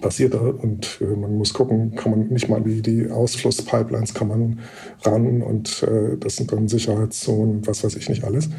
passiert 0.01 0.33
da. 0.33 0.39
Und 0.39 0.99
äh, 1.01 1.15
man 1.15 1.37
muss 1.37 1.53
gucken, 1.53 1.95
kann 1.95 2.11
man 2.11 2.27
nicht 2.29 2.49
mal 2.49 2.61
die, 2.61 2.81
die 2.81 3.09
Ausflusspipelines 3.11 4.13
kann 4.13 4.27
man 4.27 4.59
ran 5.03 5.41
und 5.41 5.83
äh, 5.83 6.17
das 6.17 6.37
sind 6.37 6.51
dann 6.51 6.67
Sicherheitszonen, 6.67 7.65
was 7.67 7.83
weiß 7.83 7.95
ich 7.95 8.09
nicht 8.09 8.23
alles. 8.23 8.49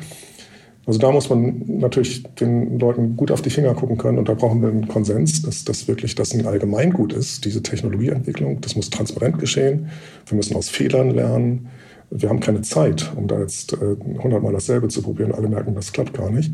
Also 0.86 0.98
da 0.98 1.10
muss 1.10 1.30
man 1.30 1.62
natürlich 1.66 2.22
den 2.34 2.78
Leuten 2.78 3.16
gut 3.16 3.30
auf 3.30 3.40
die 3.40 3.50
Finger 3.50 3.74
gucken 3.74 3.96
können 3.96 4.18
und 4.18 4.28
da 4.28 4.34
brauchen 4.34 4.60
wir 4.60 4.68
einen 4.68 4.86
Konsens, 4.88 5.42
dass 5.42 5.64
das 5.64 5.88
wirklich 5.88 6.14
das 6.14 6.34
ein 6.34 6.46
Allgemeingut 6.46 7.12
ist, 7.12 7.44
diese 7.44 7.62
Technologieentwicklung. 7.62 8.60
Das 8.60 8.76
muss 8.76 8.90
transparent 8.90 9.38
geschehen. 9.38 9.88
Wir 10.26 10.36
müssen 10.36 10.56
aus 10.56 10.68
Fehlern 10.68 11.10
lernen. 11.10 11.68
Wir 12.10 12.28
haben 12.28 12.40
keine 12.40 12.62
Zeit, 12.62 13.12
um 13.16 13.26
da 13.28 13.40
jetzt 13.40 13.72
äh, 13.72 13.96
hundertmal 14.22 14.52
dasselbe 14.52 14.88
zu 14.88 15.02
probieren. 15.02 15.32
Alle 15.32 15.48
merken, 15.48 15.74
das 15.74 15.92
klappt 15.92 16.12
gar 16.12 16.30
nicht 16.30 16.52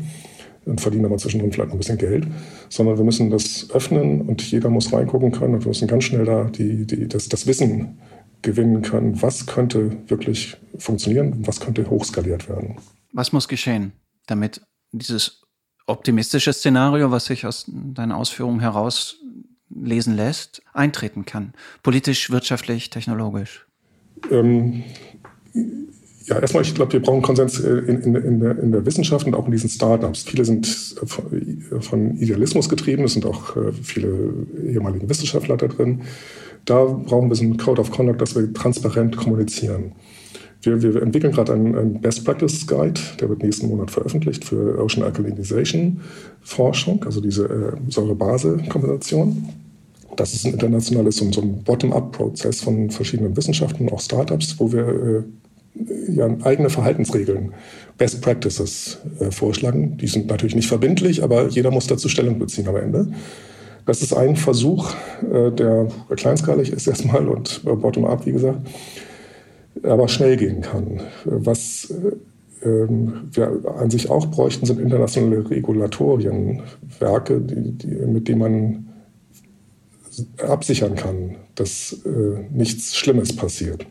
und 0.65 0.79
verdienen 0.79 1.05
aber 1.05 1.17
zwischendrin 1.17 1.51
vielleicht 1.51 1.69
noch 1.69 1.75
ein 1.75 1.79
bisschen 1.79 1.97
Geld, 1.97 2.27
sondern 2.69 2.97
wir 2.97 3.03
müssen 3.03 3.29
das 3.29 3.69
öffnen 3.73 4.21
und 4.21 4.41
jeder 4.43 4.69
muss 4.69 4.93
reingucken 4.93 5.31
können 5.31 5.55
und 5.55 5.61
wir 5.61 5.69
müssen 5.69 5.87
ganz 5.87 6.03
schnell 6.03 6.25
da 6.25 6.45
die, 6.45 6.85
die, 6.85 7.07
das, 7.07 7.29
das 7.29 7.47
Wissen 7.47 7.97
gewinnen 8.41 8.81
können, 8.81 9.21
was 9.21 9.45
könnte 9.45 9.97
wirklich 10.07 10.57
funktionieren, 10.77 11.35
was 11.45 11.59
könnte 11.59 11.89
hochskaliert 11.89 12.49
werden. 12.49 12.77
Was 13.13 13.31
muss 13.33 13.47
geschehen? 13.47 13.91
Damit 14.27 14.61
dieses 14.91 15.41
optimistische 15.87 16.53
Szenario, 16.53 17.11
was 17.11 17.25
sich 17.25 17.45
aus 17.45 17.65
deinen 17.67 18.11
Ausführungen 18.11 18.59
herauslesen 18.59 20.15
lässt, 20.15 20.61
eintreten 20.73 21.25
kann. 21.25 21.53
Politisch, 21.83 22.29
wirtschaftlich, 22.31 22.89
technologisch. 22.89 23.65
Ähm, 24.29 24.83
ja, 26.25 26.39
erstmal, 26.39 26.63
ich 26.63 26.75
glaube, 26.75 26.93
wir 26.93 27.01
brauchen 27.01 27.21
Konsens 27.21 27.59
äh, 27.59 27.69
in, 27.69 28.01
in, 28.01 28.15
in, 28.15 28.39
der, 28.39 28.59
in, 28.59 28.71
der, 28.71 28.85
Wissenschaft 28.85 29.25
und 29.25 29.33
auch 29.33 29.45
in 29.45 29.51
diesen 29.51 29.69
Startups. 29.69 30.23
Viele 30.23 30.45
sind 30.45 30.67
von 31.79 32.15
Idealismus 32.17 32.69
getrieben, 32.69 33.03
es 33.03 33.13
sind 33.13 33.25
auch 33.25 33.55
äh, 33.57 33.71
viele 33.71 34.33
ehemalige 34.63 35.09
Wissenschaftler 35.09 35.57
da 35.57 35.67
drin. 35.67 36.03
Da 36.65 36.85
brauchen 36.85 37.29
wir 37.29 37.35
so 37.35 37.43
einen 37.43 37.57
Code 37.57 37.81
of 37.81 37.91
Conduct, 37.91 38.21
dass 38.21 38.35
wir 38.35 38.53
transparent 38.53 39.17
kommunizieren. 39.17 39.93
Wir, 40.61 40.81
wir 40.81 41.01
entwickeln 41.01 41.33
gerade 41.33 41.53
einen, 41.53 41.75
einen, 41.75 42.01
Best 42.01 42.23
Practice 42.23 42.67
Guide, 42.67 42.99
der 43.19 43.29
wird 43.29 43.41
nächsten 43.41 43.67
Monat 43.67 43.89
veröffentlicht 43.89 44.45
für 44.45 44.79
Ocean 44.79 45.03
Alkalinization 45.03 46.01
Forschung, 46.41 47.03
also 47.03 47.19
diese 47.19 47.45
äh, 47.45 47.91
Säure-Base-Kombination. 47.91 49.49
Das 50.17 50.33
ist 50.33 50.45
ein 50.45 50.53
internationales, 50.53 51.17
so, 51.17 51.41
ein 51.41 51.63
Bottom-up-Prozess 51.63 52.61
von 52.61 52.91
verschiedenen 52.91 53.35
Wissenschaften, 53.35 53.89
auch 53.89 54.01
Startups, 54.01 54.59
wo 54.59 54.71
wir 54.71 54.87
äh, 54.87 56.13
ja, 56.13 56.29
eigene 56.43 56.69
Verhaltensregeln, 56.69 57.53
Best 57.97 58.21
Practices 58.21 58.99
äh, 59.19 59.31
vorschlagen. 59.31 59.97
Die 59.97 60.07
sind 60.07 60.27
natürlich 60.27 60.55
nicht 60.55 60.67
verbindlich, 60.67 61.23
aber 61.23 61.47
jeder 61.47 61.71
muss 61.71 61.87
dazu 61.87 62.07
Stellung 62.07 62.37
beziehen 62.37 62.67
am 62.67 62.75
Ende. 62.75 63.07
Das 63.87 64.03
ist 64.03 64.13
ein 64.13 64.35
Versuch, 64.35 64.93
äh, 65.23 65.51
der 65.51 65.87
kleinskalig 66.15 66.71
ist 66.71 66.85
erstmal 66.85 67.27
und 67.27 67.61
äh, 67.65 67.73
bottom-up, 67.75 68.27
wie 68.27 68.33
gesagt 68.33 68.59
aber 69.83 70.07
schnell 70.07 70.37
gehen 70.37 70.61
kann. 70.61 71.01
Was 71.25 71.93
ähm, 72.63 73.29
wir 73.31 73.61
an 73.77 73.89
sich 73.89 74.09
auch 74.09 74.27
bräuchten, 74.27 74.65
sind 74.65 74.79
internationale 74.79 75.49
Regulatorienwerke, 75.49 77.41
die, 77.41 77.71
die, 77.71 77.87
mit 77.87 78.27
denen 78.27 78.39
man 78.39 78.87
absichern 80.45 80.95
kann, 80.95 81.35
dass 81.55 82.01
äh, 82.05 82.45
nichts 82.51 82.95
Schlimmes 82.95 83.35
passiert. 83.35 83.85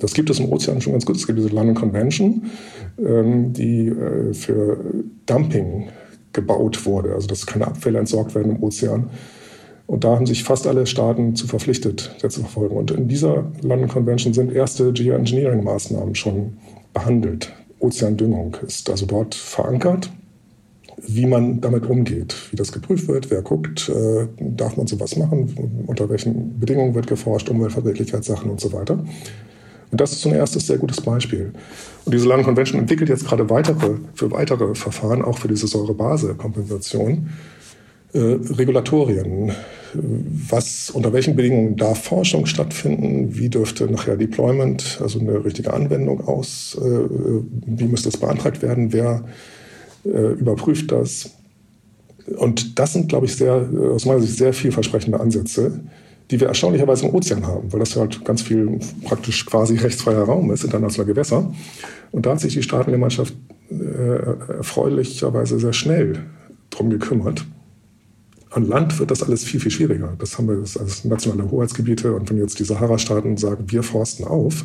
Das 0.00 0.12
gibt 0.12 0.28
es 0.28 0.38
im 0.38 0.52
Ozean 0.52 0.80
schon 0.80 0.92
ganz 0.92 1.06
gut. 1.06 1.16
Es 1.16 1.26
gibt 1.26 1.38
diese 1.38 1.48
London 1.48 1.74
Convention, 1.74 2.50
ähm, 2.98 3.52
die 3.52 3.88
äh, 3.88 4.34
für 4.34 4.78
Dumping 5.26 5.88
gebaut 6.32 6.84
wurde, 6.84 7.14
also 7.14 7.26
dass 7.26 7.46
keine 7.46 7.66
Abfälle 7.66 7.98
entsorgt 7.98 8.34
werden 8.34 8.56
im 8.56 8.62
Ozean. 8.62 9.08
Und 9.88 10.04
da 10.04 10.14
haben 10.14 10.26
sich 10.26 10.44
fast 10.44 10.66
alle 10.66 10.86
Staaten 10.86 11.34
zu 11.34 11.46
verpflichtet, 11.46 12.14
das 12.20 12.34
zu 12.34 12.40
verfolgen. 12.42 12.76
Und 12.76 12.90
in 12.90 13.08
dieser 13.08 13.50
London 13.62 13.88
Convention 13.88 14.34
sind 14.34 14.52
erste 14.52 14.92
Geoengineering-Maßnahmen 14.92 16.14
schon 16.14 16.58
behandelt. 16.92 17.54
Ozeandüngung 17.80 18.54
ist 18.66 18.90
also 18.90 19.06
dort 19.06 19.34
verankert, 19.34 20.10
wie 20.98 21.24
man 21.24 21.62
damit 21.62 21.86
umgeht, 21.86 22.36
wie 22.50 22.56
das 22.56 22.70
geprüft 22.70 23.08
wird, 23.08 23.30
wer 23.30 23.40
guckt, 23.40 23.88
äh, 23.88 24.26
darf 24.38 24.76
man 24.76 24.86
sowas 24.86 25.16
machen, 25.16 25.84
unter 25.86 26.10
welchen 26.10 26.60
Bedingungen 26.60 26.94
wird 26.94 27.06
geforscht, 27.06 27.48
Umweltverträglichkeitssachen 27.48 28.50
und 28.50 28.60
so 28.60 28.74
weiter. 28.74 29.02
Und 29.90 30.00
das 30.02 30.12
ist 30.12 30.20
so 30.20 30.28
ein 30.28 30.34
erstes 30.34 30.66
sehr 30.66 30.76
gutes 30.76 31.00
Beispiel. 31.00 31.52
Und 32.04 32.12
diese 32.12 32.28
London 32.28 32.44
Convention 32.44 32.78
entwickelt 32.78 33.08
jetzt 33.08 33.26
gerade 33.26 33.48
weitere, 33.48 33.94
für 34.12 34.30
weitere 34.32 34.74
Verfahren, 34.74 35.22
auch 35.22 35.38
für 35.38 35.48
diese 35.48 35.66
Säurebase-Kompensation, 35.66 37.30
äh, 38.12 38.18
Regulatorien. 38.18 39.52
Was, 39.94 40.90
unter 40.90 41.12
welchen 41.12 41.34
Bedingungen 41.34 41.76
darf 41.76 42.04
Forschung 42.04 42.46
stattfinden? 42.46 43.36
Wie 43.36 43.48
dürfte 43.48 43.90
nachher 43.90 44.16
Deployment, 44.16 44.98
also 45.02 45.18
eine 45.18 45.44
richtige 45.44 45.72
Anwendung 45.72 46.26
aus? 46.26 46.78
Äh, 46.80 46.84
wie 47.66 47.84
müsste 47.84 48.10
das 48.10 48.20
beantragt 48.20 48.60
werden? 48.62 48.92
Wer 48.92 49.24
äh, 50.04 50.32
überprüft 50.32 50.92
das? 50.92 51.30
Und 52.36 52.78
das 52.78 52.92
sind, 52.92 53.08
glaube 53.08 53.26
ich, 53.26 53.36
sehr, 53.36 53.68
aus 53.92 54.04
meiner 54.04 54.20
Sicht 54.20 54.36
sehr 54.36 54.52
vielversprechende 54.52 55.18
Ansätze, 55.18 55.80
die 56.30 56.38
wir 56.38 56.48
erstaunlicherweise 56.48 57.06
im 57.06 57.14
Ozean 57.14 57.46
haben, 57.46 57.72
weil 57.72 57.80
das 57.80 57.96
halt 57.96 58.22
ganz 58.24 58.42
viel 58.42 58.78
praktisch 59.04 59.46
quasi 59.46 59.76
rechtsfreier 59.76 60.24
Raum 60.24 60.50
ist, 60.50 60.64
internationaler 60.64 61.12
Gewässer. 61.12 61.50
Und 62.12 62.26
da 62.26 62.32
hat 62.32 62.40
sich 62.40 62.52
die 62.52 62.62
Staatengemeinschaft 62.62 63.34
äh, 63.70 64.54
erfreulicherweise 64.58 65.58
sehr 65.58 65.72
schnell 65.72 66.20
drum 66.70 66.90
gekümmert. 66.90 67.46
An 68.50 68.66
Land 68.66 68.98
wird 68.98 69.10
das 69.10 69.22
alles 69.22 69.44
viel, 69.44 69.60
viel 69.60 69.70
schwieriger. 69.70 70.14
Das 70.18 70.38
haben 70.38 70.48
wir 70.48 70.56
als 70.56 71.04
nationale 71.04 71.50
Hoheitsgebiete. 71.50 72.14
Und 72.14 72.30
wenn 72.30 72.38
jetzt 72.38 72.58
die 72.58 72.64
Sahara-Staaten 72.64 73.36
sagen, 73.36 73.64
wir 73.68 73.82
forsten 73.82 74.24
auf, 74.24 74.64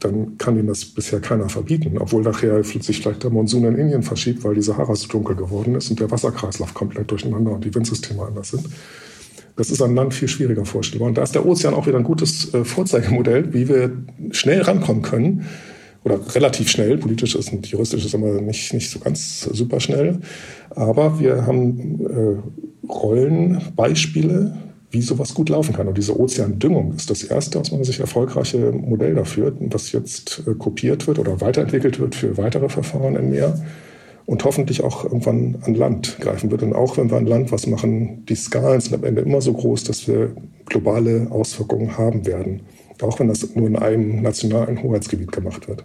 dann 0.00 0.36
kann 0.38 0.56
ihnen 0.58 0.66
das 0.66 0.84
bisher 0.84 1.20
keiner 1.20 1.48
verbieten. 1.48 1.96
Obwohl 1.98 2.22
nachher 2.22 2.62
sich 2.64 3.00
vielleicht 3.00 3.22
der 3.22 3.30
Monsun 3.30 3.64
in 3.64 3.76
Indien 3.76 4.02
verschiebt, 4.02 4.44
weil 4.44 4.54
die 4.54 4.62
Sahara 4.62 4.94
so 4.96 5.06
dunkel 5.08 5.36
geworden 5.36 5.76
ist 5.76 5.90
und 5.90 6.00
der 6.00 6.10
Wasserkreislauf 6.10 6.74
komplett 6.74 7.10
durcheinander 7.10 7.52
und 7.52 7.64
die 7.64 7.74
Windsysteme 7.74 8.22
anders 8.22 8.50
sind. 8.50 8.68
Das 9.56 9.70
ist 9.70 9.80
an 9.80 9.94
Land 9.94 10.14
viel 10.14 10.28
schwieriger 10.28 10.64
vorstellbar. 10.64 11.08
Und 11.08 11.16
da 11.16 11.22
ist 11.22 11.34
der 11.34 11.46
Ozean 11.46 11.74
auch 11.74 11.86
wieder 11.86 11.98
ein 11.98 12.04
gutes 12.04 12.52
äh, 12.54 12.64
Vorzeigemodell, 12.64 13.54
wie 13.54 13.68
wir 13.68 13.92
schnell 14.32 14.62
rankommen 14.62 15.02
können. 15.02 15.46
Oder 16.04 16.20
relativ 16.34 16.68
schnell. 16.68 16.98
Politisch 16.98 17.34
ist 17.34 17.52
und 17.52 17.66
juristisch 17.66 18.04
ist 18.04 18.14
immer 18.14 18.40
nicht, 18.40 18.72
nicht 18.74 18.90
so 18.90 18.98
ganz 18.98 19.40
super 19.40 19.80
schnell. 19.80 20.20
Aber 20.70 21.18
wir 21.18 21.46
haben 21.46 22.00
äh, 22.06 22.92
Rollen, 22.92 23.60
Beispiele, 23.74 24.56
wie 24.90 25.02
sowas 25.02 25.34
gut 25.34 25.48
laufen 25.48 25.74
kann. 25.74 25.88
Und 25.88 25.98
diese 25.98 26.18
Ozeandüngung 26.18 26.94
ist 26.94 27.10
das 27.10 27.24
erste 27.24 27.58
aus 27.58 27.72
meiner 27.72 27.84
Sicht 27.84 28.00
erfolgreiche 28.00 28.72
Modell 28.72 29.14
dafür, 29.14 29.52
das 29.58 29.92
jetzt 29.92 30.42
äh, 30.46 30.54
kopiert 30.54 31.06
wird 31.06 31.18
oder 31.18 31.40
weiterentwickelt 31.40 31.98
wird 31.98 32.14
für 32.14 32.36
weitere 32.36 32.68
Verfahren 32.68 33.16
im 33.16 33.30
Meer 33.30 33.60
und 34.26 34.44
hoffentlich 34.44 34.82
auch 34.82 35.04
irgendwann 35.04 35.58
an 35.62 35.74
Land 35.74 36.18
greifen 36.20 36.50
wird. 36.50 36.62
Und 36.62 36.74
auch 36.74 36.96
wenn 36.96 37.10
wir 37.10 37.18
an 37.18 37.26
Land 37.26 37.52
was 37.52 37.66
machen, 37.66 38.24
die 38.26 38.36
Skalen 38.36 38.80
sind 38.80 38.94
am 38.94 39.04
Ende 39.04 39.22
immer 39.22 39.40
so 39.40 39.52
groß, 39.52 39.84
dass 39.84 40.06
wir 40.06 40.34
globale 40.66 41.28
Auswirkungen 41.30 41.98
haben 41.98 42.24
werden. 42.26 42.60
Auch 43.02 43.18
wenn 43.20 43.28
das 43.28 43.54
nur 43.54 43.66
in 43.66 43.76
einem 43.76 44.22
nationalen 44.22 44.82
Hoheitsgebiet 44.82 45.32
gemacht 45.32 45.68
wird. 45.68 45.84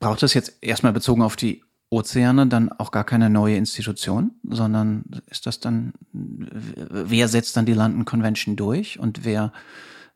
Braucht 0.00 0.22
es 0.22 0.34
jetzt 0.34 0.54
erstmal 0.62 0.92
bezogen 0.92 1.22
auf 1.22 1.36
die 1.36 1.62
Ozeane 1.90 2.46
dann 2.46 2.70
auch 2.70 2.90
gar 2.90 3.04
keine 3.04 3.30
neue 3.30 3.56
Institution, 3.56 4.32
sondern 4.48 5.04
ist 5.28 5.46
das 5.46 5.60
dann, 5.60 5.92
wer 6.12 7.28
setzt 7.28 7.56
dann 7.56 7.66
die 7.66 7.74
London 7.74 8.04
Convention 8.04 8.56
durch 8.56 8.98
und 8.98 9.24
wer 9.24 9.52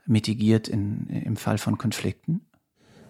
mitigiert 0.07 0.69
in, 0.69 1.09
im 1.09 1.37
Fall 1.37 1.59
von 1.59 1.79
Konflikten? 1.79 2.43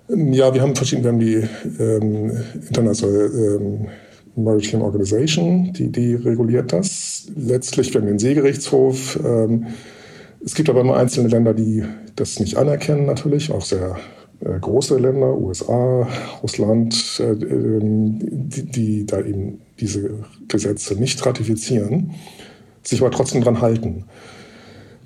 Ja, 0.08 0.52
wir 0.52 0.62
haben 0.62 0.74
verschiedene, 0.74 1.04
wir 1.04 1.12
haben 1.12 1.20
die 1.20 1.82
ähm, 1.82 2.32
internationale 2.66 3.26
ähm, 3.26 3.88
Maritime 4.36 4.84
Organization, 4.84 5.72
die, 5.72 5.92
die 5.92 6.14
reguliert 6.14 6.72
das. 6.72 7.30
Letztlich 7.36 7.94
wir 7.94 8.00
den 8.00 8.18
Seegerichtshof. 8.18 9.18
Ähm, 9.24 9.66
es 10.44 10.54
gibt 10.54 10.68
aber 10.68 10.80
immer 10.80 10.96
einzelne 10.96 11.28
Länder, 11.28 11.54
die 11.54 11.84
das 12.16 12.40
nicht 12.40 12.56
anerkennen, 12.56 13.06
natürlich, 13.06 13.50
auch 13.50 13.62
sehr 13.62 13.96
große 14.40 14.98
Länder, 14.98 15.36
USA, 15.36 16.06
Russland, 16.42 17.20
äh, 17.20 17.32
ähm, 17.32 18.18
die, 18.20 19.06
da 19.06 19.20
eben 19.20 19.60
diese 19.80 20.10
Gesetze 20.48 20.94
nicht 20.94 21.24
ratifizieren, 21.24 22.12
sich 22.82 23.00
aber 23.00 23.10
trotzdem 23.10 23.42
dran 23.42 23.60
halten. 23.60 24.04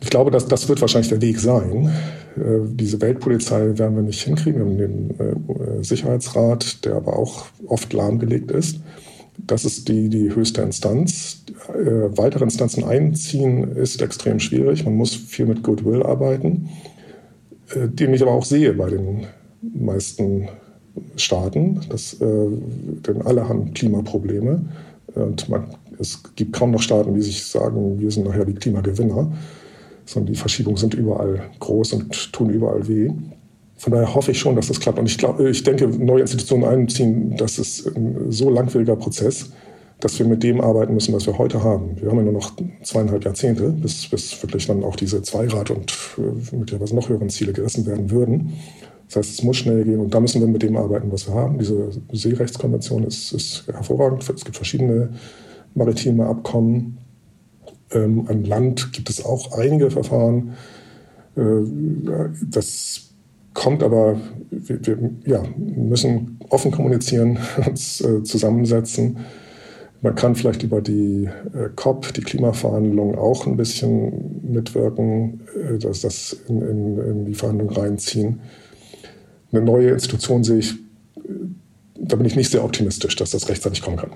Ich 0.00 0.10
glaube, 0.10 0.30
dass 0.30 0.46
das 0.46 0.68
wird 0.68 0.80
wahrscheinlich 0.80 1.08
der 1.08 1.20
Weg 1.20 1.38
sein. 1.40 1.92
Äh, 2.36 2.60
diese 2.72 3.00
Weltpolizei 3.00 3.78
werden 3.78 3.96
wir 3.96 4.02
nicht 4.02 4.22
hinkriegen. 4.22 4.78
Wir 4.78 4.86
haben 4.86 5.14
den 5.18 5.84
Sicherheitsrat, 5.84 6.84
der 6.84 6.96
aber 6.96 7.16
auch 7.16 7.46
oft 7.66 7.92
lahmgelegt 7.92 8.50
ist. 8.50 8.80
Das 9.38 9.64
ist 9.64 9.88
die, 9.88 10.08
die 10.08 10.34
höchste 10.34 10.62
Instanz. 10.62 11.44
Äh, 11.68 12.16
weitere 12.16 12.44
Instanzen 12.44 12.84
einziehen 12.84 13.76
ist 13.76 14.02
extrem 14.02 14.40
schwierig. 14.40 14.84
Man 14.84 14.96
muss 14.96 15.14
viel 15.14 15.46
mit 15.46 15.62
Goodwill 15.62 16.02
arbeiten, 16.02 16.68
äh, 16.68 16.97
den 17.74 18.14
ich 18.14 18.22
aber 18.22 18.32
auch 18.32 18.44
sehe 18.44 18.72
bei 18.72 18.90
den 18.90 19.26
meisten 19.62 20.48
Staaten. 21.16 21.80
Das, 21.88 22.14
äh, 22.14 22.48
denn 23.06 23.22
alle 23.22 23.48
haben 23.48 23.72
Klimaprobleme. 23.74 24.64
Und 25.14 25.48
man, 25.48 25.64
es 25.98 26.22
gibt 26.36 26.52
kaum 26.52 26.70
noch 26.70 26.82
Staaten, 26.82 27.14
die 27.14 27.22
sich 27.22 27.44
sagen, 27.44 27.98
wir 27.98 28.10
sind 28.10 28.26
nachher 28.26 28.44
die 28.44 28.54
Klimagewinner, 28.54 29.32
sondern 30.04 30.32
die 30.32 30.38
Verschiebungen 30.38 30.76
sind 30.76 30.94
überall 30.94 31.42
groß 31.58 31.94
und 31.94 32.32
tun 32.32 32.50
überall 32.50 32.86
weh. 32.88 33.10
Von 33.76 33.92
daher 33.92 34.12
hoffe 34.14 34.32
ich 34.32 34.38
schon, 34.38 34.56
dass 34.56 34.68
das 34.68 34.80
klappt. 34.80 34.98
Und 34.98 35.06
ich, 35.06 35.18
glaube, 35.18 35.48
ich 35.48 35.62
denke, 35.62 35.86
neue 35.86 36.22
Institutionen 36.22 36.64
einziehen, 36.64 37.36
das 37.36 37.58
ist 37.58 37.86
ein 37.86 38.30
so 38.30 38.50
langwieriger 38.50 38.96
Prozess, 38.96 39.52
dass 40.00 40.18
wir 40.18 40.26
mit 40.26 40.42
dem 40.42 40.60
arbeiten 40.60 40.94
müssen, 40.94 41.12
was 41.12 41.26
wir 41.26 41.38
heute 41.38 41.62
haben. 41.64 42.00
Wir 42.00 42.08
haben 42.08 42.18
ja 42.18 42.24
nur 42.24 42.34
noch 42.34 42.52
zweieinhalb 42.82 43.24
Jahrzehnte, 43.24 43.70
bis, 43.70 44.08
bis 44.08 44.40
wirklich 44.42 44.66
dann 44.66 44.84
auch 44.84 44.96
diese 44.96 45.22
Zweirad- 45.22 45.70
und 45.70 45.92
äh, 46.18 46.56
möglicherweise 46.56 46.94
noch 46.94 47.08
höheren 47.08 47.30
Ziele 47.30 47.52
gerissen 47.52 47.84
werden 47.86 48.10
würden. 48.10 48.52
Das 49.08 49.16
heißt, 49.16 49.30
es 49.38 49.42
muss 49.42 49.56
schnell 49.56 49.84
gehen 49.84 50.00
und 50.00 50.14
da 50.14 50.20
müssen 50.20 50.40
wir 50.40 50.48
mit 50.48 50.62
dem 50.62 50.76
arbeiten, 50.76 51.10
was 51.10 51.26
wir 51.26 51.34
haben. 51.34 51.58
Diese 51.58 51.90
Seerechtskonvention 52.12 53.04
ist, 53.04 53.32
ist 53.32 53.66
hervorragend. 53.66 54.28
Es 54.28 54.44
gibt 54.44 54.56
verschiedene 54.56 55.10
maritime 55.74 56.26
Abkommen. 56.26 56.98
Ähm, 57.90 58.26
an 58.28 58.44
Land 58.44 58.92
gibt 58.92 59.08
es 59.08 59.24
auch 59.24 59.52
einige 59.52 59.90
Verfahren. 59.90 60.52
Äh, 61.36 61.40
das 62.50 63.08
kommt 63.54 63.82
aber, 63.82 64.20
wir, 64.50 64.86
wir 64.86 65.10
ja, 65.24 65.42
müssen 65.56 66.38
offen 66.50 66.70
kommunizieren, 66.70 67.38
uns 67.66 68.00
äh, 68.00 68.22
zusammensetzen. 68.22 69.16
Man 70.00 70.14
kann 70.14 70.36
vielleicht 70.36 70.62
über 70.62 70.80
die 70.80 71.28
äh, 71.54 71.70
COP, 71.74 72.12
die 72.14 72.20
Klimaverhandlungen, 72.20 73.16
auch 73.16 73.46
ein 73.46 73.56
bisschen 73.56 74.52
mitwirken, 74.52 75.40
äh, 75.56 75.78
dass 75.78 76.02
das 76.02 76.36
in, 76.48 76.62
in, 76.62 76.98
in, 76.98 77.24
die 77.24 77.34
Verhandlungen 77.34 77.74
reinziehen. 77.74 78.40
Eine 79.50 79.62
neue 79.62 79.90
Institution 79.90 80.44
sehe 80.44 80.58
ich, 80.58 80.74
da 81.96 82.14
bin 82.14 82.26
ich 82.26 82.36
nicht 82.36 82.50
sehr 82.50 82.64
optimistisch, 82.64 83.16
dass 83.16 83.30
das 83.30 83.48
rechtzeitig 83.48 83.82
kommen 83.82 83.96
kann. 83.96 84.10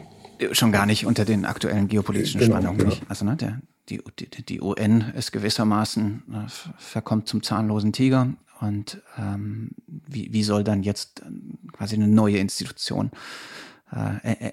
Schon 0.53 0.73
gar 0.73 0.87
nicht 0.87 1.05
unter 1.05 1.25
den 1.25 1.45
aktuellen 1.45 1.89
geopolitischen 1.89 2.41
genau, 2.41 2.57
Spannungen. 2.57 2.79
Genau. 2.79 2.95
Also 3.09 3.25
ne, 3.25 3.37
der, 3.37 3.61
die, 3.89 4.01
die, 4.19 4.45
die 4.45 4.61
UN 4.61 5.13
ist 5.17 5.33
gewissermaßen 5.33 6.23
äh, 6.33 6.51
verkommt 6.79 7.27
zum 7.27 7.43
zahnlosen 7.43 7.93
Tiger. 7.93 8.33
Und 8.61 9.03
ähm, 9.19 9.71
wie, 9.89 10.33
wie 10.33 10.45
soll 10.45 10.63
dann 10.63 10.85
jetzt 10.85 11.23
äh, 11.23 11.25
quasi 11.73 11.97
eine 11.97 12.07
neue 12.07 12.39
Institution 12.39 13.11
äh, 13.13 13.17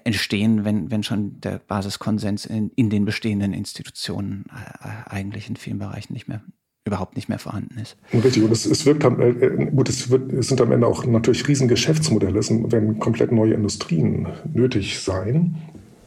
entstehen, 0.04 0.64
wenn, 0.64 0.90
wenn 0.90 1.02
schon 1.02 1.40
der 1.40 1.60
Basiskonsens 1.66 2.46
in, 2.46 2.70
in 2.76 2.90
den 2.90 3.04
bestehenden 3.04 3.52
Institutionen 3.52 4.44
äh, 4.50 5.10
eigentlich 5.10 5.48
in 5.48 5.56
vielen 5.56 5.78
Bereichen 5.78 6.12
nicht 6.12 6.28
mehr 6.28 6.42
überhaupt 6.84 7.16
nicht 7.16 7.28
mehr 7.28 7.38
vorhanden 7.38 7.78
ist. 7.78 7.96
Richtig, 8.12 8.42
und 8.42 8.52
es, 8.52 8.66
es 8.66 8.86
wirkt 8.86 9.04
äh, 9.04 9.66
gut, 9.66 9.88
es, 9.88 10.10
wird, 10.10 10.32
es 10.32 10.48
sind 10.48 10.60
am 10.60 10.72
Ende 10.72 10.86
auch 10.86 11.04
natürlich 11.04 11.46
riesen 11.46 11.68
Geschäftsmodelle, 11.68 12.38
es 12.38 12.50
werden 12.50 12.98
komplett 12.98 13.32
neue 13.32 13.54
Industrien 13.54 14.28
nötig 14.52 14.98
sein. 14.98 15.56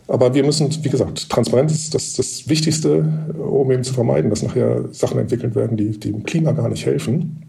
Aber 0.07 0.33
wir 0.33 0.43
müssen, 0.43 0.69
wie 0.83 0.89
gesagt, 0.89 1.29
Transparenz 1.29 1.71
ist 1.71 1.95
das, 1.95 2.13
das 2.13 2.49
Wichtigste, 2.49 3.33
um 3.37 3.71
eben 3.71 3.83
zu 3.83 3.93
vermeiden, 3.93 4.29
dass 4.29 4.43
nachher 4.43 4.93
Sachen 4.93 5.17
entwickelt 5.17 5.55
werden, 5.55 5.77
die, 5.77 5.91
die 5.91 6.11
dem 6.11 6.23
Klima 6.23 6.51
gar 6.51 6.69
nicht 6.69 6.85
helfen 6.85 7.43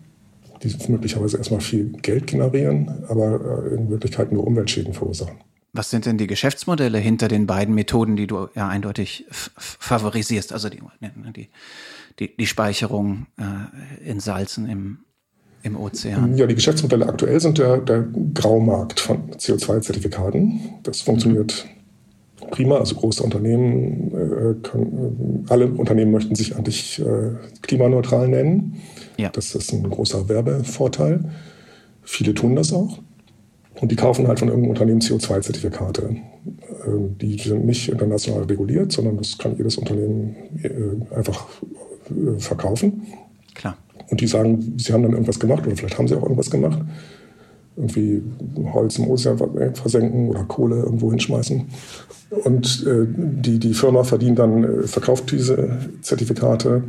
die 0.65 0.91
möglicherweise 0.91 1.37
erstmal 1.37 1.61
viel 1.61 1.93
Geld 2.03 2.27
generieren, 2.27 3.05
aber 3.09 3.67
äh, 3.71 3.75
in 3.75 3.91
Wirklichkeit 3.91 4.33
nur 4.33 4.47
Umweltschäden 4.47 4.95
verursachen. 4.95 5.37
Was 5.75 5.91
sind 5.91 6.07
denn 6.07 6.19
die 6.19 6.29
Geschäftsmodelle 6.29 6.99
hinter 6.99 7.27
den 7.27 7.49
beiden 7.49 7.75
Methoden, 7.75 8.15
die 8.15 8.29
du 8.29 8.47
ja 8.55 8.69
eindeutig 8.69 9.27
favorisierst? 9.59 10.53
Also 10.53 10.69
die, 10.69 10.81
ne, 11.01 11.13
die, 11.37 11.49
die, 12.21 12.37
die 12.37 12.47
Speicherung 12.47 13.27
äh, 13.39 14.09
in 14.09 14.21
Salzen 14.21 14.69
im, 14.69 14.99
im 15.65 15.77
Ozean? 15.77 16.37
Ja, 16.37 16.47
die 16.47 16.55
Geschäftsmodelle 16.55 17.09
aktuell 17.09 17.41
sind 17.41 17.59
der, 17.59 17.79
der 17.79 18.07
Graumarkt 18.35 19.01
von 19.01 19.33
CO2-Zertifikaten. 19.33 20.61
Das 20.85 21.01
funktioniert 21.01 21.67
mhm. 22.41 22.51
prima. 22.51 22.77
Also 22.77 22.95
große 22.95 23.25
Unternehmen, 23.25 24.13
äh, 24.13 24.55
können, 24.63 25.45
alle 25.49 25.67
Unternehmen 25.67 26.13
möchten 26.13 26.37
sich 26.37 26.55
eigentlich 26.55 27.01
äh, 27.01 27.33
klimaneutral 27.63 28.29
nennen. 28.29 28.81
Ja. 29.17 29.31
Das 29.31 29.57
ist 29.57 29.73
ein 29.73 29.91
großer 29.91 30.29
Werbevorteil. 30.29 31.33
Viele 32.05 32.33
tun 32.33 32.55
das 32.55 32.73
auch. 32.73 33.01
Und 33.81 33.91
die 33.91 33.97
kaufen 33.97 34.29
halt 34.29 34.39
von 34.39 34.49
irgendeinem 34.49 34.71
Unternehmen 34.71 35.01
CO2-Zertifikate. 35.01 36.17
Ähm, 36.87 37.19
die 37.19 37.39
sind 37.39 37.65
nicht 37.65 37.89
international 37.89 38.45
reguliert, 38.45 38.93
sondern 38.93 39.17
das 39.17 39.37
kann 39.39 39.57
jedes 39.57 39.77
Unternehmen 39.77 40.37
äh, 40.63 41.15
einfach 41.17 41.47
äh, 42.11 42.39
verkaufen. 42.39 43.03
Klar. 43.55 43.77
Und 44.11 44.21
die 44.21 44.27
sagen, 44.27 44.75
sie 44.79 44.93
haben 44.93 45.03
dann 45.03 45.13
irgendwas 45.13 45.41
gemacht 45.41 45.67
oder 45.67 45.77
vielleicht 45.77 45.99
haben 45.99 46.09
sie 46.09 46.15
auch 46.15 46.23
irgendwas 46.23 46.51
gemacht. 46.51 46.81
Irgendwie 47.77 48.23
Holz 48.73 48.99
im 48.99 49.09
Ozean 49.09 49.37
versenken 49.75 50.29
oder 50.29 50.45
Kohle 50.45 50.77
irgendwo 50.77 51.11
hinschmeißen. 51.11 51.67
Und 52.45 52.87
äh, 52.87 53.07
die, 53.09 53.59
die 53.59 53.75
Firma 53.75 54.05
verdient 54.05 54.39
dann, 54.39 54.85
verkauft 54.85 55.33
diese 55.33 55.81
Zertifikate 56.01 56.85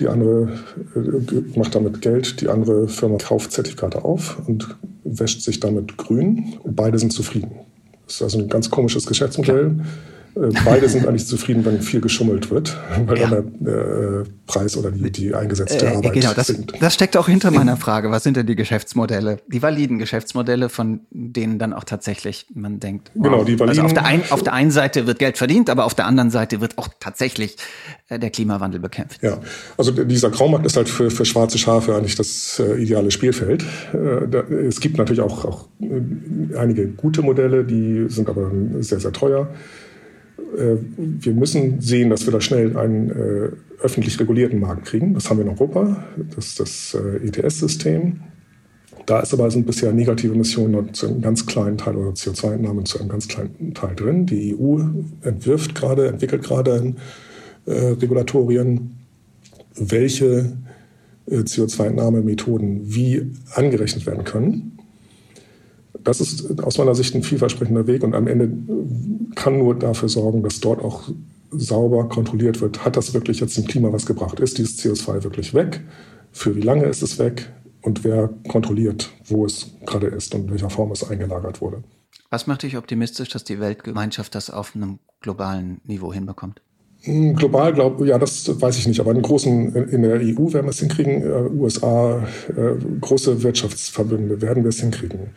die 0.00 0.08
andere 0.08 0.48
äh, 0.96 1.58
macht 1.58 1.74
damit 1.74 2.00
Geld, 2.00 2.40
die 2.40 2.48
andere 2.48 2.88
Firma 2.88 3.18
kauft 3.18 3.52
Zertifikate 3.52 4.04
auf 4.04 4.38
und 4.48 4.76
wäscht 5.04 5.42
sich 5.42 5.60
damit 5.60 5.96
grün. 5.96 6.54
Beide 6.64 6.98
sind 6.98 7.12
zufrieden. 7.12 7.52
Das 8.06 8.16
ist 8.16 8.22
also 8.22 8.38
ein 8.38 8.48
ganz 8.48 8.70
komisches 8.70 9.06
Geschäftsmodell. 9.06 9.74
Klar. 9.74 9.86
Äh, 10.36 10.50
beide 10.64 10.88
sind 10.88 11.06
eigentlich 11.06 11.26
zufrieden, 11.26 11.64
wenn 11.64 11.80
viel 11.80 12.00
geschummelt 12.00 12.50
wird, 12.50 12.76
weil 13.06 13.18
ja. 13.18 13.28
dann 13.28 13.52
der 13.60 13.74
äh, 13.74 14.24
Preis 14.46 14.76
oder 14.76 14.90
die, 14.90 15.10
die 15.10 15.34
eingesetzte 15.34 15.86
äh, 15.86 15.96
Arbeit 15.96 16.12
Genau, 16.12 16.32
das, 16.34 16.48
sinkt. 16.48 16.72
das 16.80 16.94
steckt 16.94 17.16
auch 17.16 17.28
hinter 17.28 17.50
meiner 17.50 17.76
Frage. 17.76 18.10
Was 18.10 18.22
sind 18.22 18.36
denn 18.36 18.46
die 18.46 18.56
Geschäftsmodelle, 18.56 19.38
die 19.48 19.62
validen 19.62 19.98
Geschäftsmodelle, 19.98 20.68
von 20.68 21.00
denen 21.10 21.58
dann 21.58 21.72
auch 21.72 21.84
tatsächlich 21.84 22.46
man 22.54 22.80
denkt, 22.80 23.10
wow, 23.14 23.24
genau, 23.24 23.44
die 23.44 23.58
validen. 23.58 23.68
Also 23.68 23.82
auf 23.82 23.92
der, 23.92 24.04
ein, 24.04 24.22
auf 24.30 24.42
der 24.42 24.52
einen 24.52 24.70
Seite 24.70 25.06
wird 25.06 25.18
Geld 25.18 25.38
verdient, 25.38 25.70
aber 25.70 25.84
auf 25.84 25.94
der 25.94 26.06
anderen 26.06 26.30
Seite 26.30 26.60
wird 26.60 26.78
auch 26.78 26.88
tatsächlich 27.00 27.56
äh, 28.08 28.18
der 28.18 28.30
Klimawandel 28.30 28.80
bekämpft. 28.80 29.22
Ja, 29.22 29.38
also 29.76 29.90
dieser 29.90 30.30
Graumarkt 30.30 30.66
ist 30.66 30.76
halt 30.76 30.88
für, 30.88 31.10
für 31.10 31.24
schwarze 31.24 31.58
Schafe 31.58 31.94
eigentlich 31.94 32.14
das 32.14 32.60
äh, 32.60 32.82
ideale 32.82 33.10
Spielfeld. 33.10 33.64
Äh, 33.92 34.28
da, 34.28 34.40
es 34.40 34.80
gibt 34.80 34.98
natürlich 34.98 35.20
auch, 35.20 35.44
auch 35.44 35.68
einige 36.56 36.88
gute 36.88 37.22
Modelle, 37.22 37.64
die 37.64 38.06
sind 38.08 38.28
aber 38.28 38.50
sehr, 38.80 39.00
sehr 39.00 39.12
teuer. 39.12 39.48
Äh, 40.56 40.76
wir 40.96 41.32
müssen 41.34 41.80
sehen, 41.80 42.10
dass 42.10 42.26
wir 42.26 42.32
da 42.32 42.40
schnell 42.40 42.76
einen 42.76 43.10
äh, 43.10 43.50
öffentlich 43.82 44.18
regulierten 44.20 44.60
Markt 44.60 44.86
kriegen. 44.86 45.14
Das 45.14 45.28
haben 45.28 45.38
wir 45.38 45.44
in 45.44 45.50
Europa, 45.50 46.04
das 46.34 46.48
ist 46.48 46.60
das 46.60 46.94
äh, 46.94 47.26
ETS-System. 47.26 48.20
Da 49.06 49.20
ist 49.20 49.32
aber 49.32 49.50
sind 49.50 49.66
bisher 49.66 49.92
negative 49.92 50.34
Emissionen 50.34 50.94
zu 50.94 51.08
einem 51.08 51.20
ganz 51.20 51.46
kleinen 51.46 51.78
Teil 51.78 51.96
oder 51.96 52.10
CO2-Entnahmen 52.10 52.84
zu 52.84 53.00
einem 53.00 53.08
ganz 53.08 53.26
kleinen 53.26 53.74
Teil 53.74 53.96
drin. 53.96 54.26
Die 54.26 54.54
EU 54.54 54.78
entwirft 55.22 55.74
gerade, 55.74 56.08
entwickelt 56.08 56.44
gerade 56.44 56.94
äh, 57.66 57.72
Regulatorien, 57.72 58.98
welche 59.74 60.52
äh, 61.26 61.38
CO2-Entnahmemethoden 61.38 62.94
wie 62.94 63.32
angerechnet 63.54 64.06
werden 64.06 64.24
können. 64.24 64.78
Das 66.04 66.20
ist 66.20 66.62
aus 66.62 66.78
meiner 66.78 66.94
Sicht 66.94 67.14
ein 67.14 67.22
vielversprechender 67.22 67.86
Weg 67.86 68.02
und 68.02 68.14
am 68.14 68.26
Ende 68.26 68.50
kann 69.34 69.58
nur 69.58 69.74
dafür 69.74 70.08
sorgen, 70.08 70.42
dass 70.42 70.60
dort 70.60 70.82
auch 70.82 71.10
sauber 71.50 72.08
kontrolliert 72.08 72.60
wird, 72.60 72.84
hat 72.84 72.96
das 72.96 73.12
wirklich 73.12 73.40
jetzt 73.40 73.56
dem 73.56 73.66
Klima 73.66 73.92
was 73.92 74.06
gebracht? 74.06 74.40
Ist 74.40 74.58
dieses 74.58 74.78
CO2 74.78 75.24
wirklich 75.24 75.52
weg? 75.54 75.80
Für 76.32 76.54
wie 76.54 76.60
lange 76.60 76.84
ist 76.84 77.02
es 77.02 77.18
weg? 77.18 77.52
Und 77.82 78.04
wer 78.04 78.28
kontrolliert, 78.48 79.10
wo 79.26 79.46
es 79.46 79.72
gerade 79.86 80.08
ist 80.08 80.34
und 80.34 80.42
in 80.42 80.50
welcher 80.50 80.70
Form 80.70 80.92
es 80.92 81.08
eingelagert 81.08 81.60
wurde? 81.60 81.82
Was 82.28 82.46
macht 82.46 82.62
dich 82.62 82.76
optimistisch, 82.76 83.30
dass 83.30 83.42
die 83.42 83.58
Weltgemeinschaft 83.58 84.34
das 84.34 84.50
auf 84.50 84.76
einem 84.76 84.98
globalen 85.20 85.80
Niveau 85.84 86.12
hinbekommt? 86.12 86.60
Hm, 87.02 87.34
global 87.34 87.72
glaube 87.72 88.06
ja, 88.06 88.18
das 88.18 88.60
weiß 88.60 88.76
ich 88.76 88.86
nicht, 88.86 89.00
aber 89.00 89.12
in 89.12 89.22
großen 89.22 89.74
in 89.74 90.02
der 90.02 90.16
EU 90.16 90.52
werden 90.52 90.66
wir 90.66 90.70
es 90.70 90.80
hinkriegen, 90.80 91.22
äh, 91.22 91.48
USA, 91.50 92.26
äh, 92.48 92.74
große 93.00 93.42
Wirtschaftsverbünde 93.42 94.42
werden 94.42 94.64
wir 94.64 94.68
es 94.68 94.80
hinkriegen. 94.80 95.30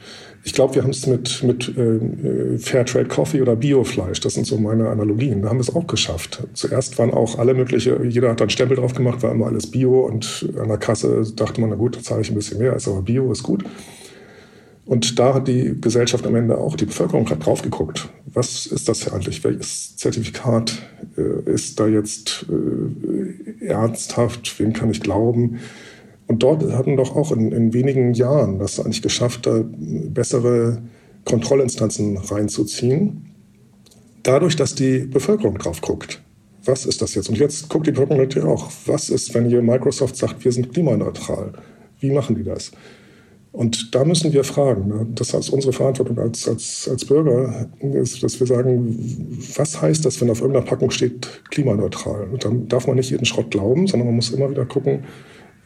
Ich 0.43 0.51
glaube, 0.51 0.75
wir 0.75 0.83
haben 0.83 0.89
es 0.89 1.07
mit 1.07 1.41
mit 1.41 1.77
äh, 1.77 2.57
Fairtrade 2.57 3.07
Coffee 3.07 3.41
oder 3.41 3.55
Biofleisch, 3.55 4.19
das 4.19 4.33
sind 4.33 4.45
so 4.45 4.57
meine 4.57 4.89
Analogien. 4.89 5.41
Da 5.41 5.49
haben 5.49 5.57
wir 5.57 5.61
es 5.61 5.73
auch 5.73 5.87
geschafft. 5.87 6.43
Zuerst 6.53 6.99
waren 6.99 7.11
auch 7.11 7.39
alle 7.39 7.53
mögliche, 7.53 7.97
jeder 8.03 8.31
hat 8.31 8.41
dann 8.41 8.49
Stempel 8.49 8.75
drauf 8.75 8.93
gemacht, 8.93 9.23
war 9.23 9.31
immer 9.31 9.47
alles 9.47 9.71
Bio 9.71 10.01
und 10.01 10.49
an 10.59 10.67
der 10.67 10.77
Kasse 10.77 11.23
dachte 11.33 11.61
man, 11.61 11.69
na 11.69 11.77
gut, 11.77 11.95
da 11.95 12.01
zahle 12.01 12.21
ich 12.21 12.29
ein 12.29 12.35
bisschen 12.35 12.59
mehr, 12.59 12.75
ist 12.75 12.89
aber 12.89 13.03
Bio, 13.03 13.31
ist 13.31 13.43
gut. 13.43 13.63
Und 14.85 15.17
da 15.17 15.33
hat 15.33 15.47
die 15.47 15.79
Gesellschaft 15.79 16.25
am 16.27 16.35
Ende 16.35 16.57
auch, 16.57 16.75
die 16.75 16.85
Bevölkerung 16.85 17.29
hat 17.29 17.45
drauf 17.45 17.61
geguckt. 17.61 18.09
Was 18.25 18.65
ist 18.65 18.89
das 18.89 19.11
eigentlich? 19.11 19.43
Welches 19.43 19.95
Zertifikat 19.95 20.81
äh, 21.17 21.49
ist 21.49 21.79
da 21.79 21.87
jetzt 21.87 22.45
äh, 22.49 23.65
ernsthaft? 23.65 24.59
Wem 24.59 24.73
kann 24.73 24.91
ich 24.91 24.99
glauben? 24.99 25.59
Und 26.27 26.43
dort 26.43 26.69
hatten 26.73 26.97
doch 26.97 27.15
auch 27.15 27.31
in, 27.31 27.51
in 27.51 27.73
wenigen 27.73 28.13
Jahren 28.13 28.59
das 28.59 28.79
eigentlich 28.79 29.01
geschafft, 29.01 29.45
da 29.45 29.63
bessere 29.63 30.81
Kontrollinstanzen 31.25 32.17
reinzuziehen. 32.17 33.25
Dadurch, 34.23 34.55
dass 34.55 34.75
die 34.75 34.99
Bevölkerung 34.99 35.57
drauf 35.57 35.81
guckt. 35.81 36.21
Was 36.65 36.85
ist 36.85 37.01
das 37.01 37.13
jetzt? 37.15 37.29
Und 37.29 37.37
jetzt 37.37 37.69
guckt 37.69 37.87
die 37.87 37.91
Bevölkerung 37.91 38.21
natürlich 38.21 38.47
auch. 38.47 38.71
Was 38.85 39.09
ist, 39.09 39.33
wenn 39.33 39.47
hier 39.47 39.61
Microsoft 39.61 40.15
sagt, 40.15 40.43
wir 40.43 40.51
sind 40.51 40.73
klimaneutral? 40.73 41.53
Wie 41.99 42.11
machen 42.11 42.35
die 42.35 42.43
das? 42.43 42.71
Und 43.53 43.93
da 43.93 44.03
müssen 44.03 44.33
wir 44.33 44.43
fragen. 44.43 44.87
Ne? 44.87 45.07
Das 45.13 45.31
ist 45.35 45.49
unsere 45.49 45.73
Verantwortung 45.73 46.17
als, 46.17 46.47
als, 46.49 46.89
als 46.89 47.05
Bürger, 47.05 47.69
ist, 47.81 48.23
dass 48.23 48.39
wir 48.39 48.47
sagen, 48.47 48.97
was 49.55 49.79
heißt 49.79 50.03
das, 50.03 50.19
wenn 50.19 50.31
auf 50.31 50.41
irgendeiner 50.41 50.65
Packung 50.65 50.89
steht 50.89 51.43
klimaneutral? 51.51 52.29
Und 52.31 52.43
dann 52.43 52.67
darf 52.67 52.87
man 52.87 52.95
nicht 52.95 53.11
jeden 53.11 53.25
Schrott 53.25 53.51
glauben, 53.51 53.85
sondern 53.85 54.07
man 54.07 54.15
muss 54.15 54.31
immer 54.31 54.49
wieder 54.49 54.65
gucken, 54.65 55.03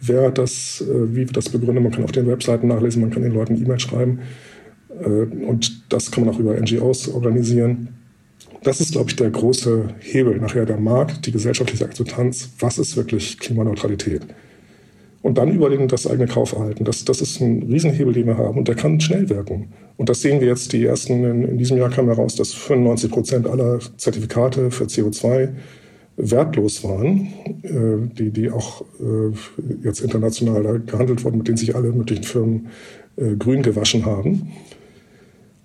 wer 0.02 0.32
das, 0.32 0.82
äh, 0.82 1.16
wie 1.16 1.28
wird 1.28 1.38
das 1.38 1.48
begründet. 1.48 1.82
Man 1.82 1.94
kann 1.94 2.04
auf 2.04 2.12
den 2.12 2.28
Webseiten 2.28 2.68
nachlesen, 2.68 3.02
man 3.02 3.10
kann 3.10 3.24
den 3.24 3.32
Leuten 3.32 3.56
E-Mail 3.56 3.80
schreiben. 3.80 4.20
Äh, 5.02 5.08
und 5.46 5.86
das 5.88 6.12
kann 6.12 6.26
man 6.26 6.36
auch 6.36 6.40
über 6.40 6.60
NGOs 6.60 7.08
organisieren. 7.08 7.88
Das 8.64 8.82
ist, 8.82 8.92
glaube 8.92 9.10
ich, 9.12 9.16
der 9.16 9.30
große 9.30 9.96
Hebel. 10.00 10.38
Nachher 10.42 10.66
der 10.66 10.78
Markt, 10.78 11.26
die 11.26 11.32
gesellschaftliche 11.32 11.86
Akzeptanz. 11.86 12.50
Was 12.60 12.80
ist 12.80 12.98
wirklich 12.98 13.40
Klimaneutralität? 13.40 14.24
Und 15.22 15.38
dann 15.38 15.52
überlegen 15.52 15.88
das 15.88 16.08
eigene 16.08 16.28
Kaufverhalten. 16.28 16.86
Das, 16.86 17.06
das 17.06 17.22
ist 17.22 17.42
ein 17.42 17.64
Riesenhebel, 17.64 18.14
den 18.14 18.28
wir 18.28 18.38
haben 18.38 18.58
und 18.58 18.68
der 18.68 18.76
kann 18.76 19.00
schnell 19.00 19.30
wirken. 19.30 19.70
Und 19.98 20.10
das 20.10 20.22
sehen 20.22 20.40
wir 20.40 20.48
jetzt, 20.48 20.74
die 20.74 20.86
ersten, 20.86 21.24
in, 21.24 21.44
in 21.44 21.58
diesem 21.58 21.78
Jahr 21.78 21.90
kam 21.90 22.06
heraus, 22.08 22.36
dass 22.36 22.54
95 22.54 23.12
Prozent 23.12 23.48
aller 23.48 23.80
Zertifikate 23.98 24.72
für 24.72 24.86
CO2 24.86 25.50
wertlos 26.18 26.84
waren, 26.84 27.28
äh, 27.64 28.16
die, 28.18 28.32
die 28.32 28.50
auch 28.50 28.82
äh, 29.00 29.84
jetzt 29.84 30.02
international 30.02 30.82
gehandelt 30.86 31.24
wurden, 31.24 31.38
mit 31.38 31.48
denen 31.48 31.58
sich 31.58 31.76
alle 31.76 31.92
möglichen 31.92 32.24
Firmen 32.24 32.68
äh, 33.18 33.36
grün 33.36 33.62
gewaschen 33.62 34.06
haben. 34.06 34.52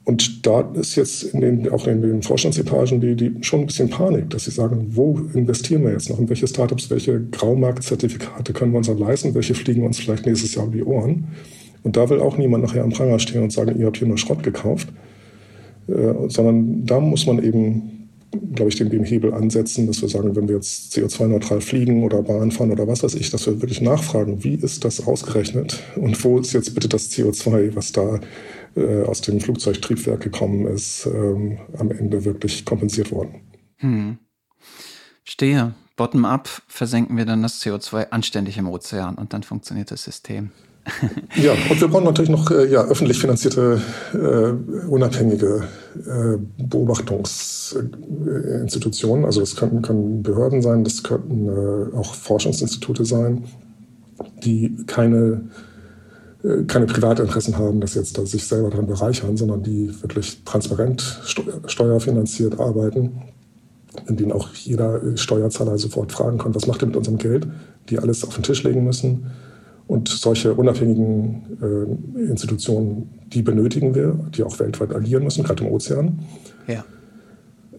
Und 0.05 0.47
da 0.47 0.63
ist 0.75 0.97
jetzt 0.97 1.23
in 1.23 1.41
den, 1.41 1.69
auch 1.71 1.87
in 1.87 2.03
den 2.03 2.23
Vorstandsetagen 2.23 3.01
die, 3.01 3.15
die 3.15 3.37
schon 3.43 3.61
ein 3.61 3.67
bisschen 3.67 3.89
Panik, 3.89 4.31
dass 4.31 4.45
sie 4.45 4.51
sagen, 4.51 4.89
wo 4.91 5.21
investieren 5.33 5.85
wir 5.85 5.93
jetzt 5.93 6.11
noch? 6.11 6.19
In 6.19 6.29
welche 6.29 6.49
Startups, 6.49 6.91
welche 6.91 7.21
Graumarktzertifikate 7.21 8.53
können 8.53 8.73
wir 8.73 8.79
uns 8.79 8.89
dann 8.89 8.99
leisten? 8.99 9.35
Welche 9.35 9.55
fliegen 9.55 9.85
uns 9.85 10.01
vielleicht 10.01 10.27
nächstes 10.27 10.57
Jahr 10.57 10.67
um 10.67 10.73
die 10.73 10.83
Ohren? 10.83 11.29
Und 11.85 11.97
da 11.97 12.09
will 12.11 12.21
auch 12.21 12.37
niemand 12.37 12.65
nachher 12.65 12.83
am 12.83 12.91
Pranger 12.91 13.21
stehen 13.21 13.43
und 13.43 13.53
sagen, 13.53 13.79
ihr 13.79 13.87
habt 13.87 13.97
hier 13.97 14.09
nur 14.09 14.19
Schrott 14.19 14.43
gekauft. 14.43 14.89
Äh, 15.89 16.29
sondern 16.29 16.85
da 16.87 17.01
muss 17.01 17.27
man 17.27 17.43
eben, 17.43 18.09
glaube 18.55 18.71
ich, 18.71 18.77
den, 18.77 18.91
den 18.91 19.05
Hebel 19.05 19.33
ansetzen, 19.33 19.87
dass 19.87 20.01
wir 20.01 20.09
sagen, 20.09 20.35
wenn 20.35 20.49
wir 20.49 20.57
jetzt 20.57 20.97
CO2-neutral 20.97 21.61
fliegen 21.61 22.03
oder 22.03 22.23
Bahn 22.23 22.51
fahren 22.51 22.71
oder 22.71 22.87
was 22.87 23.03
weiß 23.03 23.15
ich, 23.15 23.31
dass 23.31 23.47
wir 23.47 23.61
wirklich 23.61 23.81
nachfragen, 23.81 24.43
wie 24.43 24.55
ist 24.55 24.85
das 24.85 25.07
ausgerechnet 25.07 25.81
und 25.97 26.23
wo 26.25 26.39
ist 26.39 26.53
jetzt 26.53 26.75
bitte 26.75 26.89
das 26.89 27.11
CO2, 27.11 27.75
was 27.75 27.93
da 27.93 28.21
äh, 28.77 29.05
aus 29.05 29.21
dem 29.21 29.41
Flugzeugtriebwerk 29.41 30.21
gekommen 30.21 30.67
ist, 30.67 31.07
ähm, 31.07 31.59
am 31.79 31.91
Ende 31.91 32.25
wirklich 32.25 32.65
kompensiert 32.65 33.13
worden. 33.13 33.43
Hm. 33.79 34.19
Stehe. 35.25 35.75
Bottom-up 35.97 36.49
versenken 36.69 37.17
wir 37.17 37.27
dann 37.27 37.43
das 37.43 37.61
CO2 37.61 38.11
anständig 38.11 38.57
im 38.57 38.69
Ozean 38.69 39.17
und 39.17 39.35
dann 39.35 39.43
funktioniert 39.43 39.91
das 39.91 40.05
System. 40.05 40.53
ja, 41.37 41.53
und 41.71 41.81
wir 41.81 41.89
brauchen 41.89 42.05
natürlich 42.05 42.31
noch 42.31 42.51
äh, 42.51 42.71
ja, 42.71 42.83
öffentlich 42.83 43.19
finanzierte, 43.19 43.81
äh, 44.15 44.53
unabhängige 44.89 45.65
äh, 45.97 46.37
Beobachtungsinstitutionen. 46.59 49.25
Also 49.25 49.39
das 49.41 49.55
könnten, 49.55 49.83
können 49.83 50.23
Behörden 50.23 50.61
sein, 50.61 50.83
das 50.83 51.05
könnten 51.05 51.47
äh, 51.47 51.95
auch 51.95 52.15
Forschungsinstitute 52.15 53.05
sein, 53.05 53.45
die 54.43 54.77
keine 54.87 55.51
keine 56.67 56.87
Privatinteressen 56.87 57.57
haben, 57.57 57.81
dass 57.81 57.95
jetzt 57.95 58.19
dass 58.19 58.33
sich 58.33 58.45
selber 58.45 58.71
daran 58.71 58.87
bereichern, 58.87 59.37
sondern 59.37 59.63
die 59.63 59.91
wirklich 60.03 60.43
transparent 60.45 61.21
steuerfinanziert 61.67 62.59
arbeiten, 62.59 63.23
in 64.09 64.17
denen 64.17 64.33
auch 64.33 64.49
jeder 64.55 65.17
Steuerzahler 65.17 65.79
sofort 65.79 66.11
fragen 66.11 66.39
kann, 66.39 66.55
was 66.55 66.67
macht 66.67 66.83
ihr 66.83 66.87
mit 66.87 66.97
unserem 66.97 67.19
Geld, 67.19 67.47
die 67.89 67.99
alles 67.99 68.25
auf 68.25 68.35
den 68.35 68.43
Tisch 68.43 68.63
legen 68.65 68.85
müssen. 68.85 69.27
Und 69.87 70.09
solche 70.09 70.55
unabhängigen 70.55 71.43
äh, 72.17 72.21
Institutionen, 72.31 73.11
die 73.33 73.43
benötigen 73.43 73.95
wir, 73.95 74.19
die 74.35 74.43
auch 74.43 74.59
weltweit 74.59 74.95
agieren 74.95 75.25
müssen, 75.25 75.45
gerade 75.45 75.65
im 75.65 75.71
Ozean. 75.71 76.21
Ja. 76.67 76.85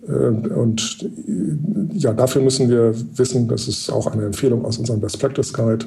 Äh, 0.08 0.12
und 0.12 1.02
äh, 1.02 1.98
ja, 1.98 2.14
dafür 2.14 2.42
müssen 2.42 2.70
wir 2.70 2.94
wissen, 3.18 3.48
das 3.48 3.68
ist 3.68 3.90
auch 3.90 4.08
eine 4.08 4.26
Empfehlung 4.26 4.64
aus 4.64 4.78
unserem 4.78 5.00
Best 5.00 5.20
Practice 5.20 5.54
Guide, 5.54 5.86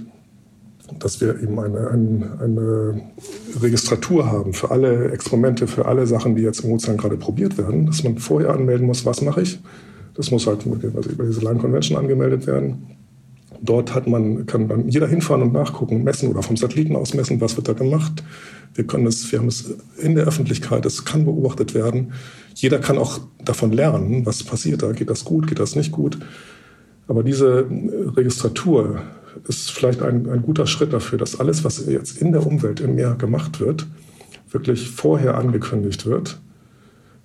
dass 0.99 1.21
wir 1.21 1.43
eben 1.43 1.59
eine, 1.59 1.89
eine, 1.89 2.39
eine, 2.41 3.03
Registratur 3.61 4.31
haben 4.31 4.53
für 4.53 4.71
alle 4.71 5.11
Experimente, 5.11 5.67
für 5.67 5.87
alle 5.87 6.07
Sachen, 6.07 6.37
die 6.37 6.43
jetzt 6.43 6.61
im 6.61 6.71
Ozean 6.71 6.97
gerade 6.97 7.17
probiert 7.17 7.59
werden, 7.59 7.87
dass 7.87 8.05
man 8.05 8.19
vorher 8.19 8.51
anmelden 8.51 8.87
muss, 8.87 9.05
was 9.05 9.21
mache 9.23 9.43
ich. 9.43 9.59
Das 10.15 10.31
muss 10.31 10.47
halt 10.47 10.61
also 10.67 11.11
über 11.11 11.25
diese 11.25 11.41
Line 11.41 11.59
Convention 11.59 11.99
angemeldet 11.99 12.47
werden. 12.47 12.97
Dort 13.63 13.95
hat 13.95 14.07
man, 14.07 14.47
kann 14.47 14.69
dann 14.69 14.89
jeder 14.89 15.07
hinfahren 15.07 15.43
und 15.43 15.53
nachgucken, 15.53 16.05
messen 16.05 16.29
oder 16.29 16.43
vom 16.43 16.57
Satelliten 16.57 16.97
aus 16.97 17.15
messen, 17.15 17.41
was 17.41 17.57
wird 17.57 17.69
da 17.69 17.73
gemacht. 17.73 18.23
Wir 18.75 18.87
können 18.87 19.07
es, 19.07 19.31
wir 19.33 19.39
haben 19.39 19.49
es 19.49 19.75
in 19.99 20.15
der 20.15 20.27
Öffentlichkeit, 20.27 20.85
es 20.85 21.05
kann 21.05 21.25
beobachtet 21.25 21.75
werden. 21.75 22.13
Jeder 22.55 22.79
kann 22.79 22.99
auch 22.99 23.21
davon 23.45 23.73
lernen, 23.73 24.27
was 24.27 24.43
passiert 24.43 24.83
da. 24.83 24.93
Geht 24.93 25.11
das 25.11 25.25
gut, 25.25 25.47
geht 25.47 25.59
das 25.59 25.77
nicht 25.77 25.93
gut? 25.93 26.19
Aber 27.09 27.23
diese 27.23 27.67
Registratur 28.17 29.01
ist 29.49 29.71
vielleicht 29.71 30.03
ein, 30.03 30.29
ein 30.29 30.43
guter 30.43 30.67
Schritt 30.67 30.93
dafür, 30.93 31.19
dass 31.19 31.39
alles, 31.39 31.65
was 31.65 31.85
jetzt 31.87 32.21
in 32.21 32.33
der 32.33 32.47
Umwelt 32.47 32.81
im 32.81 32.95
Meer 32.95 33.15
gemacht 33.15 33.61
wird, 33.61 33.87
wirklich 34.51 34.91
vorher 34.91 35.37
angekündigt 35.37 36.07
wird 36.07 36.39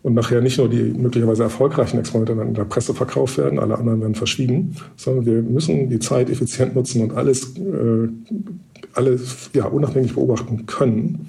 und 0.04 0.14
nachher 0.14 0.42
nicht 0.42 0.58
nur 0.58 0.70
die 0.70 0.94
möglicherweise 0.94 1.44
erfolgreichen 1.44 2.00
Experimente 2.00 2.34
in 2.42 2.54
der 2.54 2.66
Presse 2.66 2.94
verkauft 2.94 3.38
werden, 3.38 3.60
alle 3.60 3.78
anderen 3.78 4.02
werden 4.02 4.16
verschwiegen, 4.16 4.76
sondern 4.96 5.26
wir 5.26 5.42
müssen 5.42 5.90
die 5.90 6.00
Zeit 6.00 6.30
effizient 6.30 6.76
nutzen 6.76 7.04
und 7.04 7.14
alles, 7.14 7.56
äh, 7.58 8.08
alles 8.94 9.50
ja, 9.54 9.66
unabhängig 9.66 10.14
beobachten 10.16 10.66
können. 10.66 11.28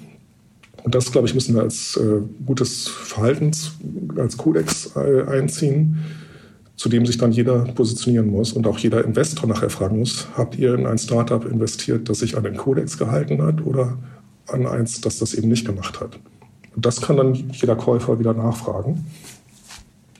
Und 0.83 0.95
das, 0.95 1.11
glaube 1.11 1.27
ich, 1.27 1.33
müssen 1.33 1.55
wir 1.55 1.61
als 1.61 1.95
äh, 1.97 2.19
gutes 2.45 2.87
Verhaltens, 2.87 3.73
als 4.17 4.37
Kodex 4.37 4.91
äh, 4.95 5.23
einziehen 5.23 5.97
zu 6.75 6.89
dem 6.89 7.05
sich 7.05 7.17
dann 7.17 7.31
jeder 7.31 7.59
positionieren 7.59 8.27
muss 8.27 8.53
und 8.53 8.67
auch 8.67 8.77
jeder 8.77 9.05
Investor 9.05 9.47
nachher 9.47 9.69
fragen 9.69 9.99
muss, 9.99 10.27
habt 10.35 10.57
ihr 10.57 10.73
in 10.73 10.85
ein 10.85 10.97
Startup 10.97 11.45
investiert, 11.45 12.09
das 12.09 12.19
sich 12.19 12.35
an 12.35 12.43
den 12.43 12.57
Kodex 12.57 12.97
gehalten 12.97 13.41
hat 13.41 13.65
oder 13.65 13.97
an 14.47 14.65
eins, 14.65 15.01
das 15.01 15.19
das 15.19 15.33
eben 15.33 15.49
nicht 15.49 15.65
gemacht 15.65 15.99
hat? 15.99 16.19
Und 16.75 16.85
das 16.85 17.01
kann 17.01 17.17
dann 17.17 17.33
jeder 17.33 17.75
Käufer 17.75 18.19
wieder 18.19 18.33
nachfragen. 18.33 19.05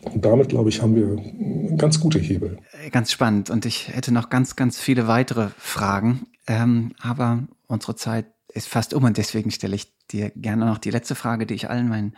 Und 0.03 0.23
damit, 0.23 0.49
glaube 0.49 0.69
ich, 0.69 0.81
haben 0.81 0.95
wir 0.95 1.77
ganz 1.77 1.99
gute 1.99 2.19
Hebel. 2.19 2.57
Ganz 2.91 3.11
spannend. 3.11 3.49
Und 3.49 3.65
ich 3.65 3.87
hätte 3.87 4.13
noch 4.13 4.29
ganz, 4.29 4.55
ganz 4.55 4.77
viele 4.77 5.07
weitere 5.07 5.49
Fragen. 5.57 6.27
Ähm, 6.45 6.91
aber 7.01 7.43
unsere 7.67 7.95
Zeit 7.95 8.25
ist 8.53 8.67
fast 8.67 8.93
um 8.93 9.03
und 9.03 9.17
deswegen 9.17 9.51
stelle 9.51 9.75
ich 9.75 9.91
dir 10.11 10.31
gerne 10.35 10.65
noch 10.65 10.77
die 10.77 10.91
letzte 10.91 11.15
Frage, 11.15 11.45
die 11.45 11.55
ich 11.55 11.69
allen 11.69 11.89
meinen 11.89 12.13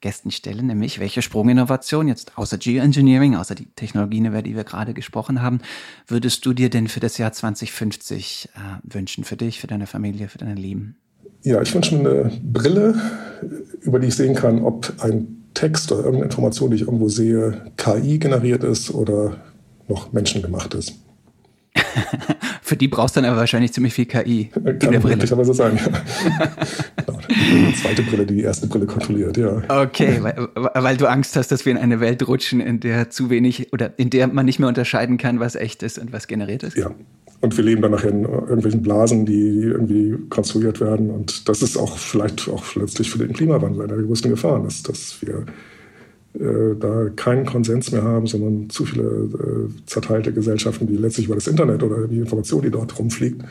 Gästen 0.00 0.30
stelle, 0.30 0.62
nämlich 0.62 1.00
welche 1.00 1.22
Sprunginnovation 1.22 2.08
jetzt 2.08 2.38
außer 2.38 2.58
Geoengineering, 2.58 3.36
außer 3.36 3.54
die 3.54 3.66
Technologien, 3.74 4.26
über 4.26 4.42
die 4.42 4.54
wir 4.54 4.64
gerade 4.64 4.94
gesprochen 4.94 5.42
haben, 5.42 5.60
würdest 6.06 6.46
du 6.46 6.52
dir 6.52 6.70
denn 6.70 6.88
für 6.88 7.00
das 7.00 7.18
Jahr 7.18 7.32
2050 7.32 8.50
äh, 8.54 8.58
wünschen, 8.94 9.24
für 9.24 9.36
dich, 9.36 9.60
für 9.60 9.66
deine 9.66 9.86
Familie, 9.86 10.28
für 10.28 10.38
deine 10.38 10.54
Lieben? 10.54 10.96
Ja, 11.42 11.60
ich 11.62 11.74
wünsche 11.74 11.96
mir 11.96 12.08
eine 12.08 12.40
Brille, 12.42 12.94
über 13.80 13.98
die 13.98 14.08
ich 14.08 14.14
sehen 14.14 14.34
kann, 14.34 14.62
ob 14.62 14.92
ein 14.98 15.48
Text 15.54 15.90
oder 15.90 16.00
irgendeine 16.00 16.26
Information, 16.26 16.70
die 16.70 16.76
ich 16.76 16.82
irgendwo 16.82 17.08
sehe, 17.08 17.72
KI 17.76 18.18
generiert 18.18 18.62
ist 18.62 18.92
oder 18.92 19.38
noch 19.88 20.12
menschengemacht 20.12 20.74
ist. 20.74 20.94
Für 22.62 22.76
die 22.76 22.88
brauchst 22.88 23.16
du 23.16 23.20
dann 23.20 23.30
aber 23.30 23.40
wahrscheinlich 23.40 23.72
ziemlich 23.72 23.94
viel 23.94 24.06
KI 24.06 24.50
Kann 24.52 24.66
in 24.66 24.78
der 24.78 25.00
Brille. 25.00 25.26
Kann 25.26 25.44
so 25.44 25.52
sagen. 25.52 25.78
genau. 26.96 27.18
Die 27.28 27.74
zweite 27.74 28.02
Brille, 28.02 28.26
die 28.26 28.34
die 28.36 28.42
erste 28.42 28.66
Brille 28.66 28.86
kontrolliert, 28.86 29.36
ja. 29.36 29.62
Okay, 29.68 30.18
weil, 30.22 30.48
weil, 30.54 30.96
du 30.96 31.06
Angst 31.06 31.36
hast, 31.36 31.52
dass 31.52 31.64
wir 31.64 31.72
in 31.72 31.78
eine 31.78 32.00
Welt 32.00 32.26
rutschen, 32.26 32.60
in 32.60 32.80
der 32.80 33.10
zu 33.10 33.30
wenig 33.30 33.72
oder 33.72 33.98
in 33.98 34.10
der 34.10 34.28
man 34.28 34.46
nicht 34.46 34.58
mehr 34.58 34.68
unterscheiden 34.68 35.18
kann, 35.18 35.40
was 35.40 35.54
echt 35.54 35.82
ist 35.82 35.98
und 35.98 36.12
was 36.12 36.26
generiert 36.26 36.62
ist. 36.62 36.76
Ja. 36.76 36.90
Und 37.40 37.56
wir 37.56 37.64
leben 37.64 37.80
dann 37.80 37.92
nachher 37.92 38.10
in 38.10 38.24
irgendwelchen 38.24 38.82
Blasen, 38.82 39.24
die 39.24 39.60
irgendwie 39.62 40.18
konstruiert 40.28 40.80
werden. 40.80 41.10
Und 41.10 41.48
das 41.48 41.62
ist 41.62 41.76
auch 41.78 41.96
vielleicht 41.96 42.48
auch 42.48 42.74
letztlich 42.76 43.10
für 43.10 43.18
den 43.18 43.32
Klimawandel 43.32 43.82
eine 43.82 43.94
der 43.94 44.04
größten 44.04 44.30
Gefahren, 44.30 44.66
ist, 44.66 44.88
dass 44.88 45.16
wir 45.22 45.46
äh, 46.32 46.76
da 46.78 47.08
keinen 47.16 47.44
Konsens 47.44 47.90
mehr 47.90 48.04
haben, 48.04 48.28
sondern 48.28 48.70
zu 48.70 48.84
viele 48.84 49.02
äh, 49.02 49.86
zerteilte 49.86 50.32
Gesellschaften, 50.32 50.86
die 50.86 50.96
letztlich 50.96 51.26
über 51.26 51.34
das 51.34 51.48
Internet 51.48 51.82
oder 51.82 52.06
die 52.06 52.20
Information, 52.20 52.62
die 52.62 52.70
dort 52.70 52.96
rumfliegt, 52.96 53.42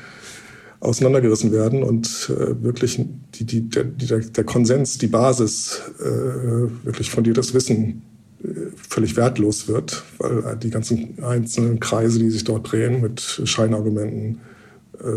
auseinandergerissen 0.80 1.52
werden 1.52 1.84
und 1.84 2.30
äh, 2.30 2.64
wirklich 2.64 3.06
die, 3.36 3.44
die, 3.44 3.70
der, 3.70 3.84
der, 3.84 4.20
der, 4.20 4.44
Konsens, 4.46 4.98
die 4.98 5.08
Basis, 5.08 5.82
äh, 6.00 6.86
wirklich 6.86 7.12
fundiertes 7.12 7.54
Wissen 7.54 8.02
äh, 8.42 8.48
völlig 8.76 9.18
wertlos 9.18 9.68
wird, 9.68 10.04
weil 10.18 10.56
die 10.56 10.70
ganzen 10.70 11.22
einzelnen 11.22 11.82
Kreise, 11.82 12.20
die 12.20 12.30
sich 12.30 12.46
dort 12.46 12.72
drehen 12.72 13.02
mit 13.02 13.42
Scheinargumenten, 13.44 14.40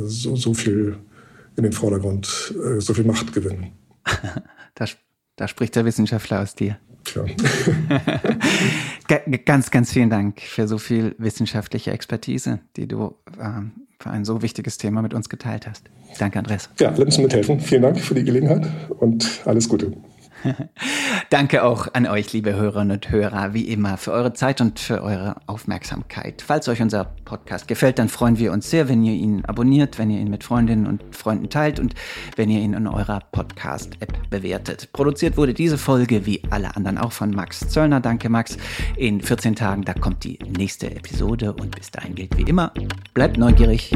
so, 0.04 0.36
so 0.36 0.54
viel 0.54 0.96
in 1.56 1.64
den 1.64 1.72
Vordergrund, 1.72 2.54
so 2.78 2.94
viel 2.94 3.04
Macht 3.04 3.32
gewinnen. 3.32 3.72
da, 4.76 4.84
da 5.34 5.48
spricht 5.48 5.74
der 5.74 5.84
Wissenschaftler 5.84 6.40
aus 6.40 6.54
dir. 6.54 6.78
Tja. 7.04 7.24
ganz, 9.44 9.70
ganz 9.70 9.92
vielen 9.92 10.10
Dank 10.10 10.40
für 10.40 10.68
so 10.68 10.78
viel 10.78 11.14
wissenschaftliche 11.18 11.90
Expertise, 11.90 12.60
die 12.76 12.86
du 12.86 13.14
ähm, 13.40 13.72
für 13.98 14.10
ein 14.10 14.24
so 14.24 14.42
wichtiges 14.42 14.78
Thema 14.78 15.02
mit 15.02 15.14
uns 15.14 15.28
geteilt 15.28 15.66
hast. 15.66 15.84
Danke, 16.18 16.38
Andres. 16.38 16.68
Ja, 16.78 16.90
lass 16.90 16.98
uns 16.98 17.18
mithelfen. 17.18 17.60
Vielen 17.60 17.82
Dank 17.82 18.00
für 18.00 18.14
die 18.14 18.24
Gelegenheit 18.24 18.66
und 18.98 19.42
alles 19.44 19.68
Gute. 19.68 19.92
Danke 21.30 21.64
auch 21.64 21.88
an 21.92 22.06
euch, 22.06 22.32
liebe 22.32 22.54
Hörerinnen 22.54 22.96
und 22.96 23.10
Hörer, 23.10 23.54
wie 23.54 23.68
immer, 23.68 23.96
für 23.96 24.12
eure 24.12 24.32
Zeit 24.32 24.60
und 24.60 24.78
für 24.78 25.02
eure 25.02 25.36
Aufmerksamkeit. 25.46 26.42
Falls 26.42 26.68
euch 26.68 26.82
unser 26.82 27.04
Podcast 27.24 27.68
gefällt, 27.68 27.98
dann 27.98 28.08
freuen 28.08 28.38
wir 28.38 28.52
uns 28.52 28.70
sehr, 28.70 28.88
wenn 28.88 29.02
ihr 29.02 29.14
ihn 29.14 29.44
abonniert, 29.44 29.98
wenn 29.98 30.10
ihr 30.10 30.20
ihn 30.20 30.30
mit 30.30 30.44
Freundinnen 30.44 30.86
und 30.86 31.02
Freunden 31.14 31.48
teilt 31.50 31.80
und 31.80 31.94
wenn 32.36 32.50
ihr 32.50 32.60
ihn 32.60 32.74
in 32.74 32.86
eurer 32.86 33.20
Podcast-App 33.32 34.30
bewertet. 34.30 34.90
Produziert 34.92 35.36
wurde 35.36 35.54
diese 35.54 35.78
Folge 35.78 36.26
wie 36.26 36.42
alle 36.50 36.74
anderen 36.76 36.98
auch 36.98 37.12
von 37.12 37.30
Max 37.30 37.68
Zöllner. 37.68 38.00
Danke, 38.00 38.28
Max. 38.28 38.56
In 38.96 39.20
14 39.20 39.54
Tagen, 39.54 39.84
da 39.84 39.94
kommt 39.94 40.24
die 40.24 40.38
nächste 40.56 40.90
Episode 40.90 41.52
und 41.52 41.74
bis 41.76 41.90
dahin 41.90 42.14
gilt 42.14 42.36
wie 42.36 42.42
immer, 42.42 42.72
bleibt 43.14 43.38
neugierig. 43.38 43.92